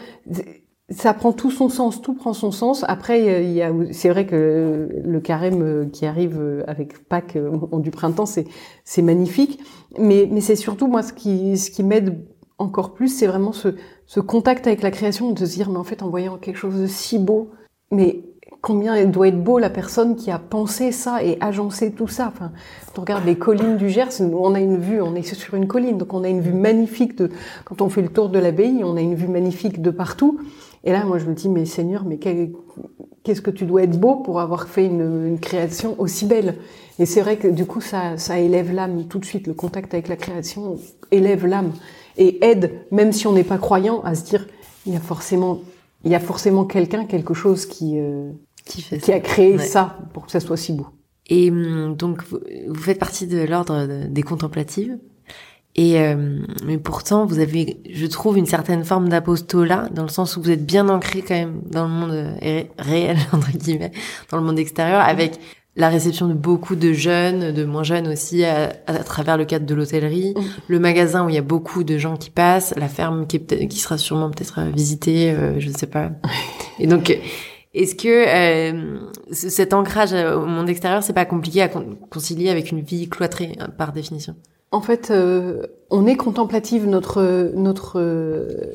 Ça 0.90 1.14
prend 1.14 1.32
tout 1.32 1.52
son 1.52 1.70
sens 1.70 2.02
tout 2.02 2.16
prend 2.16 2.34
son 2.34 2.52
sens. 2.52 2.84
Après 2.88 3.44
il 3.44 3.52
y 3.52 3.62
a 3.62 3.72
c'est 3.92 4.10
vrai 4.10 4.26
que 4.26 4.90
le 5.02 5.20
carême 5.22 5.90
qui 5.92 6.06
arrive 6.06 6.64
avec 6.68 7.08
Pâques 7.08 7.38
du 7.74 7.92
printemps 7.92 8.26
c'est 8.26 8.46
c'est 8.84 9.04
magnifique. 9.04 9.62
Mais 9.98 10.28
mais 10.30 10.42
c'est 10.42 10.58
surtout 10.58 10.88
moi 10.88 11.02
ce 11.02 11.14
qui 11.14 11.58
ce 11.58 11.72
qui 11.72 11.84
m'aide 11.84 12.26
encore 12.60 12.94
plus 12.94 13.08
c'est 13.08 13.28
vraiment 13.28 13.54
ce 13.54 14.20
contact 14.20 14.68
avec 14.68 14.82
la 14.82 14.92
création, 14.92 15.32
de 15.32 15.46
se 15.46 15.54
dire, 15.54 15.70
mais 15.70 15.78
en 15.78 15.84
fait, 15.84 16.04
en 16.04 16.10
voyant 16.10 16.38
quelque 16.38 16.58
chose 16.58 16.80
de 16.80 16.88
si 16.88 17.18
beau, 17.18 17.50
mais 17.92 18.24
combien 18.62 18.98
il 18.98 19.12
doit 19.12 19.30
être 19.30 19.42
beau 19.42 19.58
la 19.60 19.70
personne 19.70 20.16
qui 20.16 20.32
a 20.32 20.40
pensé 20.40 20.92
ça 20.92 21.24
et 21.24 21.38
agencé 21.40 21.92
tout 21.92 22.08
ça. 22.08 22.28
Enfin, 22.28 22.52
quand 22.88 23.00
on 23.00 23.02
regarde 23.02 23.26
les 23.26 23.36
collines 23.36 23.78
du 23.78 23.90
Gers, 23.90 24.22
on 24.22 24.54
a 24.54 24.60
une 24.60 24.78
vue, 24.78 25.02
on 25.02 25.16
est 25.16 25.22
sur 25.22 25.56
une 25.56 25.68
colline, 25.68 25.98
donc 25.98 26.14
on 26.14 26.24
a 26.24 26.30
une 26.30 26.42
vue 26.42 26.54
magnifique 26.54 27.18
de, 27.18 27.30
quand 27.66 27.82
on 27.82 27.90
fait 27.90 28.02
le 28.02 28.10
tour 28.10 28.30
de 28.30 28.40
l'abbaye, 28.40 28.84
on 28.84 28.98
a 28.98 29.02
une 29.02 29.16
vue 29.16 29.28
magnifique 29.28 29.82
de 29.82 29.92
partout. 29.92 30.40
Et 30.84 30.92
là, 30.92 31.04
moi, 31.06 31.18
je 31.18 31.26
me 31.26 31.34
dis, 31.34 31.50
mais 31.50 31.66
Seigneur, 31.66 32.06
mais 32.06 32.18
qu'est-ce 32.18 33.42
que 33.42 33.52
tu 33.52 33.66
dois 33.66 33.84
être 33.84 34.00
beau 34.00 34.18
pour 34.18 34.40
avoir 34.40 34.68
fait 34.68 34.86
une, 34.86 35.28
une 35.28 35.40
création 35.40 35.96
aussi 35.98 36.26
belle? 36.26 36.56
Et 37.00 37.06
c'est 37.06 37.22
vrai 37.22 37.38
que 37.38 37.48
du 37.48 37.66
coup, 37.66 37.82
ça, 37.82 38.18
ça 38.18 38.40
élève 38.40 38.74
l'âme 38.74 39.06
tout 39.08 39.20
de 39.20 39.26
suite. 39.26 39.48
Le 39.48 39.54
contact 39.54 39.94
avec 39.94 40.08
la 40.10 40.16
création 40.18 40.78
élève 41.12 41.46
l'âme 41.46 41.72
et 42.20 42.46
aide, 42.46 42.86
même 42.92 43.12
si 43.12 43.26
on 43.26 43.34
n'est 43.34 43.44
pas 43.44 43.58
croyant, 43.58 44.02
à 44.02 44.14
se 44.14 44.26
dire 44.26 44.46
il 44.86 44.94
y 44.94 44.96
a 44.96 45.00
forcément, 45.00 45.62
il 46.04 46.12
y 46.12 46.16
a 46.16 46.20
forcément 46.20 46.66
quelqu'un, 46.66 47.06
quelque 47.06 47.34
chose 47.34 47.66
qui 47.66 47.98
euh, 47.98 48.30
qui, 48.66 48.82
fait 48.82 49.00
qui 49.00 49.12
a 49.12 49.20
créé 49.20 49.58
ça 49.58 49.98
pour 50.14 50.26
que 50.26 50.32
ça 50.32 50.40
soit 50.40 50.58
si 50.58 50.74
beau. 50.74 50.88
Et 51.28 51.50
hum, 51.50 51.96
donc 51.96 52.24
vous, 52.26 52.76
faites 52.76 53.00
partie 53.00 53.26
de 53.26 53.40
l'ordre 53.40 53.88
des 54.08 54.22
contemplatives. 54.22 55.00
Et 55.76 56.02
euh, 56.02 56.40
mais 56.66 56.78
pourtant, 56.78 57.26
vous 57.26 57.40
avez, 57.40 57.82
je 57.90 58.06
trouve, 58.08 58.38
une 58.38 58.48
certaine 58.48 58.84
forme 58.84 59.08
d'apostolat 59.08 59.88
dans 59.94 60.02
le 60.02 60.10
sens 60.10 60.36
où 60.36 60.42
vous 60.42 60.52
êtes 60.52 60.66
bien 60.66 60.90
ancré 60.90 61.22
quand 61.22 61.36
même 61.36 61.62
dans 61.72 61.88
le 61.88 61.94
monde 61.94 62.12
euh, 62.12 62.64
réel 62.80 63.18
entre 63.32 63.52
guillemets, 63.52 63.92
dans 64.30 64.38
le 64.38 64.44
monde 64.44 64.60
extérieur, 64.60 65.00
avec 65.02 65.40
la 65.76 65.90
réception 65.90 66.28
de 66.28 66.34
beaucoup 66.34 66.76
de 66.76 66.94
jeunes, 66.94 67.52
de 67.52 67.64
moins 67.64 67.84
jeunes 67.84 68.08
aussi, 68.08 68.44
à, 68.44 68.70
travers 69.06 69.38
le 69.38 69.46
cadre 69.46 69.66
de 69.66 69.74
l'hôtellerie, 69.74 70.34
mm. 70.36 70.42
le 70.68 70.80
magasin 70.80 71.26
où 71.26 71.30
il 71.30 71.36
y 71.36 71.38
a 71.38 71.44
beaucoup 71.44 71.84
de 71.84 71.98
gens 71.98 72.18
qui 72.18 72.30
passent, 72.30 72.74
la 72.76 72.88
ferme 72.88 73.28
qui, 73.28 73.38
est 73.38 73.68
qui 73.68 73.80
sera 73.80 73.98
sûrement 73.98 74.30
peut-être 74.30 74.62
visitée, 74.76 75.32
euh, 75.32 75.60
je 75.60 75.70
ne 75.70 75.74
sais 75.74 75.88
pas. 75.88 76.12
Et 76.80 76.88
donc, 76.88 77.18
est-ce 77.74 77.96
que 77.96 78.08
euh, 78.08 79.00
cet 79.32 79.74
ancrage 79.74 80.14
au 80.14 80.46
monde 80.46 80.70
extérieur, 80.70 81.04
c'est 81.04 81.14
pas 81.14 81.26
compliqué 81.26 81.62
à 81.62 81.70
concilier 82.10 82.50
avec 82.50 82.72
une 82.72 82.82
vie 82.82 83.08
cloîtrée 83.08 83.56
euh, 83.62 83.68
par 83.68 83.94
définition? 83.94 84.36
En 84.72 84.82
fait, 84.82 85.12
on 85.90 86.06
est 86.06 86.16
contemplative. 86.16 86.86
Notre 86.86 87.52
notre 87.56 88.00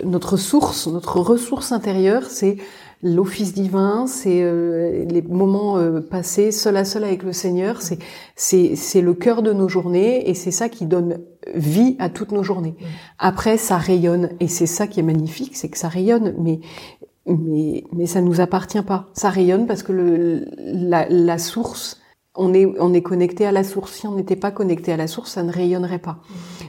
notre 0.02 0.36
source, 0.36 0.88
notre 0.88 1.20
ressource 1.20 1.70
intérieure, 1.70 2.24
c'est 2.28 2.56
l'office 3.04 3.52
divin, 3.52 4.06
c'est 4.06 4.42
euh, 4.42 5.04
les 5.04 5.20
moments 5.20 5.76
euh, 5.76 6.00
passés 6.00 6.50
seul 6.50 6.76
à 6.78 6.86
seul 6.86 7.04
avec 7.04 7.22
le 7.22 7.34
Seigneur, 7.34 7.82
c'est 7.82 7.98
c'est 8.34 8.74
c'est 8.76 9.02
le 9.02 9.12
cœur 9.12 9.42
de 9.42 9.52
nos 9.52 9.68
journées 9.68 10.28
et 10.28 10.34
c'est 10.34 10.50
ça 10.50 10.70
qui 10.70 10.86
donne 10.86 11.20
vie 11.54 11.96
à 11.98 12.08
toutes 12.08 12.32
nos 12.32 12.42
journées. 12.42 12.74
Après 13.18 13.58
ça 13.58 13.76
rayonne 13.76 14.30
et 14.40 14.48
c'est 14.48 14.66
ça 14.66 14.86
qui 14.86 15.00
est 15.00 15.04
magnifique, 15.04 15.54
c'est 15.54 15.68
que 15.68 15.78
ça 15.78 15.88
rayonne 15.88 16.34
mais 16.38 16.60
mais 17.26 17.84
mais 17.92 18.06
ça 18.06 18.22
nous 18.22 18.40
appartient 18.40 18.82
pas. 18.82 19.10
Ça 19.12 19.28
rayonne 19.28 19.66
parce 19.66 19.82
que 19.82 19.92
le 19.92 20.46
la, 20.56 21.06
la 21.10 21.36
source 21.38 22.00
on 22.36 22.52
est, 22.52 22.66
on 22.80 22.92
est 22.92 23.02
connecté 23.02 23.46
à 23.46 23.52
la 23.52 23.62
source. 23.62 23.92
Si 23.92 24.06
on 24.06 24.16
n'était 24.16 24.36
pas 24.36 24.50
connecté 24.50 24.92
à 24.92 24.96
la 24.96 25.06
source, 25.06 25.32
ça 25.32 25.42
ne 25.42 25.52
rayonnerait 25.52 26.00
pas. 26.00 26.18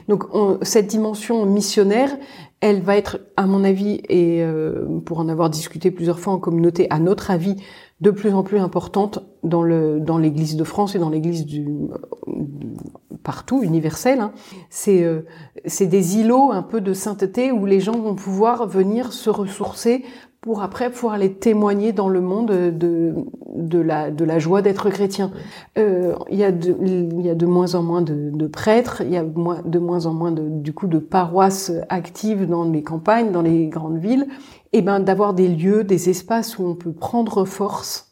Donc 0.08 0.24
cette 0.62 0.86
dimension 0.86 1.44
missionnaire, 1.44 2.16
elle 2.60 2.80
va 2.80 2.96
être, 2.96 3.20
à 3.36 3.46
mon 3.46 3.64
avis, 3.64 4.00
et 4.08 4.42
euh, 4.42 4.86
pour 5.04 5.18
en 5.20 5.28
avoir 5.28 5.50
discuté 5.50 5.90
plusieurs 5.90 6.18
fois 6.18 6.32
en 6.32 6.38
communauté, 6.38 6.86
à 6.90 6.98
notre 6.98 7.30
avis, 7.30 7.56
de 8.00 8.10
plus 8.10 8.32
en 8.34 8.42
plus 8.42 8.58
importante 8.58 9.20
dans 9.42 9.62
le 9.62 10.00
dans 10.00 10.18
l'Église 10.18 10.56
de 10.56 10.64
France 10.64 10.94
et 10.94 10.98
dans 10.98 11.08
l'Église 11.08 11.46
du 11.46 11.66
partout 13.22 13.62
universelle. 13.62 14.20
Hein. 14.20 14.32
C'est 14.68 15.02
euh, 15.02 15.22
c'est 15.64 15.86
des 15.86 16.18
îlots 16.18 16.50
un 16.52 16.62
peu 16.62 16.80
de 16.80 16.92
sainteté 16.92 17.52
où 17.52 17.64
les 17.64 17.80
gens 17.80 17.98
vont 17.98 18.14
pouvoir 18.14 18.66
venir 18.66 19.12
se 19.12 19.30
ressourcer 19.30 20.04
pour 20.46 20.62
après 20.62 20.90
pouvoir 20.90 21.14
aller 21.14 21.32
témoigner 21.32 21.90
dans 21.90 22.08
le 22.08 22.20
monde 22.20 22.52
de, 22.52 23.14
de, 23.56 23.78
la, 23.80 24.12
de 24.12 24.24
la 24.24 24.38
joie 24.38 24.62
d'être 24.62 24.88
chrétien. 24.90 25.32
Euh, 25.76 26.14
il, 26.30 26.38
y 26.38 26.44
a 26.44 26.52
de, 26.52 26.76
il 26.80 27.20
y 27.20 27.28
a 27.28 27.34
de 27.34 27.46
moins 27.46 27.74
en 27.74 27.82
moins 27.82 28.00
de, 28.00 28.30
de 28.32 28.46
prêtres, 28.46 29.02
il 29.04 29.10
y 29.10 29.16
a 29.16 29.24
de 29.24 29.78
moins 29.80 30.06
en 30.06 30.14
moins 30.14 30.30
de, 30.30 30.44
du 30.48 30.72
coup 30.72 30.86
de 30.86 31.00
paroisses 31.00 31.72
actives 31.88 32.46
dans 32.46 32.62
les 32.62 32.84
campagnes, 32.84 33.32
dans 33.32 33.42
les 33.42 33.66
grandes 33.66 33.98
villes. 33.98 34.28
Et 34.72 34.82
ben 34.82 35.00
d'avoir 35.00 35.34
des 35.34 35.48
lieux, 35.48 35.82
des 35.82 36.10
espaces 36.10 36.60
où 36.60 36.64
on 36.64 36.76
peut 36.76 36.92
prendre 36.92 37.44
force 37.44 38.06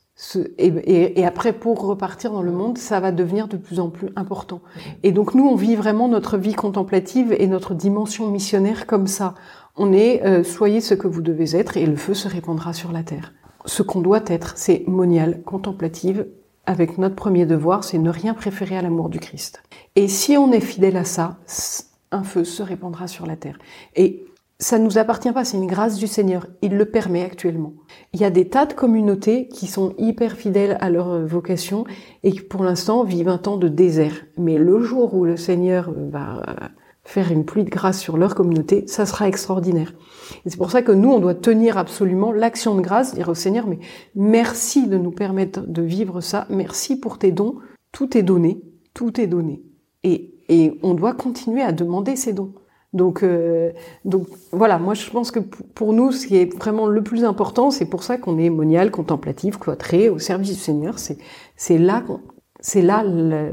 et, 0.58 0.66
et, 0.66 1.20
et, 1.20 1.26
après, 1.26 1.52
pour 1.52 1.84
repartir 1.84 2.32
dans 2.32 2.42
le 2.42 2.52
monde, 2.52 2.78
ça 2.78 3.00
va 3.00 3.10
devenir 3.10 3.48
de 3.48 3.56
plus 3.56 3.80
en 3.80 3.90
plus 3.90 4.10
important. 4.14 4.60
Et 5.02 5.10
donc 5.10 5.34
nous, 5.34 5.44
on 5.44 5.56
vit 5.56 5.74
vraiment 5.74 6.08
notre 6.08 6.36
vie 6.38 6.54
contemplative 6.54 7.34
et 7.36 7.46
notre 7.48 7.74
dimension 7.74 8.30
missionnaire 8.30 8.86
comme 8.86 9.08
ça, 9.08 9.34
on 9.76 9.92
est 9.92 10.24
euh, 10.24 10.44
soyez 10.44 10.80
ce 10.80 10.94
que 10.94 11.08
vous 11.08 11.22
devez 11.22 11.56
être 11.56 11.76
et 11.76 11.86
le 11.86 11.96
feu 11.96 12.14
se 12.14 12.28
répandra 12.28 12.72
sur 12.72 12.92
la 12.92 13.02
terre. 13.02 13.32
Ce 13.66 13.82
qu'on 13.82 14.00
doit 14.00 14.22
être, 14.26 14.54
c'est 14.56 14.84
monial, 14.86 15.42
contemplative, 15.42 16.26
avec 16.66 16.98
notre 16.98 17.14
premier 17.14 17.46
devoir, 17.46 17.84
c'est 17.84 17.98
ne 17.98 18.10
rien 18.10 18.34
préférer 18.34 18.76
à 18.76 18.82
l'amour 18.82 19.08
du 19.08 19.18
Christ. 19.18 19.62
Et 19.96 20.08
si 20.08 20.36
on 20.36 20.52
est 20.52 20.60
fidèle 20.60 20.96
à 20.96 21.04
ça, 21.04 21.38
un 22.10 22.22
feu 22.22 22.44
se 22.44 22.62
répandra 22.62 23.06
sur 23.06 23.26
la 23.26 23.36
terre. 23.36 23.58
Et 23.96 24.24
ça 24.58 24.78
ne 24.78 24.84
nous 24.84 24.98
appartient 24.98 25.32
pas, 25.32 25.44
c'est 25.44 25.56
une 25.56 25.66
grâce 25.66 25.96
du 25.96 26.06
Seigneur. 26.06 26.46
Il 26.62 26.76
le 26.76 26.86
permet 26.86 27.24
actuellement. 27.24 27.74
Il 28.12 28.20
y 28.20 28.24
a 28.24 28.30
des 28.30 28.48
tas 28.48 28.66
de 28.66 28.72
communautés 28.72 29.48
qui 29.48 29.66
sont 29.66 29.94
hyper 29.98 30.32
fidèles 30.32 30.78
à 30.80 30.90
leur 30.90 31.10
euh, 31.10 31.24
vocation 31.26 31.84
et 32.22 32.32
qui 32.32 32.40
pour 32.40 32.64
l'instant 32.64 33.02
vivent 33.02 33.28
un 33.28 33.38
temps 33.38 33.56
de 33.56 33.68
désert. 33.68 34.24
Mais 34.38 34.56
le 34.56 34.80
jour 34.80 35.14
où 35.14 35.24
le 35.24 35.36
Seigneur 35.36 35.92
va 35.92 36.42
faire 37.04 37.30
une 37.30 37.44
pluie 37.44 37.64
de 37.64 37.70
grâce 37.70 38.00
sur 38.00 38.16
leur 38.16 38.34
communauté, 38.34 38.84
ça 38.86 39.06
sera 39.06 39.28
extraordinaire. 39.28 39.94
Et 40.44 40.50
c'est 40.50 40.56
pour 40.56 40.70
ça 40.70 40.82
que 40.82 40.92
nous, 40.92 41.10
on 41.10 41.20
doit 41.20 41.34
tenir 41.34 41.76
absolument 41.76 42.32
l'action 42.32 42.74
de 42.74 42.80
grâce, 42.80 43.14
dire 43.14 43.28
au 43.28 43.34
Seigneur, 43.34 43.66
mais 43.66 43.78
merci 44.14 44.88
de 44.88 44.96
nous 44.96 45.10
permettre 45.10 45.60
de 45.66 45.82
vivre 45.82 46.20
ça, 46.20 46.46
merci 46.48 46.96
pour 46.96 47.18
tes 47.18 47.30
dons, 47.30 47.56
tout 47.92 48.16
est 48.16 48.22
donné, 48.22 48.62
tout 48.94 49.20
est 49.20 49.26
donné. 49.26 49.62
Et, 50.02 50.34
et 50.48 50.78
on 50.82 50.94
doit 50.94 51.12
continuer 51.12 51.62
à 51.62 51.72
demander 51.72 52.16
ces 52.16 52.32
dons. 52.32 52.54
Donc, 52.94 53.24
euh, 53.24 53.72
donc 54.04 54.28
voilà, 54.52 54.78
moi 54.78 54.94
je 54.94 55.10
pense 55.10 55.32
que 55.32 55.40
pour 55.40 55.92
nous, 55.92 56.12
ce 56.12 56.28
qui 56.28 56.36
est 56.36 56.56
vraiment 56.56 56.86
le 56.86 57.02
plus 57.02 57.24
important, 57.24 57.70
c'est 57.70 57.86
pour 57.86 58.04
ça 58.04 58.18
qu'on 58.18 58.38
est 58.38 58.50
monial, 58.50 58.92
contemplatif, 58.92 59.58
cloîtré, 59.58 60.08
au 60.08 60.18
service 60.18 60.50
du 60.50 60.54
Seigneur. 60.54 60.98
C'est 60.98 61.78
là 61.78 62.04
c'est 62.60 62.82
là 62.82 63.02
la, 63.04 63.50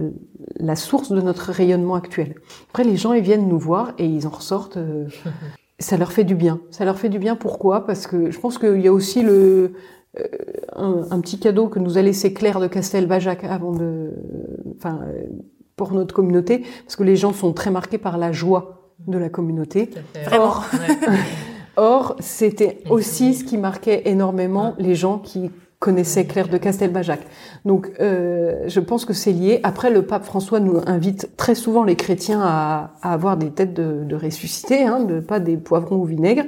la, 0.58 0.76
source 0.76 1.12
de 1.12 1.22
notre 1.22 1.52
rayonnement 1.52 1.96
actuel. 1.96 2.36
Après, 2.70 2.84
les 2.84 2.98
gens 2.98 3.14
ils 3.14 3.24
viennent 3.24 3.48
nous 3.48 3.60
voir 3.60 3.94
et 3.98 4.06
ils 4.06 4.28
en 4.28 4.32
ressortent. 4.32 4.78
Euh, 4.78 5.06
ça 5.80 5.98
leur 5.98 6.12
fait 6.12 6.24
du 6.24 6.36
bien. 6.36 6.62
Ça 6.70 6.86
leur 6.86 6.98
fait 6.98 7.10
du 7.10 7.20
bien. 7.20 7.36
Pourquoi? 7.36 7.86
Parce 7.86 8.08
que 8.08 8.32
je 8.32 8.40
pense 8.40 8.58
qu'il 8.58 8.82
y 8.82 8.88
a 8.88 8.94
aussi 8.94 9.22
le 9.22 9.74
euh, 10.20 10.24
un, 10.76 11.06
un, 11.10 11.22
petit 11.22 11.40
cadeau 11.40 11.68
que 11.68 11.80
nous 11.80 11.98
a 11.98 12.02
laissé 12.02 12.34
Claire 12.34 12.60
de 12.60 12.68
Castelbajac 12.68 13.44
avant 13.46 13.72
de, 13.72 14.12
enfin, 14.76 15.00
pour 15.78 15.94
notre 15.94 16.14
communauté, 16.14 16.64
parce 16.84 16.96
que 16.96 17.04
les 17.04 17.16
gens 17.16 17.34
sont 17.34 17.54
très 17.54 17.72
marqués 17.72 17.98
par 17.98 18.18
la 18.18 18.32
joie 18.32 18.94
de 19.08 19.18
la 19.18 19.30
communauté. 19.30 19.90
Vraiment. 20.26 20.56
Or, 21.76 22.16
c'était 22.20 22.84
aussi 22.90 23.34
ce 23.34 23.44
qui 23.44 23.58
marquait 23.58 24.04
énormément 24.06 24.76
les 24.78 24.96
gens 24.96 25.18
qui 25.18 25.50
connaissaient 25.82 26.26
Claire 26.26 26.48
de 26.48 26.58
Castelbajac. 26.58 27.22
Donc, 27.66 27.92
euh, 28.00 28.64
je 28.68 28.80
pense 28.80 29.04
que 29.04 29.14
c'est 29.14 29.34
lié. 29.34 29.60
Après, 29.64 29.90
le 29.90 30.04
pape 30.04 30.24
François 30.24 30.60
nous 30.60 30.80
invite 30.86 31.36
très 31.38 31.56
souvent 31.56 31.84
les 31.84 31.96
chrétiens 31.96 32.40
à, 32.42 32.94
avoir 33.02 33.36
des 33.36 33.50
têtes 33.50 33.74
de, 33.74 34.04
de 34.04 34.16
hein, 34.86 35.00
de 35.04 35.20
pas 35.20 35.40
des 35.40 35.58
poivrons 35.58 35.98
au 35.98 36.06
vinaigre. 36.06 36.44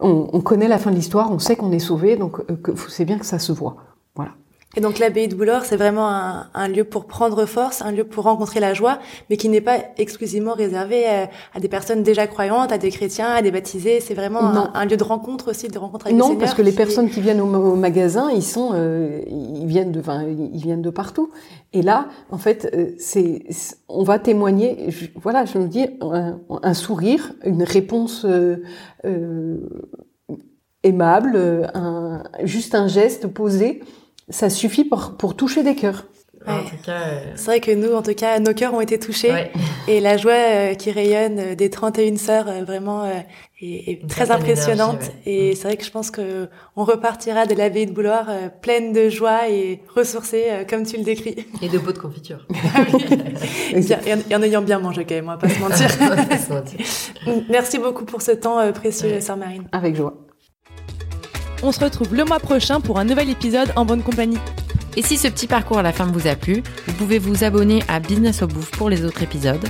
On, 0.00 0.28
on 0.32 0.40
connaît 0.40 0.66
la 0.66 0.78
fin 0.78 0.90
de 0.90 0.96
l'histoire, 0.96 1.30
on 1.30 1.38
sait 1.38 1.54
qu'on 1.54 1.70
est 1.70 1.78
sauvé, 1.78 2.16
donc 2.16 2.40
euh, 2.50 2.74
c'est 2.88 3.04
bien 3.04 3.18
que 3.18 3.26
ça 3.26 3.38
se 3.38 3.52
voit. 3.52 3.76
Voilà. 4.16 4.32
Et 4.78 4.80
donc 4.80 5.00
l'abbaye 5.00 5.26
de 5.26 5.34
Boulor, 5.34 5.64
c'est 5.64 5.76
vraiment 5.76 6.08
un, 6.08 6.46
un, 6.54 6.68
lieu 6.68 6.84
pour 6.84 7.06
prendre 7.06 7.46
force, 7.46 7.82
un 7.82 7.90
lieu 7.90 8.04
pour 8.04 8.22
rencontrer 8.22 8.60
la 8.60 8.74
joie, 8.74 9.00
mais 9.28 9.36
qui 9.36 9.48
n'est 9.48 9.60
pas 9.60 9.78
exclusivement 9.96 10.52
réservé 10.52 11.04
à, 11.04 11.28
à, 11.52 11.58
des 11.58 11.66
personnes 11.66 12.04
déjà 12.04 12.28
croyantes, 12.28 12.70
à 12.70 12.78
des 12.78 12.90
chrétiens, 12.90 13.26
à 13.26 13.42
des 13.42 13.50
baptisés. 13.50 13.98
C'est 13.98 14.14
vraiment 14.14 14.40
un, 14.40 14.70
un, 14.72 14.84
lieu 14.84 14.96
de 14.96 15.02
rencontre 15.02 15.50
aussi, 15.50 15.66
de 15.66 15.76
rencontre 15.76 16.06
avec 16.06 16.16
non, 16.16 16.26
le 16.26 16.28
Seigneur. 16.28 16.38
Non, 16.38 16.46
parce 16.46 16.54
que 16.54 16.62
les 16.62 16.70
personnes 16.70 17.10
qui 17.10 17.20
viennent 17.20 17.40
au, 17.40 17.52
au, 17.52 17.74
magasin, 17.74 18.30
ils 18.30 18.44
sont, 18.44 18.70
euh, 18.72 19.20
ils 19.26 19.66
viennent 19.66 19.90
de, 19.90 19.98
enfin, 19.98 20.22
ils 20.22 20.62
viennent 20.62 20.82
de 20.82 20.90
partout. 20.90 21.32
Et 21.72 21.82
là, 21.82 22.06
en 22.30 22.38
fait, 22.38 22.70
euh, 22.72 22.92
c'est, 22.98 23.46
on 23.88 24.04
va 24.04 24.20
témoigner. 24.20 24.92
Je, 24.92 25.06
voilà, 25.16 25.44
je 25.44 25.58
veux 25.58 25.66
dire, 25.66 25.88
un, 26.02 26.38
un 26.62 26.74
sourire, 26.74 27.32
une 27.44 27.64
réponse. 27.64 28.24
Euh, 28.24 28.62
euh 29.04 29.56
aimable, 30.84 31.68
un, 31.74 32.22
juste 32.44 32.76
un 32.76 32.86
geste 32.86 33.26
posé, 33.26 33.82
ça 34.30 34.50
suffit 34.50 34.84
pour, 34.84 35.16
pour 35.16 35.36
toucher 35.36 35.62
des 35.62 35.74
cœurs. 35.74 36.04
Ouais. 36.46 36.54
Euh... 36.88 37.20
C'est 37.34 37.44
vrai 37.46 37.60
que 37.60 37.72
nous, 37.72 37.94
en 37.94 38.02
tout 38.02 38.14
cas, 38.14 38.38
nos 38.38 38.54
cœurs 38.54 38.72
ont 38.72 38.80
été 38.80 38.98
touchés 38.98 39.30
ouais. 39.30 39.52
et 39.86 40.00
la 40.00 40.16
joie 40.16 40.32
euh, 40.32 40.74
qui 40.74 40.90
rayonne 40.90 41.54
des 41.54 41.68
31 41.68 42.16
sœurs 42.16 42.48
euh, 42.48 42.64
vraiment 42.64 43.04
euh, 43.04 43.12
est, 43.60 43.90
est 43.90 44.08
très 44.08 44.30
impressionnante. 44.30 45.00
Ouais. 45.00 45.32
Et 45.32 45.54
c'est 45.56 45.64
vrai 45.64 45.76
que 45.76 45.84
je 45.84 45.90
pense 45.90 46.10
que 46.10 46.48
on 46.76 46.84
repartira 46.84 47.46
de 47.46 47.54
l'abbaye 47.54 47.86
de 47.86 47.92
Bouloir 47.92 48.26
pleine 48.62 48.92
de 48.92 49.08
joie 49.08 49.48
et 49.48 49.80
ressourcée, 49.94 50.64
comme 50.70 50.84
tu 50.84 50.96
le 50.96 51.02
décris. 51.02 51.36
Et 51.60 51.68
de 51.68 51.78
pots 51.78 51.92
de 51.92 51.98
confiture. 51.98 52.46
ah 52.74 52.84
oui. 52.92 53.04
et, 53.74 54.34
en 54.34 54.42
ayant 54.42 54.62
bien 54.62 54.78
mangé 54.78 55.04
quand 55.04 55.16
même, 55.16 55.28
on 55.28 55.32
va 55.32 55.36
pas 55.38 55.48
se 55.48 55.60
mentir. 55.60 55.88
Merci 57.50 57.78
beaucoup 57.78 58.04
pour 58.04 58.22
ce 58.22 58.32
temps 58.32 58.72
précieux, 58.72 59.10
ouais. 59.10 59.20
sœur 59.20 59.36
Marine. 59.36 59.64
Avec 59.72 59.96
joie. 59.96 60.14
On 61.62 61.72
se 61.72 61.80
retrouve 61.80 62.14
le 62.14 62.24
mois 62.24 62.38
prochain 62.38 62.80
pour 62.80 62.98
un 62.98 63.04
nouvel 63.04 63.30
épisode 63.30 63.72
en 63.76 63.84
bonne 63.84 64.02
compagnie. 64.02 64.38
Et 64.96 65.02
si 65.02 65.16
ce 65.16 65.28
petit 65.28 65.46
parcours 65.46 65.78
à 65.78 65.82
la 65.82 65.92
fin 65.92 66.06
vous 66.06 66.26
a 66.26 66.34
plu, 66.34 66.62
vous 66.86 66.92
pouvez 66.94 67.18
vous 67.18 67.44
abonner 67.44 67.82
à 67.88 68.00
Business 68.00 68.42
au 68.42 68.46
Bouffe 68.46 68.70
pour 68.70 68.90
les 68.90 69.04
autres 69.04 69.22
épisodes. 69.22 69.64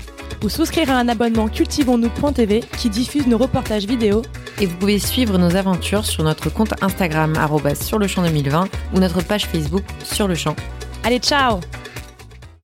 Ou 0.45 0.49
souscrire 0.49 0.91
à 0.91 0.95
un 0.95 1.09
abonnement 1.09 1.49
cultivons-nous.tv 1.49 2.61
qui 2.78 2.91
diffuse 2.91 3.26
nos 3.26 3.39
reportages 3.39 3.86
vidéo. 3.86 4.22
Et 4.61 4.66
vous 4.66 4.76
pouvez 4.76 4.99
suivre 4.99 5.36
nos 5.39 5.57
aventures 5.57 6.05
sur 6.05 6.24
notre 6.24 6.51
compte 6.51 6.74
Instagram 6.82 7.34
sur 7.80 7.99
le 7.99 8.07
champ 8.07 8.22
2020 8.22 8.68
ou 8.95 9.01
notre 9.01 9.22
page 9.22 9.47
Facebook 9.47 9.84
sur 10.05 10.28
le 10.28 10.34
champ. 10.34 10.55
Allez, 11.05 11.18
ciao 11.18 11.61